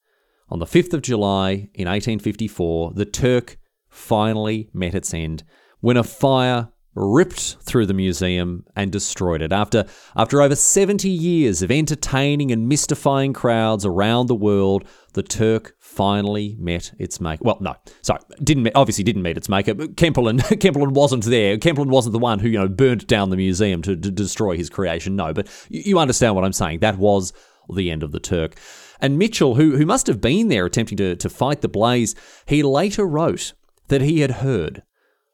on 0.48 0.58
the 0.58 0.66
5th 0.66 0.92
of 0.92 1.02
July 1.02 1.70
in 1.74 1.88
1854, 1.88 2.92
the 2.94 3.06
Turk 3.06 3.58
finally 3.88 4.68
met 4.72 4.94
its 4.94 5.12
end 5.12 5.42
when 5.80 5.96
a 5.96 6.04
fire 6.04 6.68
ripped 6.94 7.56
through 7.62 7.86
the 7.86 7.94
museum 7.94 8.64
and 8.76 8.92
destroyed 8.92 9.40
it. 9.40 9.52
After, 9.52 9.86
after 10.16 10.42
over 10.42 10.54
70 10.54 11.08
years 11.08 11.62
of 11.62 11.70
entertaining 11.70 12.50
and 12.50 12.68
mystifying 12.68 13.32
crowds 13.32 13.86
around 13.86 14.26
the 14.26 14.34
world, 14.34 14.86
the 15.14 15.22
Turk 15.22 15.74
finally 15.78 16.56
met 16.58 16.92
its 16.98 17.20
maker. 17.20 17.42
Well, 17.44 17.58
no, 17.60 17.74
sorry, 18.02 18.20
didn't 18.42 18.70
obviously 18.74 19.04
didn't 19.04 19.22
meet 19.22 19.36
its 19.36 19.48
maker. 19.48 19.74
Kempelen, 19.74 20.40
Kempelen 20.60 20.92
wasn't 20.92 21.24
there. 21.24 21.56
Kempelen 21.56 21.88
wasn't 21.88 22.12
the 22.12 22.18
one 22.18 22.38
who 22.38 22.48
you 22.48 22.58
know 22.58 22.68
burnt 22.68 23.06
down 23.06 23.30
the 23.30 23.36
museum 23.36 23.82
to, 23.82 23.96
to 23.96 24.10
destroy 24.10 24.56
his 24.56 24.70
creation. 24.70 25.16
No, 25.16 25.32
but 25.32 25.48
you, 25.68 25.82
you 25.84 25.98
understand 25.98 26.34
what 26.34 26.44
I'm 26.44 26.52
saying. 26.52 26.80
That 26.80 26.98
was 26.98 27.32
the 27.72 27.90
end 27.90 28.02
of 28.02 28.12
the 28.12 28.20
Turk. 28.20 28.56
And 29.00 29.18
Mitchell, 29.18 29.56
who, 29.56 29.76
who 29.76 29.86
must 29.86 30.06
have 30.06 30.20
been 30.20 30.48
there 30.48 30.64
attempting 30.64 30.96
to, 30.98 31.16
to 31.16 31.28
fight 31.28 31.60
the 31.60 31.68
blaze, 31.68 32.14
he 32.46 32.62
later 32.62 33.04
wrote 33.04 33.52
that 33.88 34.00
he 34.00 34.20
had 34.20 34.30
heard 34.30 34.82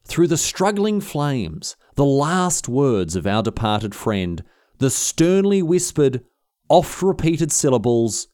through 0.09 0.27
the 0.27 0.37
struggling 0.37 1.01
flames, 1.01 1.77
the 1.94 2.05
last 2.05 2.68
words 2.68 3.14
of 3.14 3.27
our 3.27 3.42
departed 3.42 3.94
friend, 3.94 4.42
the 4.79 4.90
sternly 4.90 5.62
whispered, 5.62 6.25
oft 6.68 7.03
repeated 7.03 7.53
syllables, 7.53 8.29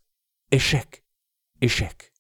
Échec, 0.51 1.01
Échec. 1.61 2.11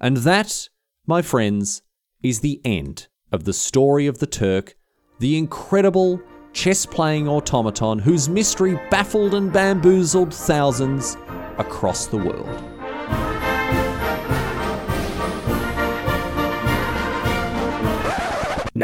And 0.00 0.18
that, 0.18 0.68
my 1.06 1.22
friends, 1.22 1.82
is 2.22 2.40
the 2.40 2.60
end 2.64 3.08
of 3.32 3.44
the 3.44 3.52
story 3.52 4.06
of 4.06 4.18
the 4.18 4.26
Turk, 4.26 4.76
the 5.18 5.38
incredible 5.38 6.20
chess 6.52 6.86
playing 6.86 7.28
automaton 7.28 7.98
whose 7.98 8.28
mystery 8.28 8.78
baffled 8.90 9.34
and 9.34 9.52
bamboozled 9.52 10.32
thousands 10.32 11.16
across 11.58 12.06
the 12.06 12.16
world. 12.16 12.73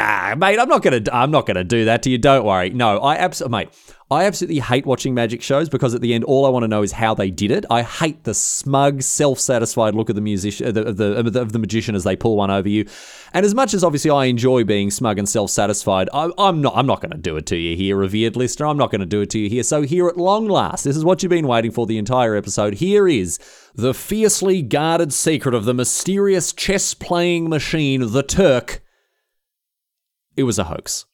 Nah, 0.00 0.34
mate, 0.34 0.58
I'm 0.58 0.68
not 0.68 0.82
gonna. 0.82 1.02
I'm 1.12 1.30
not 1.30 1.44
gonna 1.44 1.62
do 1.62 1.84
that 1.84 2.02
to 2.04 2.10
you. 2.10 2.16
Don't 2.16 2.46
worry. 2.46 2.70
No, 2.70 3.00
I 3.00 3.16
absolutely, 3.16 3.54
oh, 3.54 3.58
mate. 3.58 3.96
I 4.10 4.24
absolutely 4.24 4.60
hate 4.60 4.86
watching 4.86 5.12
magic 5.12 5.42
shows 5.42 5.68
because 5.68 5.94
at 5.94 6.00
the 6.00 6.14
end, 6.14 6.24
all 6.24 6.46
I 6.46 6.48
want 6.48 6.64
to 6.64 6.68
know 6.68 6.82
is 6.82 6.90
how 6.90 7.14
they 7.14 7.30
did 7.30 7.50
it. 7.50 7.66
I 7.70 7.82
hate 7.82 8.24
the 8.24 8.32
smug, 8.34 9.02
self-satisfied 9.02 9.94
look 9.94 10.08
of 10.08 10.16
the 10.16 10.22
musician, 10.22 10.66
of 10.66 10.76
uh, 10.76 10.90
the, 10.90 11.16
of 11.16 11.32
the, 11.32 11.40
of 11.40 11.52
the 11.52 11.60
magician 11.60 11.94
as 11.94 12.02
they 12.02 12.16
pull 12.16 12.36
one 12.36 12.50
over 12.50 12.68
you. 12.68 12.86
And 13.34 13.46
as 13.46 13.54
much 13.54 13.72
as 13.72 13.84
obviously 13.84 14.10
I 14.10 14.24
enjoy 14.24 14.64
being 14.64 14.90
smug 14.90 15.18
and 15.18 15.28
self-satisfied, 15.28 16.08
I, 16.14 16.30
I'm 16.38 16.62
not. 16.62 16.72
I'm 16.76 16.86
not 16.86 17.02
to 17.02 17.18
do 17.18 17.36
it 17.36 17.46
to 17.46 17.56
you 17.56 17.76
here, 17.76 17.94
revered 17.94 18.36
listener. 18.36 18.66
I'm 18.66 18.78
not 18.78 18.90
to 18.90 19.06
do 19.06 19.20
it 19.20 19.30
to 19.30 19.38
you 19.38 19.50
here. 19.50 19.62
So 19.62 19.82
here 19.82 20.08
at 20.08 20.16
long 20.16 20.48
last, 20.48 20.84
this 20.84 20.96
is 20.96 21.04
what 21.04 21.22
you've 21.22 21.30
been 21.30 21.46
waiting 21.46 21.72
for 21.72 21.86
the 21.86 21.98
entire 21.98 22.34
episode. 22.36 22.74
Here 22.74 23.06
is 23.06 23.38
the 23.74 23.92
fiercely 23.92 24.62
guarded 24.62 25.12
secret 25.12 25.54
of 25.54 25.66
the 25.66 25.74
mysterious 25.74 26.54
chess-playing 26.54 27.50
machine, 27.50 28.12
the 28.12 28.22
Turk 28.22 28.82
it 30.36 30.44
was 30.44 30.58
a 30.58 30.64
hoax. 30.64 31.06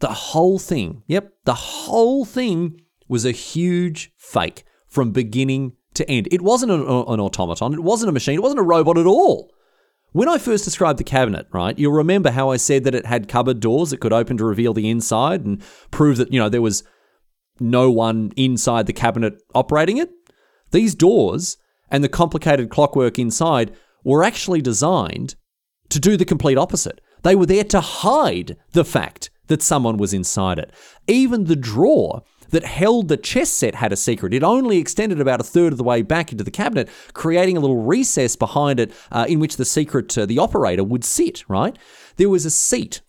The 0.00 0.08
whole 0.08 0.58
thing, 0.58 1.02
yep, 1.06 1.32
the 1.44 1.54
whole 1.54 2.24
thing 2.24 2.80
was 3.08 3.24
a 3.24 3.32
huge 3.32 4.12
fake 4.16 4.64
from 4.88 5.12
beginning 5.12 5.72
to 5.94 6.08
end. 6.10 6.28
It 6.30 6.42
wasn't 6.42 6.72
an, 6.72 6.80
an, 6.80 7.20
automaton, 7.20 7.72
it 7.72 7.82
wasn't 7.82 8.10
a 8.10 8.12
machine, 8.12 8.34
it 8.34 8.42
wasn't 8.42 8.60
a 8.60 8.64
robot 8.64 8.98
at 8.98 9.06
all. 9.06 9.52
When 10.12 10.28
I 10.28 10.38
first 10.38 10.64
described 10.64 10.98
the 10.98 11.04
cabinet, 11.04 11.46
right, 11.52 11.78
you'll 11.78 11.92
remember 11.92 12.30
how 12.30 12.50
I 12.50 12.56
said 12.56 12.84
that 12.84 12.94
it 12.94 13.06
had 13.06 13.28
cupboard 13.28 13.60
doors 13.60 13.90
that 13.90 14.00
could 14.00 14.12
open 14.12 14.36
to 14.38 14.44
reveal 14.44 14.72
the 14.72 14.88
inside 14.88 15.44
and 15.44 15.62
prove 15.90 16.16
that, 16.16 16.32
you 16.32 16.38
know, 16.38 16.48
there 16.48 16.62
was 16.62 16.84
no 17.60 17.90
one 17.90 18.32
inside 18.36 18.86
the 18.86 18.92
cabinet 18.92 19.34
operating 19.54 19.98
it? 19.98 20.10
These 20.70 20.94
doors 20.94 21.56
and 21.90 22.02
the 22.02 22.08
complicated 22.08 22.70
clockwork 22.70 23.18
inside 23.18 23.74
were 24.04 24.22
actually 24.22 24.60
designed 24.60 25.34
to 25.88 26.00
do 26.00 26.16
the 26.16 26.24
complete 26.24 26.58
opposite. 26.58 27.00
They 27.22 27.34
were 27.34 27.46
there 27.46 27.64
to 27.64 27.80
hide 27.80 28.56
the 28.72 28.84
fact 28.84 29.30
that 29.48 29.62
someone 29.62 29.96
was 29.96 30.12
inside 30.12 30.58
it. 30.58 30.72
Even 31.06 31.44
the 31.44 31.56
drawer 31.56 32.22
that 32.50 32.64
held 32.64 33.08
the 33.08 33.16
chess 33.16 33.50
set 33.50 33.76
had 33.76 33.92
a 33.92 33.96
secret. 33.96 34.32
It 34.32 34.42
only 34.42 34.78
extended 34.78 35.20
about 35.20 35.40
a 35.40 35.44
third 35.44 35.72
of 35.72 35.78
the 35.78 35.84
way 35.84 36.02
back 36.02 36.32
into 36.32 36.44
the 36.44 36.50
cabinet, 36.50 36.88
creating 37.12 37.56
a 37.56 37.60
little 37.60 37.82
recess 37.82 38.36
behind 38.36 38.80
it 38.80 38.92
uh, 39.10 39.26
in 39.28 39.40
which 39.40 39.56
the 39.56 39.64
secret, 39.64 40.16
uh, 40.16 40.26
the 40.26 40.38
operator, 40.38 40.84
would 40.84 41.04
sit, 41.04 41.48
right? 41.48 41.76
There 42.16 42.28
was 42.28 42.44
a 42.44 42.50
seat 42.50 43.00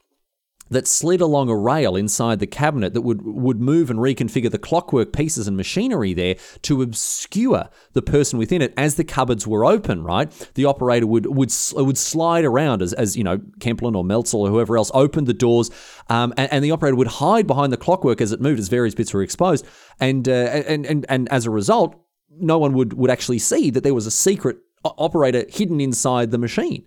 that 0.70 0.88
slid 0.88 1.22
along 1.22 1.50
a 1.50 1.56
rail 1.56 1.96
inside 1.96 2.40
the 2.40 2.48
cabinet 2.48 2.94
that 2.94 3.02
would, 3.02 3.22
would 3.24 3.60
move 3.60 3.90
and 3.90 4.00
reconfigure 4.00 4.52
the 4.52 4.58
clockwork 4.58 5.14
pieces 5.14 5.48
and 5.48 5.58
machinery 5.58 6.14
there 6.14 6.36
to 6.64 6.82
obscure 6.82 7.70
the 7.94 8.02
person 8.02 8.40
within 8.40 8.62
it 8.62 8.74
as 8.78 8.96
the 8.96 9.04
cupboards 9.04 9.48
were 9.48 9.66
open, 9.66 10.04
right? 10.04 10.32
The 10.56 10.66
operator 10.66 11.08
would 11.08 11.26
would 11.28 11.54
would 11.74 11.98
slide 11.98 12.46
around 12.46 12.82
as, 12.82 12.94
as 12.94 13.16
you 13.16 13.24
know, 13.24 13.38
Kempelen 13.60 13.96
or 13.96 14.04
Melzel 14.04 14.40
or 14.40 14.50
whoever 14.50 14.78
else 14.78 14.92
opened 14.94 15.28
the 15.28 15.34
doors, 15.34 15.70
um, 16.10 16.34
and, 16.38 16.52
and, 16.52 16.64
the 16.64 16.72
operator 16.72 16.96
would 16.96 17.08
hide 17.08 17.48
behind 17.48 17.72
the 17.72 17.78
clockwork 17.78 18.22
as 18.22 18.32
it 18.32 18.42
moved, 18.42 18.60
as 18.60 18.68
various 18.68 18.96
bits 18.96 19.14
were 19.14 19.22
exposed, 19.22 19.66
and, 20.00 20.28
uh, 20.28 20.32
and, 20.32 20.86
and, 20.86 21.06
and 21.10 21.30
as 21.30 21.46
a 21.46 21.52
result, 21.52 21.96
no 22.40 22.58
one 22.58 22.74
would, 22.74 22.94
would 22.94 23.10
actually 23.10 23.40
see 23.40 23.70
that 23.70 23.84
there 23.84 23.94
was 23.94 24.06
a 24.06 24.12
secret 24.12 24.58
operator 24.84 25.46
hidden 25.50 25.82
inside 25.82 26.32
the 26.32 26.38
machine. 26.38 26.86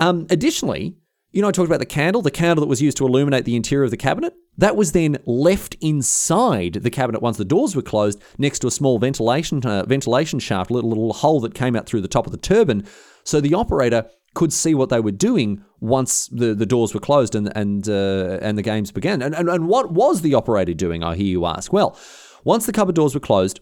Um, 0.00 0.26
additionally, 0.30 0.96
you 1.34 1.42
know, 1.42 1.48
I 1.48 1.50
talked 1.50 1.66
about 1.66 1.80
the 1.80 1.86
candle, 1.86 2.22
the 2.22 2.30
candle 2.30 2.64
that 2.64 2.68
was 2.68 2.80
used 2.80 2.96
to 2.98 3.06
illuminate 3.06 3.44
the 3.44 3.56
interior 3.56 3.84
of 3.84 3.90
the 3.90 3.96
cabinet. 3.96 4.34
That 4.56 4.76
was 4.76 4.92
then 4.92 5.18
left 5.26 5.76
inside 5.80 6.74
the 6.74 6.90
cabinet 6.90 7.22
once 7.22 7.38
the 7.38 7.44
doors 7.44 7.74
were 7.74 7.82
closed, 7.82 8.22
next 8.38 8.60
to 8.60 8.68
a 8.68 8.70
small 8.70 9.00
ventilation 9.00 9.60
uh, 9.66 9.84
ventilation 9.84 10.38
shaft, 10.38 10.70
a 10.70 10.72
little, 10.74 10.90
little 10.90 11.12
hole 11.12 11.40
that 11.40 11.52
came 11.52 11.74
out 11.74 11.86
through 11.86 12.02
the 12.02 12.08
top 12.08 12.26
of 12.26 12.32
the 12.32 12.38
turbine, 12.38 12.86
so 13.24 13.40
the 13.40 13.52
operator 13.52 14.08
could 14.34 14.52
see 14.52 14.74
what 14.74 14.90
they 14.90 15.00
were 15.00 15.10
doing 15.10 15.64
once 15.80 16.28
the, 16.28 16.54
the 16.54 16.66
doors 16.66 16.94
were 16.94 17.00
closed 17.00 17.34
and 17.34 17.50
and 17.56 17.88
uh, 17.88 18.38
and 18.40 18.56
the 18.56 18.62
games 18.62 18.92
began. 18.92 19.20
And, 19.20 19.34
and 19.34 19.48
and 19.48 19.66
what 19.66 19.90
was 19.90 20.20
the 20.20 20.34
operator 20.34 20.72
doing? 20.72 21.02
I 21.02 21.16
hear 21.16 21.26
you 21.26 21.46
ask. 21.46 21.72
Well, 21.72 21.98
once 22.44 22.64
the 22.64 22.72
cupboard 22.72 22.94
doors 22.94 23.12
were 23.12 23.20
closed, 23.20 23.58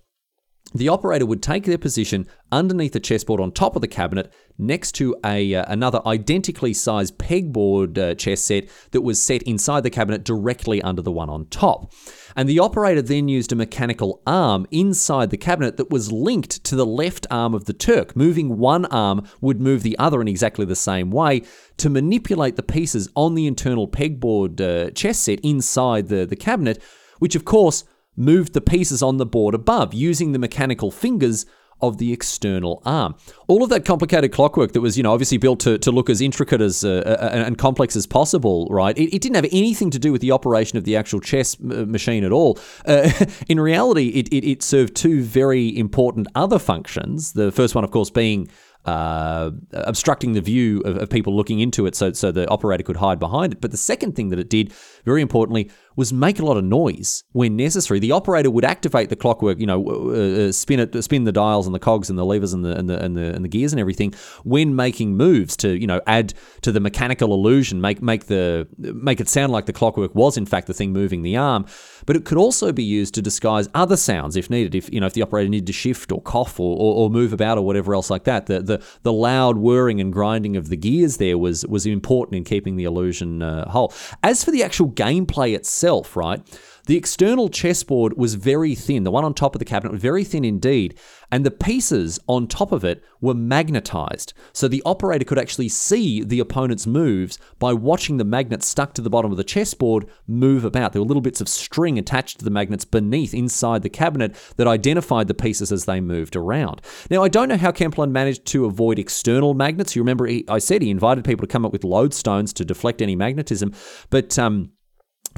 the 0.74 0.88
operator 0.88 1.26
would 1.26 1.42
take 1.42 1.64
their 1.64 1.78
position 1.78 2.26
underneath 2.50 2.92
the 2.92 3.00
chessboard 3.00 3.40
on 3.40 3.52
top 3.52 3.76
of 3.76 3.82
the 3.82 3.88
cabinet, 3.88 4.32
next 4.58 4.92
to 4.92 5.16
a 5.24 5.54
uh, 5.54 5.64
another 5.68 6.00
identically 6.06 6.72
sized 6.72 7.18
pegboard 7.18 7.98
uh, 7.98 8.14
chess 8.14 8.42
set 8.42 8.68
that 8.92 9.00
was 9.00 9.22
set 9.22 9.42
inside 9.42 9.82
the 9.82 9.90
cabinet 9.90 10.24
directly 10.24 10.80
under 10.82 11.02
the 11.02 11.12
one 11.12 11.30
on 11.30 11.46
top. 11.46 11.92
And 12.36 12.48
the 12.48 12.58
operator 12.58 13.02
then 13.02 13.28
used 13.28 13.52
a 13.52 13.56
mechanical 13.56 14.22
arm 14.26 14.66
inside 14.70 15.30
the 15.30 15.36
cabinet 15.36 15.76
that 15.76 15.90
was 15.90 16.12
linked 16.12 16.64
to 16.64 16.76
the 16.76 16.86
left 16.86 17.26
arm 17.30 17.54
of 17.54 17.66
the 17.66 17.72
Turk. 17.72 18.16
Moving 18.16 18.58
one 18.58 18.86
arm 18.86 19.26
would 19.40 19.60
move 19.60 19.82
the 19.82 19.98
other 19.98 20.20
in 20.20 20.28
exactly 20.28 20.64
the 20.64 20.76
same 20.76 21.10
way 21.10 21.42
to 21.78 21.90
manipulate 21.90 22.56
the 22.56 22.62
pieces 22.62 23.08
on 23.14 23.34
the 23.34 23.46
internal 23.46 23.88
pegboard 23.88 24.60
uh, 24.60 24.90
chess 24.92 25.18
set 25.18 25.40
inside 25.40 26.08
the, 26.08 26.24
the 26.24 26.36
cabinet, 26.36 26.82
which 27.18 27.34
of 27.34 27.44
course 27.44 27.84
moved 28.16 28.52
the 28.52 28.60
pieces 28.60 29.02
on 29.02 29.16
the 29.16 29.26
board 29.26 29.54
above 29.54 29.94
using 29.94 30.32
the 30.32 30.38
mechanical 30.38 30.90
fingers 30.90 31.46
of 31.82 31.98
the 31.98 32.12
external 32.12 32.80
arm. 32.86 33.14
All 33.48 33.64
of 33.64 33.68
that 33.70 33.84
complicated 33.84 34.32
clockwork 34.32 34.72
that 34.72 34.80
was, 34.80 34.96
you 34.96 35.02
know, 35.02 35.12
obviously 35.12 35.36
built 35.36 35.58
to, 35.60 35.78
to 35.78 35.90
look 35.90 36.08
as 36.08 36.20
intricate 36.20 36.60
as 36.60 36.84
uh, 36.84 37.02
uh 37.04 37.42
and 37.44 37.58
complex 37.58 37.96
as 37.96 38.06
possible, 38.06 38.68
right? 38.70 38.96
It, 38.96 39.14
it, 39.14 39.20
didn't 39.20 39.34
have 39.34 39.46
anything 39.46 39.90
to 39.90 39.98
do 39.98 40.12
with 40.12 40.20
the 40.20 40.30
operation 40.30 40.78
of 40.78 40.84
the 40.84 40.96
actual 40.96 41.20
chess 41.20 41.56
uh, 41.60 41.84
machine 41.86 42.22
at 42.22 42.30
all. 42.30 42.58
Uh, 42.86 43.10
in 43.48 43.58
reality, 43.58 44.08
it, 44.10 44.28
it, 44.28 44.48
it 44.48 44.62
served 44.62 44.94
two 44.94 45.22
very 45.22 45.76
important 45.76 46.28
other 46.36 46.60
functions. 46.60 47.32
The 47.32 47.50
first 47.50 47.74
one, 47.74 47.82
of 47.82 47.90
course, 47.90 48.10
being 48.10 48.48
uh, 48.84 49.50
obstructing 49.72 50.32
the 50.32 50.40
view 50.40 50.80
of, 50.80 50.96
of, 50.96 51.10
people 51.10 51.36
looking 51.36 51.60
into 51.60 51.86
it 51.86 51.94
so, 51.94 52.12
so 52.12 52.32
the 52.32 52.48
operator 52.48 52.82
could 52.82 52.96
hide 52.96 53.20
behind 53.20 53.52
it. 53.52 53.60
But 53.60 53.70
the 53.70 53.76
second 53.76 54.16
thing 54.16 54.30
that 54.30 54.40
it 54.40 54.50
did, 54.50 54.72
very 55.04 55.22
importantly, 55.22 55.70
was 55.96 56.12
make 56.12 56.38
a 56.38 56.44
lot 56.44 56.56
of 56.56 56.64
noise 56.64 57.24
when 57.32 57.56
necessary. 57.56 58.00
The 58.00 58.12
operator 58.12 58.50
would 58.50 58.64
activate 58.64 59.08
the 59.10 59.16
clockwork, 59.16 59.58
you 59.58 59.66
know, 59.66 59.84
uh, 59.86 60.48
uh, 60.48 60.52
spin 60.52 60.80
it, 60.80 61.02
spin 61.02 61.24
the 61.24 61.32
dials 61.32 61.66
and 61.66 61.74
the 61.74 61.78
cogs 61.78 62.08
and 62.08 62.18
the 62.18 62.24
levers 62.24 62.52
and 62.52 62.64
the, 62.64 62.76
and 62.76 62.88
the 62.88 63.02
and 63.02 63.16
the 63.16 63.34
and 63.34 63.44
the 63.44 63.48
gears 63.48 63.72
and 63.72 63.80
everything 63.80 64.14
when 64.44 64.74
making 64.74 65.16
moves 65.16 65.56
to 65.58 65.78
you 65.78 65.86
know 65.86 66.00
add 66.06 66.34
to 66.62 66.72
the 66.72 66.80
mechanical 66.80 67.32
illusion, 67.34 67.80
make 67.80 68.02
make 68.02 68.26
the 68.26 68.66
make 68.78 69.20
it 69.20 69.28
sound 69.28 69.52
like 69.52 69.66
the 69.66 69.72
clockwork 69.72 70.14
was 70.14 70.36
in 70.36 70.46
fact 70.46 70.66
the 70.66 70.74
thing 70.74 70.92
moving 70.92 71.22
the 71.22 71.36
arm. 71.36 71.66
But 72.04 72.16
it 72.16 72.24
could 72.24 72.38
also 72.38 72.72
be 72.72 72.82
used 72.82 73.14
to 73.14 73.22
disguise 73.22 73.68
other 73.74 73.96
sounds 73.96 74.36
if 74.36 74.50
needed. 74.50 74.74
If 74.74 74.92
you 74.92 75.00
know 75.00 75.06
if 75.06 75.14
the 75.14 75.22
operator 75.22 75.48
needed 75.48 75.66
to 75.66 75.72
shift 75.72 76.10
or 76.10 76.20
cough 76.22 76.58
or, 76.58 76.76
or, 76.76 76.94
or 76.94 77.10
move 77.10 77.32
about 77.32 77.58
or 77.58 77.62
whatever 77.62 77.94
else 77.94 78.10
like 78.10 78.24
that, 78.24 78.46
the, 78.46 78.60
the 78.60 78.82
the 79.02 79.12
loud 79.12 79.58
whirring 79.58 80.00
and 80.00 80.12
grinding 80.12 80.56
of 80.56 80.68
the 80.68 80.76
gears 80.76 81.18
there 81.18 81.38
was 81.38 81.66
was 81.66 81.86
important 81.86 82.36
in 82.36 82.44
keeping 82.44 82.76
the 82.76 82.84
illusion 82.84 83.42
uh, 83.42 83.68
whole. 83.68 83.92
As 84.22 84.42
for 84.42 84.50
the 84.50 84.62
actual 84.62 84.91
gameplay 84.92 85.54
itself, 85.54 86.16
right? 86.16 86.42
The 86.86 86.96
external 86.96 87.48
chessboard 87.48 88.16
was 88.16 88.34
very 88.34 88.74
thin. 88.74 89.04
The 89.04 89.12
one 89.12 89.24
on 89.24 89.34
top 89.34 89.54
of 89.54 89.60
the 89.60 89.64
cabinet 89.64 89.92
was 89.92 90.02
very 90.02 90.24
thin 90.24 90.44
indeed, 90.44 90.98
and 91.30 91.46
the 91.46 91.50
pieces 91.52 92.18
on 92.26 92.48
top 92.48 92.72
of 92.72 92.84
it 92.84 93.04
were 93.20 93.34
magnetized. 93.34 94.32
So 94.52 94.66
the 94.66 94.82
operator 94.84 95.24
could 95.24 95.38
actually 95.38 95.68
see 95.68 96.24
the 96.24 96.40
opponent's 96.40 96.84
moves 96.84 97.38
by 97.60 97.72
watching 97.72 98.16
the 98.16 98.24
magnets 98.24 98.66
stuck 98.66 98.94
to 98.94 99.02
the 99.02 99.10
bottom 99.10 99.30
of 99.30 99.36
the 99.36 99.44
chessboard 99.44 100.08
move 100.26 100.64
about. 100.64 100.92
There 100.92 101.00
were 101.00 101.06
little 101.06 101.20
bits 101.20 101.40
of 101.40 101.48
string 101.48 101.98
attached 101.98 102.40
to 102.40 102.44
the 102.44 102.50
magnets 102.50 102.84
beneath 102.84 103.32
inside 103.32 103.82
the 103.82 103.88
cabinet 103.88 104.34
that 104.56 104.66
identified 104.66 105.28
the 105.28 105.34
pieces 105.34 105.70
as 105.70 105.84
they 105.84 106.00
moved 106.00 106.34
around. 106.34 106.82
Now, 107.10 107.22
I 107.22 107.28
don't 107.28 107.48
know 107.48 107.56
how 107.56 107.70
Kempelen 107.70 108.10
managed 108.10 108.44
to 108.46 108.64
avoid 108.64 108.98
external 108.98 109.54
magnets. 109.54 109.94
You 109.94 110.02
remember, 110.02 110.26
he, 110.26 110.44
I 110.48 110.58
said 110.58 110.82
he 110.82 110.90
invited 110.90 111.24
people 111.24 111.46
to 111.46 111.52
come 111.52 111.64
up 111.64 111.70
with 111.70 111.82
lodestones 111.82 112.52
to 112.54 112.64
deflect 112.64 113.00
any 113.00 113.14
magnetism, 113.14 113.72
but 114.10 114.36
um, 114.36 114.72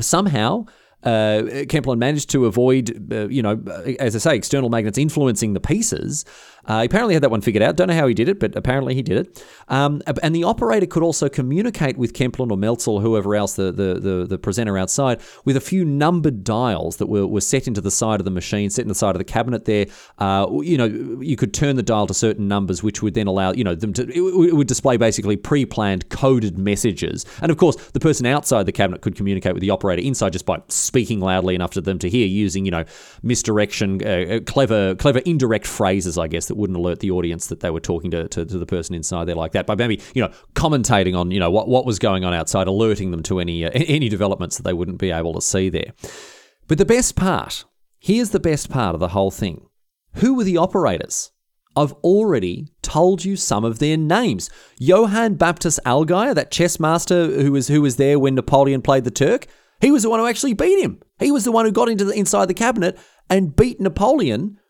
somehow 0.01 0.66
uh, 1.05 1.42
managed 1.99 2.30
to 2.30 2.47
avoid, 2.47 3.12
uh, 3.12 3.28
you 3.28 3.42
know, 3.42 3.62
as 4.01 4.16
I 4.16 4.18
say, 4.18 4.36
external 4.36 4.70
magnets 4.70 4.99
influencing 4.99 5.53
the 5.53 5.61
pieces. 5.61 6.24
Uh, 6.67 6.81
he 6.81 6.87
apparently 6.87 7.15
had 7.15 7.23
that 7.23 7.31
one 7.31 7.41
figured 7.41 7.62
out. 7.62 7.77
Don't 7.77 7.89
know 7.89 7.95
how 7.95 8.07
he 8.07 8.15
did 8.15 8.29
it, 8.29 8.41
but 8.41 8.57
apparently 8.57 8.95
he 8.95 9.03
did 9.03 9.19
it. 9.19 9.45
Um, 9.69 10.03
and 10.23 10.35
the 10.35 10.45
operator 10.45 10.87
could 10.87 11.03
also 11.03 11.29
communicate 11.29 11.97
with 11.97 12.12
Kempelen 12.12 12.51
or 12.51 12.57
Melzel, 12.57 13.01
whoever 13.01 13.35
else, 13.35 13.55
the, 13.55 13.73
the, 13.73 13.95
the, 14.01 14.27
the, 14.29 14.39
presenter 14.39 14.77
outside, 14.77 15.21
with 15.45 15.57
a 15.57 15.61
few 15.61 15.85
numbered 15.85 16.45
dials 16.45 16.97
that 16.97 17.07
were, 17.07 17.27
were 17.27 17.41
set 17.41 17.67
into 17.67 17.81
the 17.81 17.91
side 17.91 18.21
of 18.21 18.25
the 18.25 18.31
machine, 18.31 18.71
set 18.71 18.83
in 18.83 18.89
the 18.89 18.95
side 18.95 19.15
of 19.15 19.19
the 19.19 19.25
cabinet 19.25 19.65
there. 19.65 19.87
Uh, 20.19 20.47
you 20.62 20.77
know, 20.77 20.87
you 21.21 21.37
could 21.37 21.55
turn 21.55 21.77
the 21.77 21.83
dial 21.83 22.07
to 22.07 22.15
certain 22.15 22.49
numbers, 22.49 22.83
which 22.83 23.03
would 23.03 23.15
then 23.15 23.27
allow, 23.27 23.53
you 23.53 23.65
know, 23.65 23.75
them 23.75 23.93
to, 23.93 24.03
it, 24.03 24.49
it 24.49 24.55
would 24.55 24.67
display 24.67 24.97
basically 24.97 25.37
pre 25.37 25.65
planned 25.65 26.09
coded 26.09 26.59
messages. 26.59 27.25
And 27.41 27.51
of 27.51 27.57
course, 27.57 27.77
the 27.91 28.01
person 28.01 28.27
outside 28.27 28.67
the 28.67 28.73
cabinet 28.73 29.01
could 29.01 29.17
communicate 29.17 29.55
with 29.55 29.62
the 29.62 29.71
operator 29.71 30.03
inside 30.03 30.33
just 30.33 30.47
by 30.47 30.62
speaking 30.69 31.21
loudly 31.21 31.55
enough 31.55 31.73
to 31.73 31.81
them 31.81 31.99
to 32.01 32.11
hear 32.11 32.27
using, 32.27 32.65
you 32.65 32.71
know, 32.71 32.85
misdirection, 33.23 34.03
uh, 34.05 34.37
uh 34.37 34.41
clever, 34.41 34.95
clever 34.97 35.21
indirect 35.21 35.67
phrases, 35.67 36.19
I 36.19 36.29
guess, 36.29 36.51
that 36.55 36.61
wouldn't 36.61 36.78
alert 36.78 37.00
the 37.00 37.11
audience 37.11 37.48
that 37.48 37.61
they 37.61 37.70
were 37.70 37.80
talking 37.80 38.11
to, 38.12 38.28
to, 38.28 38.44
to, 38.44 38.59
the 38.59 38.66
person 38.66 38.94
inside 38.94 39.24
there 39.24 39.34
like 39.34 39.52
that. 39.52 39.66
By 39.66 39.74
maybe, 39.74 40.00
you 40.14 40.22
know, 40.22 40.32
commentating 40.55 41.16
on, 41.16 41.30
you 41.30 41.40
know, 41.40 41.50
what, 41.50 41.68
what 41.68 41.84
was 41.84 41.98
going 41.98 42.24
on 42.24 42.32
outside, 42.32 42.66
alerting 42.66 43.11
them 43.11 43.22
to 43.24 43.40
any, 43.40 43.64
uh, 43.64 43.70
any 43.74 44.09
developments 44.09 44.57
that 44.57 44.62
they 44.62 44.72
wouldn't 44.72 44.98
be 44.98 45.11
able 45.11 45.34
to 45.34 45.40
see 45.40 45.68
there. 45.68 45.92
But 46.68 46.78
the 46.78 46.84
best 46.84 47.16
part, 47.16 47.64
here's 47.98 48.30
the 48.30 48.40
best 48.40 48.70
part 48.70 48.94
of 48.94 49.00
the 49.00 49.09
whole 49.09 49.30
thing. 49.30 49.66
Who 50.14 50.34
were 50.34 50.44
the 50.44 50.57
operators? 50.57 51.32
I've 51.76 51.92
already 52.05 52.68
told 52.82 53.24
you 53.24 53.34
some 53.34 53.64
of 53.64 53.80
their 53.80 53.96
names. 53.96 54.48
Johann 54.78 55.34
Baptist 55.34 55.80
Allgaier, 55.84 56.34
that 56.36 56.52
chess 56.52 56.78
master 56.78 57.26
who 57.26 57.50
was 57.50 57.66
who 57.66 57.82
was 57.82 57.96
there 57.96 58.16
when 58.16 58.36
Napoleon 58.36 58.80
played 58.80 59.02
the 59.02 59.11
Turk, 59.11 59.48
he 59.80 59.90
was 59.90 60.05
the 60.05 60.11
one 60.11 60.20
who 60.20 60.26
actually 60.26 60.55
beat 60.55 60.80
him. 60.80 61.02
He 61.18 61.32
was 61.32 61.42
the 61.42 61.50
one 61.50 61.64
who 61.64 61.72
got 61.72 61.88
into 61.88 62.05
the 62.05 62.14
inside 62.14 62.46
the 62.46 62.55
cabinet 62.55 62.96
and 63.28 63.57
beat 63.57 63.80
Napoleon, 63.80 64.61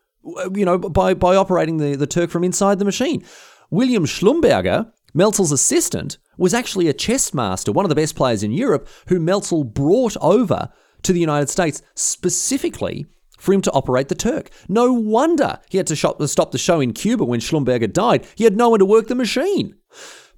you 0.53 0.65
know, 0.65 0.77
by 0.77 1.13
by 1.13 1.35
operating 1.35 1.77
the, 1.77 1.95
the 1.95 2.07
Turk 2.07 2.29
from 2.29 2.43
inside 2.43 2.79
the 2.79 2.85
machine. 2.85 3.23
William 3.69 4.05
Schlumberger, 4.05 4.91
Melzel's 5.15 5.51
assistant, 5.51 6.17
was 6.37 6.53
actually 6.53 6.87
a 6.87 6.93
chess 6.93 7.33
master, 7.33 7.71
one 7.71 7.85
of 7.85 7.89
the 7.89 7.95
best 7.95 8.15
players 8.15 8.43
in 8.43 8.51
Europe, 8.51 8.87
who 9.07 9.19
Melzel 9.19 9.63
brought 9.63 10.17
over 10.21 10.69
to 11.03 11.13
the 11.13 11.19
United 11.19 11.49
States 11.49 11.81
specifically 11.95 13.05
for 13.37 13.53
him 13.53 13.61
to 13.61 13.71
operate 13.71 14.07
the 14.07 14.15
Turk. 14.15 14.49
No 14.67 14.91
wonder 14.91 15.59
he 15.69 15.77
had 15.77 15.87
to 15.87 15.95
stop 15.95 16.51
the 16.51 16.57
show 16.57 16.79
in 16.79 16.93
Cuba 16.93 17.23
when 17.25 17.39
Schlumberger 17.39 17.91
died. 17.91 18.25
He 18.35 18.43
had 18.43 18.57
no 18.57 18.69
one 18.69 18.79
to 18.79 18.85
work 18.85 19.07
the 19.07 19.15
machine. 19.15 19.75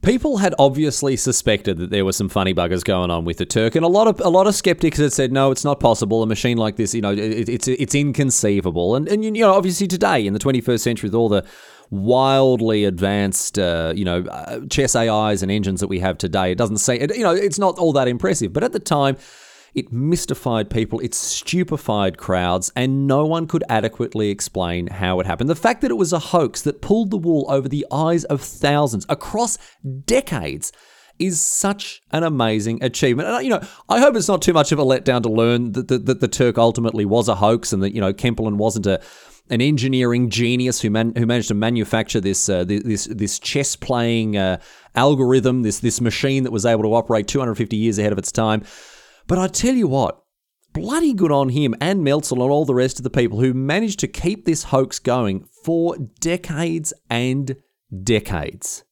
People 0.02 0.38
had 0.38 0.56
obviously 0.58 1.18
suspected 1.18 1.78
that 1.78 1.90
there 1.90 2.06
were 2.06 2.14
some 2.14 2.30
funny 2.30 2.54
buggers 2.54 2.84
going 2.84 3.12
on 3.12 3.26
with 3.26 3.38
the 3.38 3.46
Turk, 3.46 3.76
and 3.76 3.84
a 3.84 3.90
lot 3.90 4.08
of 4.08 4.20
a 4.22 4.30
lot 4.30 4.48
of 4.48 4.56
skeptics 4.56 4.98
had 4.98 5.12
said, 5.12 5.32
"No, 5.32 5.52
it's 5.52 5.66
not 5.66 5.80
possible. 5.80 6.24
A 6.24 6.28
machine 6.28 6.58
like 6.58 6.76
this, 6.76 6.94
you 6.94 7.02
know, 7.02 7.12
it, 7.12 7.50
it's 7.50 7.68
it's 7.68 7.96
inconceivable." 7.96 8.96
And 8.96 9.08
and 9.08 9.24
you 9.24 9.32
know, 9.32 9.54
obviously 9.54 9.88
today 9.88 10.26
in 10.26 10.34
the 10.34 10.40
21st 10.40 10.80
century, 10.80 11.08
with 11.08 11.16
all 11.16 11.30
the 11.30 11.44
wildly 11.90 12.86
advanced, 12.86 13.58
uh, 13.58 13.94
you 13.96 14.06
know, 14.06 14.24
uh, 14.24 14.60
chess 14.70 14.96
AIs 14.96 15.42
and 15.42 15.52
engines 15.52 15.80
that 15.80 15.88
we 15.88 16.00
have 16.00 16.18
today, 16.18 16.52
it 16.52 16.58
doesn't 16.58 16.78
say, 16.78 17.00
you 17.00 17.24
know, 17.24 17.34
it's 17.34 17.60
not 17.60 17.78
all 17.78 17.94
that 17.94 18.08
impressive. 18.08 18.54
But 18.54 18.64
at 18.64 18.74
the 18.74 18.80
time, 18.80 19.18
it 19.78 19.92
mystified 19.94 20.72
people, 20.72 21.00
it 21.02 21.14
stupefied 21.14 22.18
crowds, 22.18 22.72
and 22.76 23.06
no 23.06 23.28
one 23.28 23.46
could 23.46 23.64
adequately 23.70 24.32
explain 24.32 24.88
how 24.88 25.20
it 25.20 25.28
happened. 25.28 25.52
The 25.52 25.56
fact 25.56 25.82
that 25.82 25.92
it 25.92 25.98
was 25.98 26.12
a 26.12 26.20
hoax 26.20 26.64
that 26.64 26.82
pulled 26.82 27.12
the 27.12 27.18
wool 27.18 27.46
over 27.48 27.70
the 27.70 27.86
eyes 27.92 28.24
of 28.26 28.42
thousands 28.42 29.06
across 29.08 29.60
decades 30.06 30.72
is 31.20 31.40
such 31.40 32.02
an 32.12 32.24
amazing 32.24 32.84
achievement. 32.84 33.30
And, 33.30 33.44
you 33.44 33.52
know, 33.52 33.62
I 33.88 34.00
hope 34.00 34.16
it's 34.16 34.28
not 34.28 34.42
too 34.42 34.54
much 34.54 34.72
of 34.72 34.80
a 34.80 34.84
letdown 34.84 35.22
to 35.24 35.30
learn 35.30 35.74
that 35.74 35.88
the, 35.88 36.00
that 36.00 36.22
the 36.22 36.28
Turk 36.28 36.58
ultimately 36.58 37.06
was 37.06 37.28
a 37.28 37.36
hoax 37.36 37.72
and 37.72 37.84
that, 37.84 37.94
you 37.94 38.02
know, 38.02 38.14
Kempelen 38.14 38.56
wasn't 38.56 38.88
a 38.88 39.00
an 39.50 39.62
engineering 39.62 40.30
genius 40.30 40.82
who 40.82 40.90
man, 40.90 41.14
who 41.16 41.26
managed 41.26 41.48
to 41.48 41.54
manufacture 41.54 42.20
this 42.20 42.50
uh, 42.50 42.66
this 42.66 43.06
this 43.06 43.40
chess 43.40 43.78
playing 43.78 44.36
uh, 44.36 44.60
algorithm, 44.96 45.62
this 45.62 45.80
this 45.80 46.02
machine 46.02 46.44
that 46.44 46.52
was 46.52 46.66
able 46.66 46.84
to 46.84 46.94
operate 46.94 47.28
250 47.30 47.78
years 47.78 47.98
ahead 47.98 48.12
of 48.12 48.18
its 48.18 48.32
time. 48.32 48.64
But 49.28 49.38
I 49.38 49.48
tell 49.48 49.76
you 49.76 49.88
what, 49.88 50.24
bloody 50.74 51.14
good 51.14 51.32
on 51.32 51.50
him 51.50 51.76
and 51.82 52.06
Melzel 52.06 52.42
and 52.42 52.52
all 52.52 52.66
the 52.66 52.74
rest 52.74 52.98
of 52.98 53.04
the 53.04 53.10
people 53.10 53.40
who 53.40 53.54
managed 53.54 54.00
to 54.00 54.08
keep 54.08 54.46
this 54.46 54.66
hoax 54.66 55.00
going 55.00 55.48
for 55.64 55.98
decades 56.20 56.94
and 57.10 57.58
decades. 58.04 58.84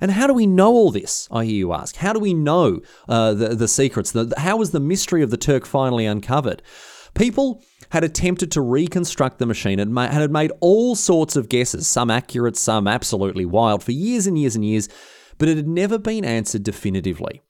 And 0.00 0.10
how 0.10 0.26
do 0.26 0.34
we 0.34 0.46
know 0.46 0.72
all 0.72 0.90
this? 0.90 1.28
I 1.30 1.44
hear 1.44 1.54
you 1.54 1.72
ask. 1.72 1.96
How 1.96 2.12
do 2.12 2.20
we 2.20 2.34
know 2.34 2.80
uh, 3.08 3.34
the, 3.34 3.48
the 3.48 3.68
secrets? 3.68 4.12
The, 4.12 4.32
how 4.36 4.58
was 4.58 4.70
the 4.70 4.80
mystery 4.80 5.22
of 5.22 5.30
the 5.30 5.36
Turk 5.36 5.66
finally 5.66 6.06
uncovered? 6.06 6.62
People 7.14 7.62
had 7.90 8.04
attempted 8.04 8.50
to 8.52 8.60
reconstruct 8.60 9.38
the 9.38 9.46
machine 9.46 9.80
and 9.80 9.96
had 9.98 10.30
made 10.30 10.52
all 10.60 10.94
sorts 10.94 11.34
of 11.34 11.48
guesses, 11.48 11.86
some 11.86 12.10
accurate, 12.10 12.56
some 12.56 12.86
absolutely 12.86 13.46
wild, 13.46 13.82
for 13.82 13.92
years 13.92 14.26
and 14.26 14.38
years 14.38 14.54
and 14.54 14.64
years, 14.64 14.88
but 15.38 15.48
it 15.48 15.56
had 15.56 15.68
never 15.68 15.98
been 15.98 16.24
answered 16.24 16.62
definitively. 16.62 17.42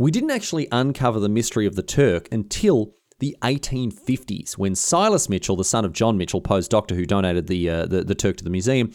We 0.00 0.10
didn't 0.10 0.30
actually 0.30 0.66
uncover 0.72 1.20
the 1.20 1.28
mystery 1.28 1.66
of 1.66 1.76
the 1.76 1.82
Turk 1.82 2.26
until 2.32 2.94
the 3.18 3.36
1850s, 3.42 4.54
when 4.54 4.74
Silas 4.74 5.28
Mitchell, 5.28 5.56
the 5.56 5.62
son 5.62 5.84
of 5.84 5.92
John 5.92 6.16
Mitchell, 6.16 6.40
postdoctor 6.40 6.96
who 6.96 7.04
donated 7.04 7.48
the, 7.48 7.68
uh, 7.68 7.84
the, 7.84 8.02
the, 8.02 8.14
Turk 8.14 8.38
to 8.38 8.44
the 8.44 8.48
museum, 8.48 8.92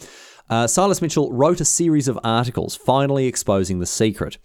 uh, 0.50 0.66
Silas 0.66 1.04
Mitchell 1.04 1.32
wrote 1.32 1.62
a 1.62 1.66
series 1.66 2.08
of 2.08 2.18
articles 2.24 2.76
finally 2.76 3.28
exposing 3.28 3.78
the 3.78 3.86
secret. 3.86 4.40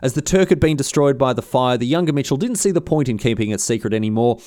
As 0.00 0.14
the 0.14 0.22
Turk 0.22 0.48
had 0.48 0.58
been 0.58 0.78
destroyed 0.78 1.18
by 1.18 1.34
the 1.34 1.42
fire, 1.42 1.76
the 1.76 1.86
younger 1.86 2.14
Mitchell 2.14 2.38
didn't 2.38 2.56
see 2.56 2.70
the 2.70 2.80
point 2.80 3.10
in 3.10 3.18
keeping 3.18 3.50
it 3.50 3.60
secret 3.60 3.92
anymore. 3.92 4.38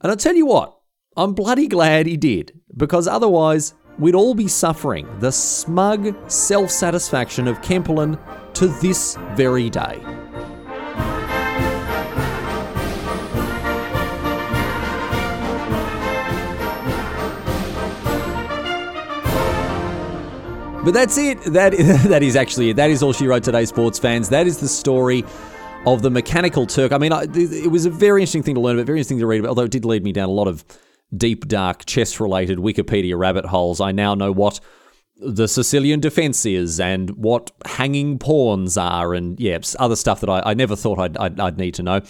And 0.00 0.12
I'll 0.12 0.16
tell 0.16 0.36
you 0.36 0.46
what, 0.46 0.78
I'm 1.16 1.34
bloody 1.34 1.66
glad 1.66 2.06
he 2.06 2.16
did, 2.16 2.60
because 2.76 3.08
otherwise 3.08 3.74
we'd 3.98 4.14
all 4.14 4.34
be 4.34 4.46
suffering 4.46 5.08
the 5.18 5.32
smug 5.32 6.14
self 6.30 6.70
satisfaction 6.70 7.48
of 7.48 7.60
Kempelen 7.60 8.20
to 8.54 8.68
this 8.68 9.16
very 9.34 9.68
day. 9.68 10.00
But 20.84 20.94
that's 20.94 21.18
it. 21.18 21.42
That 21.44 21.72
that 22.08 22.22
is 22.22 22.36
actually 22.36 22.70
it. 22.70 22.76
That 22.76 22.90
is 22.90 23.02
all 23.02 23.12
she 23.12 23.26
wrote 23.26 23.42
today, 23.42 23.64
sports 23.64 23.98
fans. 23.98 24.28
That 24.28 24.46
is 24.46 24.58
the 24.58 24.68
story 24.68 25.24
of 25.86 26.02
the 26.02 26.10
mechanical 26.10 26.66
Turk. 26.66 26.92
I 26.92 26.98
mean, 26.98 27.12
I, 27.12 27.26
it 27.34 27.70
was 27.70 27.84
a 27.84 27.90
very 27.90 28.22
interesting 28.22 28.42
thing 28.42 28.54
to 28.54 28.60
learn 28.60 28.76
about, 28.76 28.86
very 28.86 28.98
interesting 28.98 29.18
to 29.18 29.26
read 29.26 29.40
about. 29.40 29.50
Although 29.50 29.64
it 29.64 29.70
did 29.70 29.84
lead 29.84 30.04
me 30.04 30.12
down 30.12 30.28
a 30.28 30.32
lot 30.32 30.48
of 30.48 30.64
deep, 31.16 31.48
dark, 31.48 31.84
chess 31.84 32.20
related 32.20 32.58
Wikipedia 32.58 33.18
rabbit 33.18 33.44
holes, 33.44 33.80
I 33.80 33.92
now 33.92 34.14
know 34.14 34.32
what 34.32 34.60
the 35.20 35.48
Sicilian 35.48 35.98
defense 35.98 36.46
is 36.46 36.78
and 36.78 37.10
what 37.10 37.50
hanging 37.66 38.18
pawns 38.18 38.76
are, 38.76 39.14
and 39.14 39.38
yeah, 39.40 39.58
other 39.78 39.96
stuff 39.96 40.20
that 40.20 40.30
I, 40.30 40.42
I 40.46 40.54
never 40.54 40.76
thought 40.76 40.98
I'd, 40.98 41.16
I'd, 41.16 41.40
I'd, 41.40 41.58
need 41.58 41.74
to 41.74 41.82
know. 41.82 42.00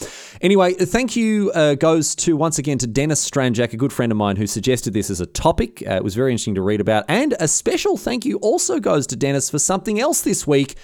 Anyway, 0.42 0.74
thank 0.74 1.16
you 1.16 1.50
uh, 1.52 1.74
goes 1.74 2.14
to 2.16 2.36
once 2.36 2.58
again 2.58 2.76
to 2.78 2.86
Dennis 2.86 3.28
Stranjak, 3.28 3.72
a 3.72 3.78
good 3.78 3.92
friend 3.92 4.12
of 4.12 4.18
mine 4.18 4.36
who 4.36 4.46
suggested 4.46 4.92
this 4.92 5.08
as 5.08 5.20
a 5.20 5.26
topic. 5.26 5.82
Uh, 5.86 5.94
it 5.94 6.04
was 6.04 6.14
very 6.14 6.32
interesting 6.32 6.54
to 6.56 6.62
read 6.62 6.82
about. 6.82 7.04
And 7.08 7.34
a 7.40 7.48
special 7.48 7.96
thank 7.96 8.26
you 8.26 8.36
also 8.38 8.78
goes 8.78 9.06
to 9.06 9.16
Dennis 9.16 9.48
for 9.48 9.58
something 9.58 9.98
else 9.98 10.20
this 10.20 10.46
week 10.46 10.76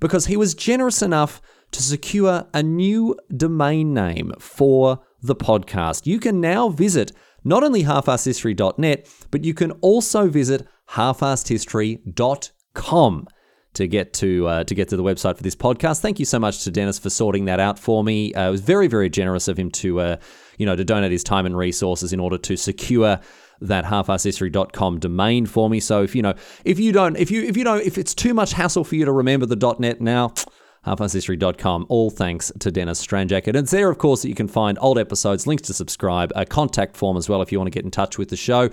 because 0.00 0.26
he 0.26 0.36
was 0.36 0.54
generous 0.54 1.00
enough 1.00 1.40
to 1.70 1.82
secure 1.82 2.46
a 2.52 2.62
new 2.62 3.16
domain 3.36 3.94
name 3.94 4.32
for 4.40 5.00
the 5.22 5.36
podcast. 5.36 6.06
You 6.06 6.18
can 6.18 6.40
now 6.40 6.70
visit 6.70 7.12
not 7.44 7.62
only 7.62 7.84
halfassedhistory.net, 7.84 9.08
but 9.30 9.44
you 9.44 9.54
can 9.54 9.72
also 9.80 10.28
visit 10.28 10.66
halfassedhistory.com 10.92 13.28
to 13.74 13.86
get 13.86 14.12
to 14.14 14.46
uh, 14.46 14.64
to 14.64 14.74
get 14.74 14.88
to 14.88 14.96
the 14.96 15.02
website 15.02 15.36
for 15.36 15.42
this 15.42 15.54
podcast. 15.54 16.00
Thank 16.00 16.18
you 16.18 16.24
so 16.24 16.38
much 16.38 16.64
to 16.64 16.70
Dennis 16.70 16.98
for 16.98 17.10
sorting 17.10 17.44
that 17.46 17.60
out 17.60 17.78
for 17.78 18.02
me. 18.02 18.32
Uh, 18.34 18.48
it 18.48 18.50
was 18.50 18.60
very 18.60 18.88
very 18.88 19.08
generous 19.08 19.48
of 19.48 19.58
him 19.58 19.70
to 19.72 20.00
uh, 20.00 20.16
you 20.56 20.66
know 20.66 20.76
to 20.76 20.84
donate 20.84 21.12
his 21.12 21.22
time 21.22 21.46
and 21.46 21.56
resources 21.56 22.12
in 22.12 22.20
order 22.20 22.38
to 22.38 22.56
secure 22.56 23.20
that 23.60 23.84
halfassedhistory.com 23.84 25.00
domain 25.00 25.46
for 25.46 25.68
me. 25.68 25.80
So 25.80 26.02
if 26.02 26.14
you 26.14 26.22
know 26.22 26.34
if 26.64 26.78
you 26.78 26.92
don't 26.92 27.16
if 27.16 27.30
you 27.30 27.42
if 27.42 27.56
you 27.56 27.64
don't 27.64 27.82
if 27.82 27.98
it's 27.98 28.14
too 28.14 28.34
much 28.34 28.52
hassle 28.52 28.84
for 28.84 28.94
you 28.94 29.04
to 29.04 29.12
remember 29.12 29.46
the 29.46 29.76
.net 29.78 30.00
now 30.00 30.32
halfassedhistory.com. 30.86 31.86
All 31.88 32.10
thanks 32.10 32.52
to 32.58 32.70
Dennis 32.70 33.04
Stranjak. 33.04 33.46
And 33.46 33.56
it's 33.56 33.70
there, 33.70 33.90
of 33.90 33.98
course, 33.98 34.22
that 34.22 34.28
you 34.28 34.34
can 34.34 34.48
find 34.48 34.78
old 34.80 34.98
episodes, 34.98 35.46
links 35.46 35.62
to 35.64 35.74
subscribe, 35.74 36.32
a 36.34 36.46
contact 36.46 36.96
form 36.96 37.16
as 37.16 37.28
well 37.28 37.42
if 37.42 37.52
you 37.52 37.58
want 37.58 37.66
to 37.66 37.76
get 37.76 37.84
in 37.84 37.90
touch 37.90 38.18
with 38.18 38.30
the 38.30 38.36
show, 38.36 38.70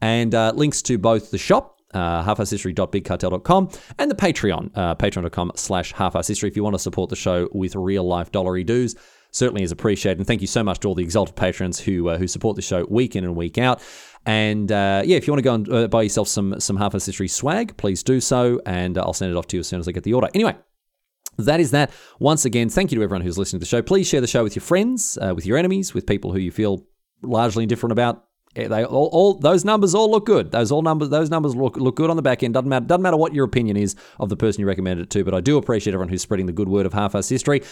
and 0.00 0.34
uh, 0.34 0.52
links 0.54 0.82
to 0.82 0.98
both 0.98 1.30
the 1.30 1.38
shop 1.38 1.76
uh, 1.96 2.22
halfassedhistory.bigcartel.com 2.24 3.70
and 3.98 4.10
the 4.10 4.14
Patreon, 4.14 4.70
uh, 4.74 4.94
patreon.com 4.94 5.52
slash 5.54 5.94
halfassedhistory 5.94 6.48
if 6.48 6.56
you 6.56 6.62
want 6.62 6.74
to 6.74 6.78
support 6.78 7.10
the 7.10 7.16
show 7.16 7.48
with 7.52 7.74
real 7.74 8.04
life 8.04 8.30
dollary 8.32 8.64
dues. 8.64 8.94
Certainly 9.30 9.62
is 9.62 9.72
appreciated. 9.72 10.18
And 10.18 10.26
thank 10.26 10.40
you 10.40 10.46
so 10.46 10.62
much 10.62 10.80
to 10.80 10.88
all 10.88 10.94
the 10.94 11.02
exalted 11.02 11.36
patrons 11.36 11.80
who 11.80 12.08
uh, 12.08 12.16
who 12.16 12.26
support 12.26 12.56
the 12.56 12.62
show 12.62 12.86
week 12.88 13.16
in 13.16 13.24
and 13.24 13.36
week 13.36 13.58
out. 13.58 13.82
And 14.24 14.70
uh, 14.72 15.02
yeah, 15.04 15.16
if 15.16 15.26
you 15.26 15.32
want 15.32 15.38
to 15.38 15.42
go 15.42 15.54
and 15.54 15.72
uh, 15.72 15.88
buy 15.88 16.02
yourself 16.02 16.28
some 16.28 16.58
some 16.58 16.76
Half 16.76 16.92
History 16.92 17.28
swag, 17.28 17.76
please 17.76 18.02
do 18.02 18.20
so. 18.20 18.60
And 18.64 18.96
I'll 18.96 19.12
send 19.12 19.30
it 19.30 19.36
off 19.36 19.46
to 19.48 19.56
you 19.56 19.60
as 19.60 19.66
soon 19.66 19.80
as 19.80 19.88
I 19.88 19.92
get 19.92 20.04
the 20.04 20.14
order. 20.14 20.28
Anyway, 20.32 20.56
that 21.38 21.60
is 21.60 21.70
that. 21.72 21.90
Once 22.18 22.44
again, 22.44 22.70
thank 22.70 22.92
you 22.92 22.98
to 22.98 23.04
everyone 23.04 23.22
who's 23.22 23.36
listening 23.36 23.60
to 23.60 23.64
the 23.64 23.68
show. 23.68 23.82
Please 23.82 24.08
share 24.08 24.22
the 24.22 24.26
show 24.26 24.42
with 24.42 24.56
your 24.56 24.62
friends, 24.62 25.18
uh, 25.20 25.34
with 25.34 25.44
your 25.44 25.58
enemies, 25.58 25.92
with 25.92 26.06
people 26.06 26.32
who 26.32 26.38
you 26.38 26.50
feel 26.50 26.86
largely 27.22 27.62
indifferent 27.64 27.92
about. 27.92 28.24
They 28.56 28.84
all, 28.84 29.08
all, 29.12 29.34
those 29.34 29.64
numbers 29.64 29.94
all 29.94 30.10
look 30.10 30.26
good. 30.26 30.50
Those 30.50 30.72
all 30.72 30.82
numbers 30.82 31.10
those 31.10 31.30
numbers 31.30 31.54
look 31.54 31.76
look 31.76 31.96
good 31.96 32.10
on 32.10 32.16
the 32.16 32.22
back 32.22 32.42
end. 32.42 32.54
Doesn't 32.54 32.68
matter 32.68 32.86
doesn't 32.86 33.02
matter 33.02 33.16
what 33.16 33.34
your 33.34 33.44
opinion 33.44 33.76
is 33.76 33.94
of 34.18 34.28
the 34.28 34.36
person 34.36 34.60
you 34.60 34.66
recommended 34.66 35.04
it 35.04 35.10
to, 35.10 35.24
but 35.24 35.34
I 35.34 35.40
do 35.40 35.58
appreciate 35.58 35.92
everyone 35.92 36.08
who's 36.08 36.22
spreading 36.22 36.46
the 36.46 36.52
good 36.52 36.68
word 36.68 36.86
of 36.86 36.92
half-ass 36.92 37.28
history. 37.28 37.62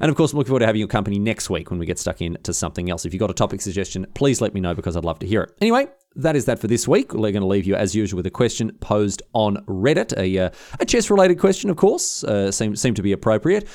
And 0.00 0.10
of 0.10 0.16
course, 0.16 0.32
I'm 0.32 0.38
looking 0.38 0.50
forward 0.50 0.60
to 0.60 0.66
having 0.66 0.78
your 0.78 0.88
company 0.88 1.18
next 1.18 1.50
week 1.50 1.70
when 1.70 1.80
we 1.80 1.86
get 1.86 1.98
stuck 1.98 2.22
into 2.22 2.54
something 2.54 2.88
else. 2.88 3.04
If 3.04 3.12
you've 3.12 3.20
got 3.20 3.30
a 3.30 3.34
topic 3.34 3.60
suggestion, 3.60 4.06
please 4.14 4.40
let 4.40 4.54
me 4.54 4.60
know 4.60 4.74
because 4.74 4.96
I'd 4.96 5.04
love 5.04 5.18
to 5.20 5.26
hear 5.26 5.42
it. 5.42 5.52
Anyway, 5.60 5.88
that 6.14 6.36
is 6.36 6.44
that 6.44 6.60
for 6.60 6.68
this 6.68 6.86
week. 6.86 7.12
We're 7.12 7.32
going 7.32 7.42
to 7.42 7.46
leave 7.46 7.66
you, 7.66 7.74
as 7.74 7.96
usual, 7.96 8.18
with 8.18 8.26
a 8.26 8.30
question 8.30 8.70
posed 8.80 9.22
on 9.32 9.56
Reddit. 9.66 10.16
A, 10.16 10.38
uh, 10.38 10.50
a 10.78 10.84
chess 10.84 11.10
related 11.10 11.40
question, 11.40 11.68
of 11.68 11.76
course, 11.76 12.22
uh, 12.22 12.52
seemed, 12.52 12.78
seemed 12.78 12.96
to 12.96 13.02
be 13.02 13.10
appropriate. 13.10 13.66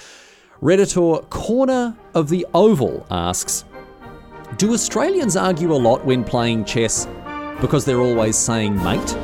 Redditor 0.62 1.30
Corner 1.30 1.98
of 2.14 2.30
the 2.30 2.48
Oval 2.54 3.06
asks 3.12 3.66
Do 4.58 4.74
Australians 4.74 5.36
argue 5.36 5.74
a 5.74 5.76
lot 5.76 6.06
when 6.06 6.24
playing 6.24 6.66
chess 6.66 7.08
because 7.60 7.86
they're 7.86 8.02
always 8.02 8.38
saying 8.38 8.76
mate? 8.84 9.18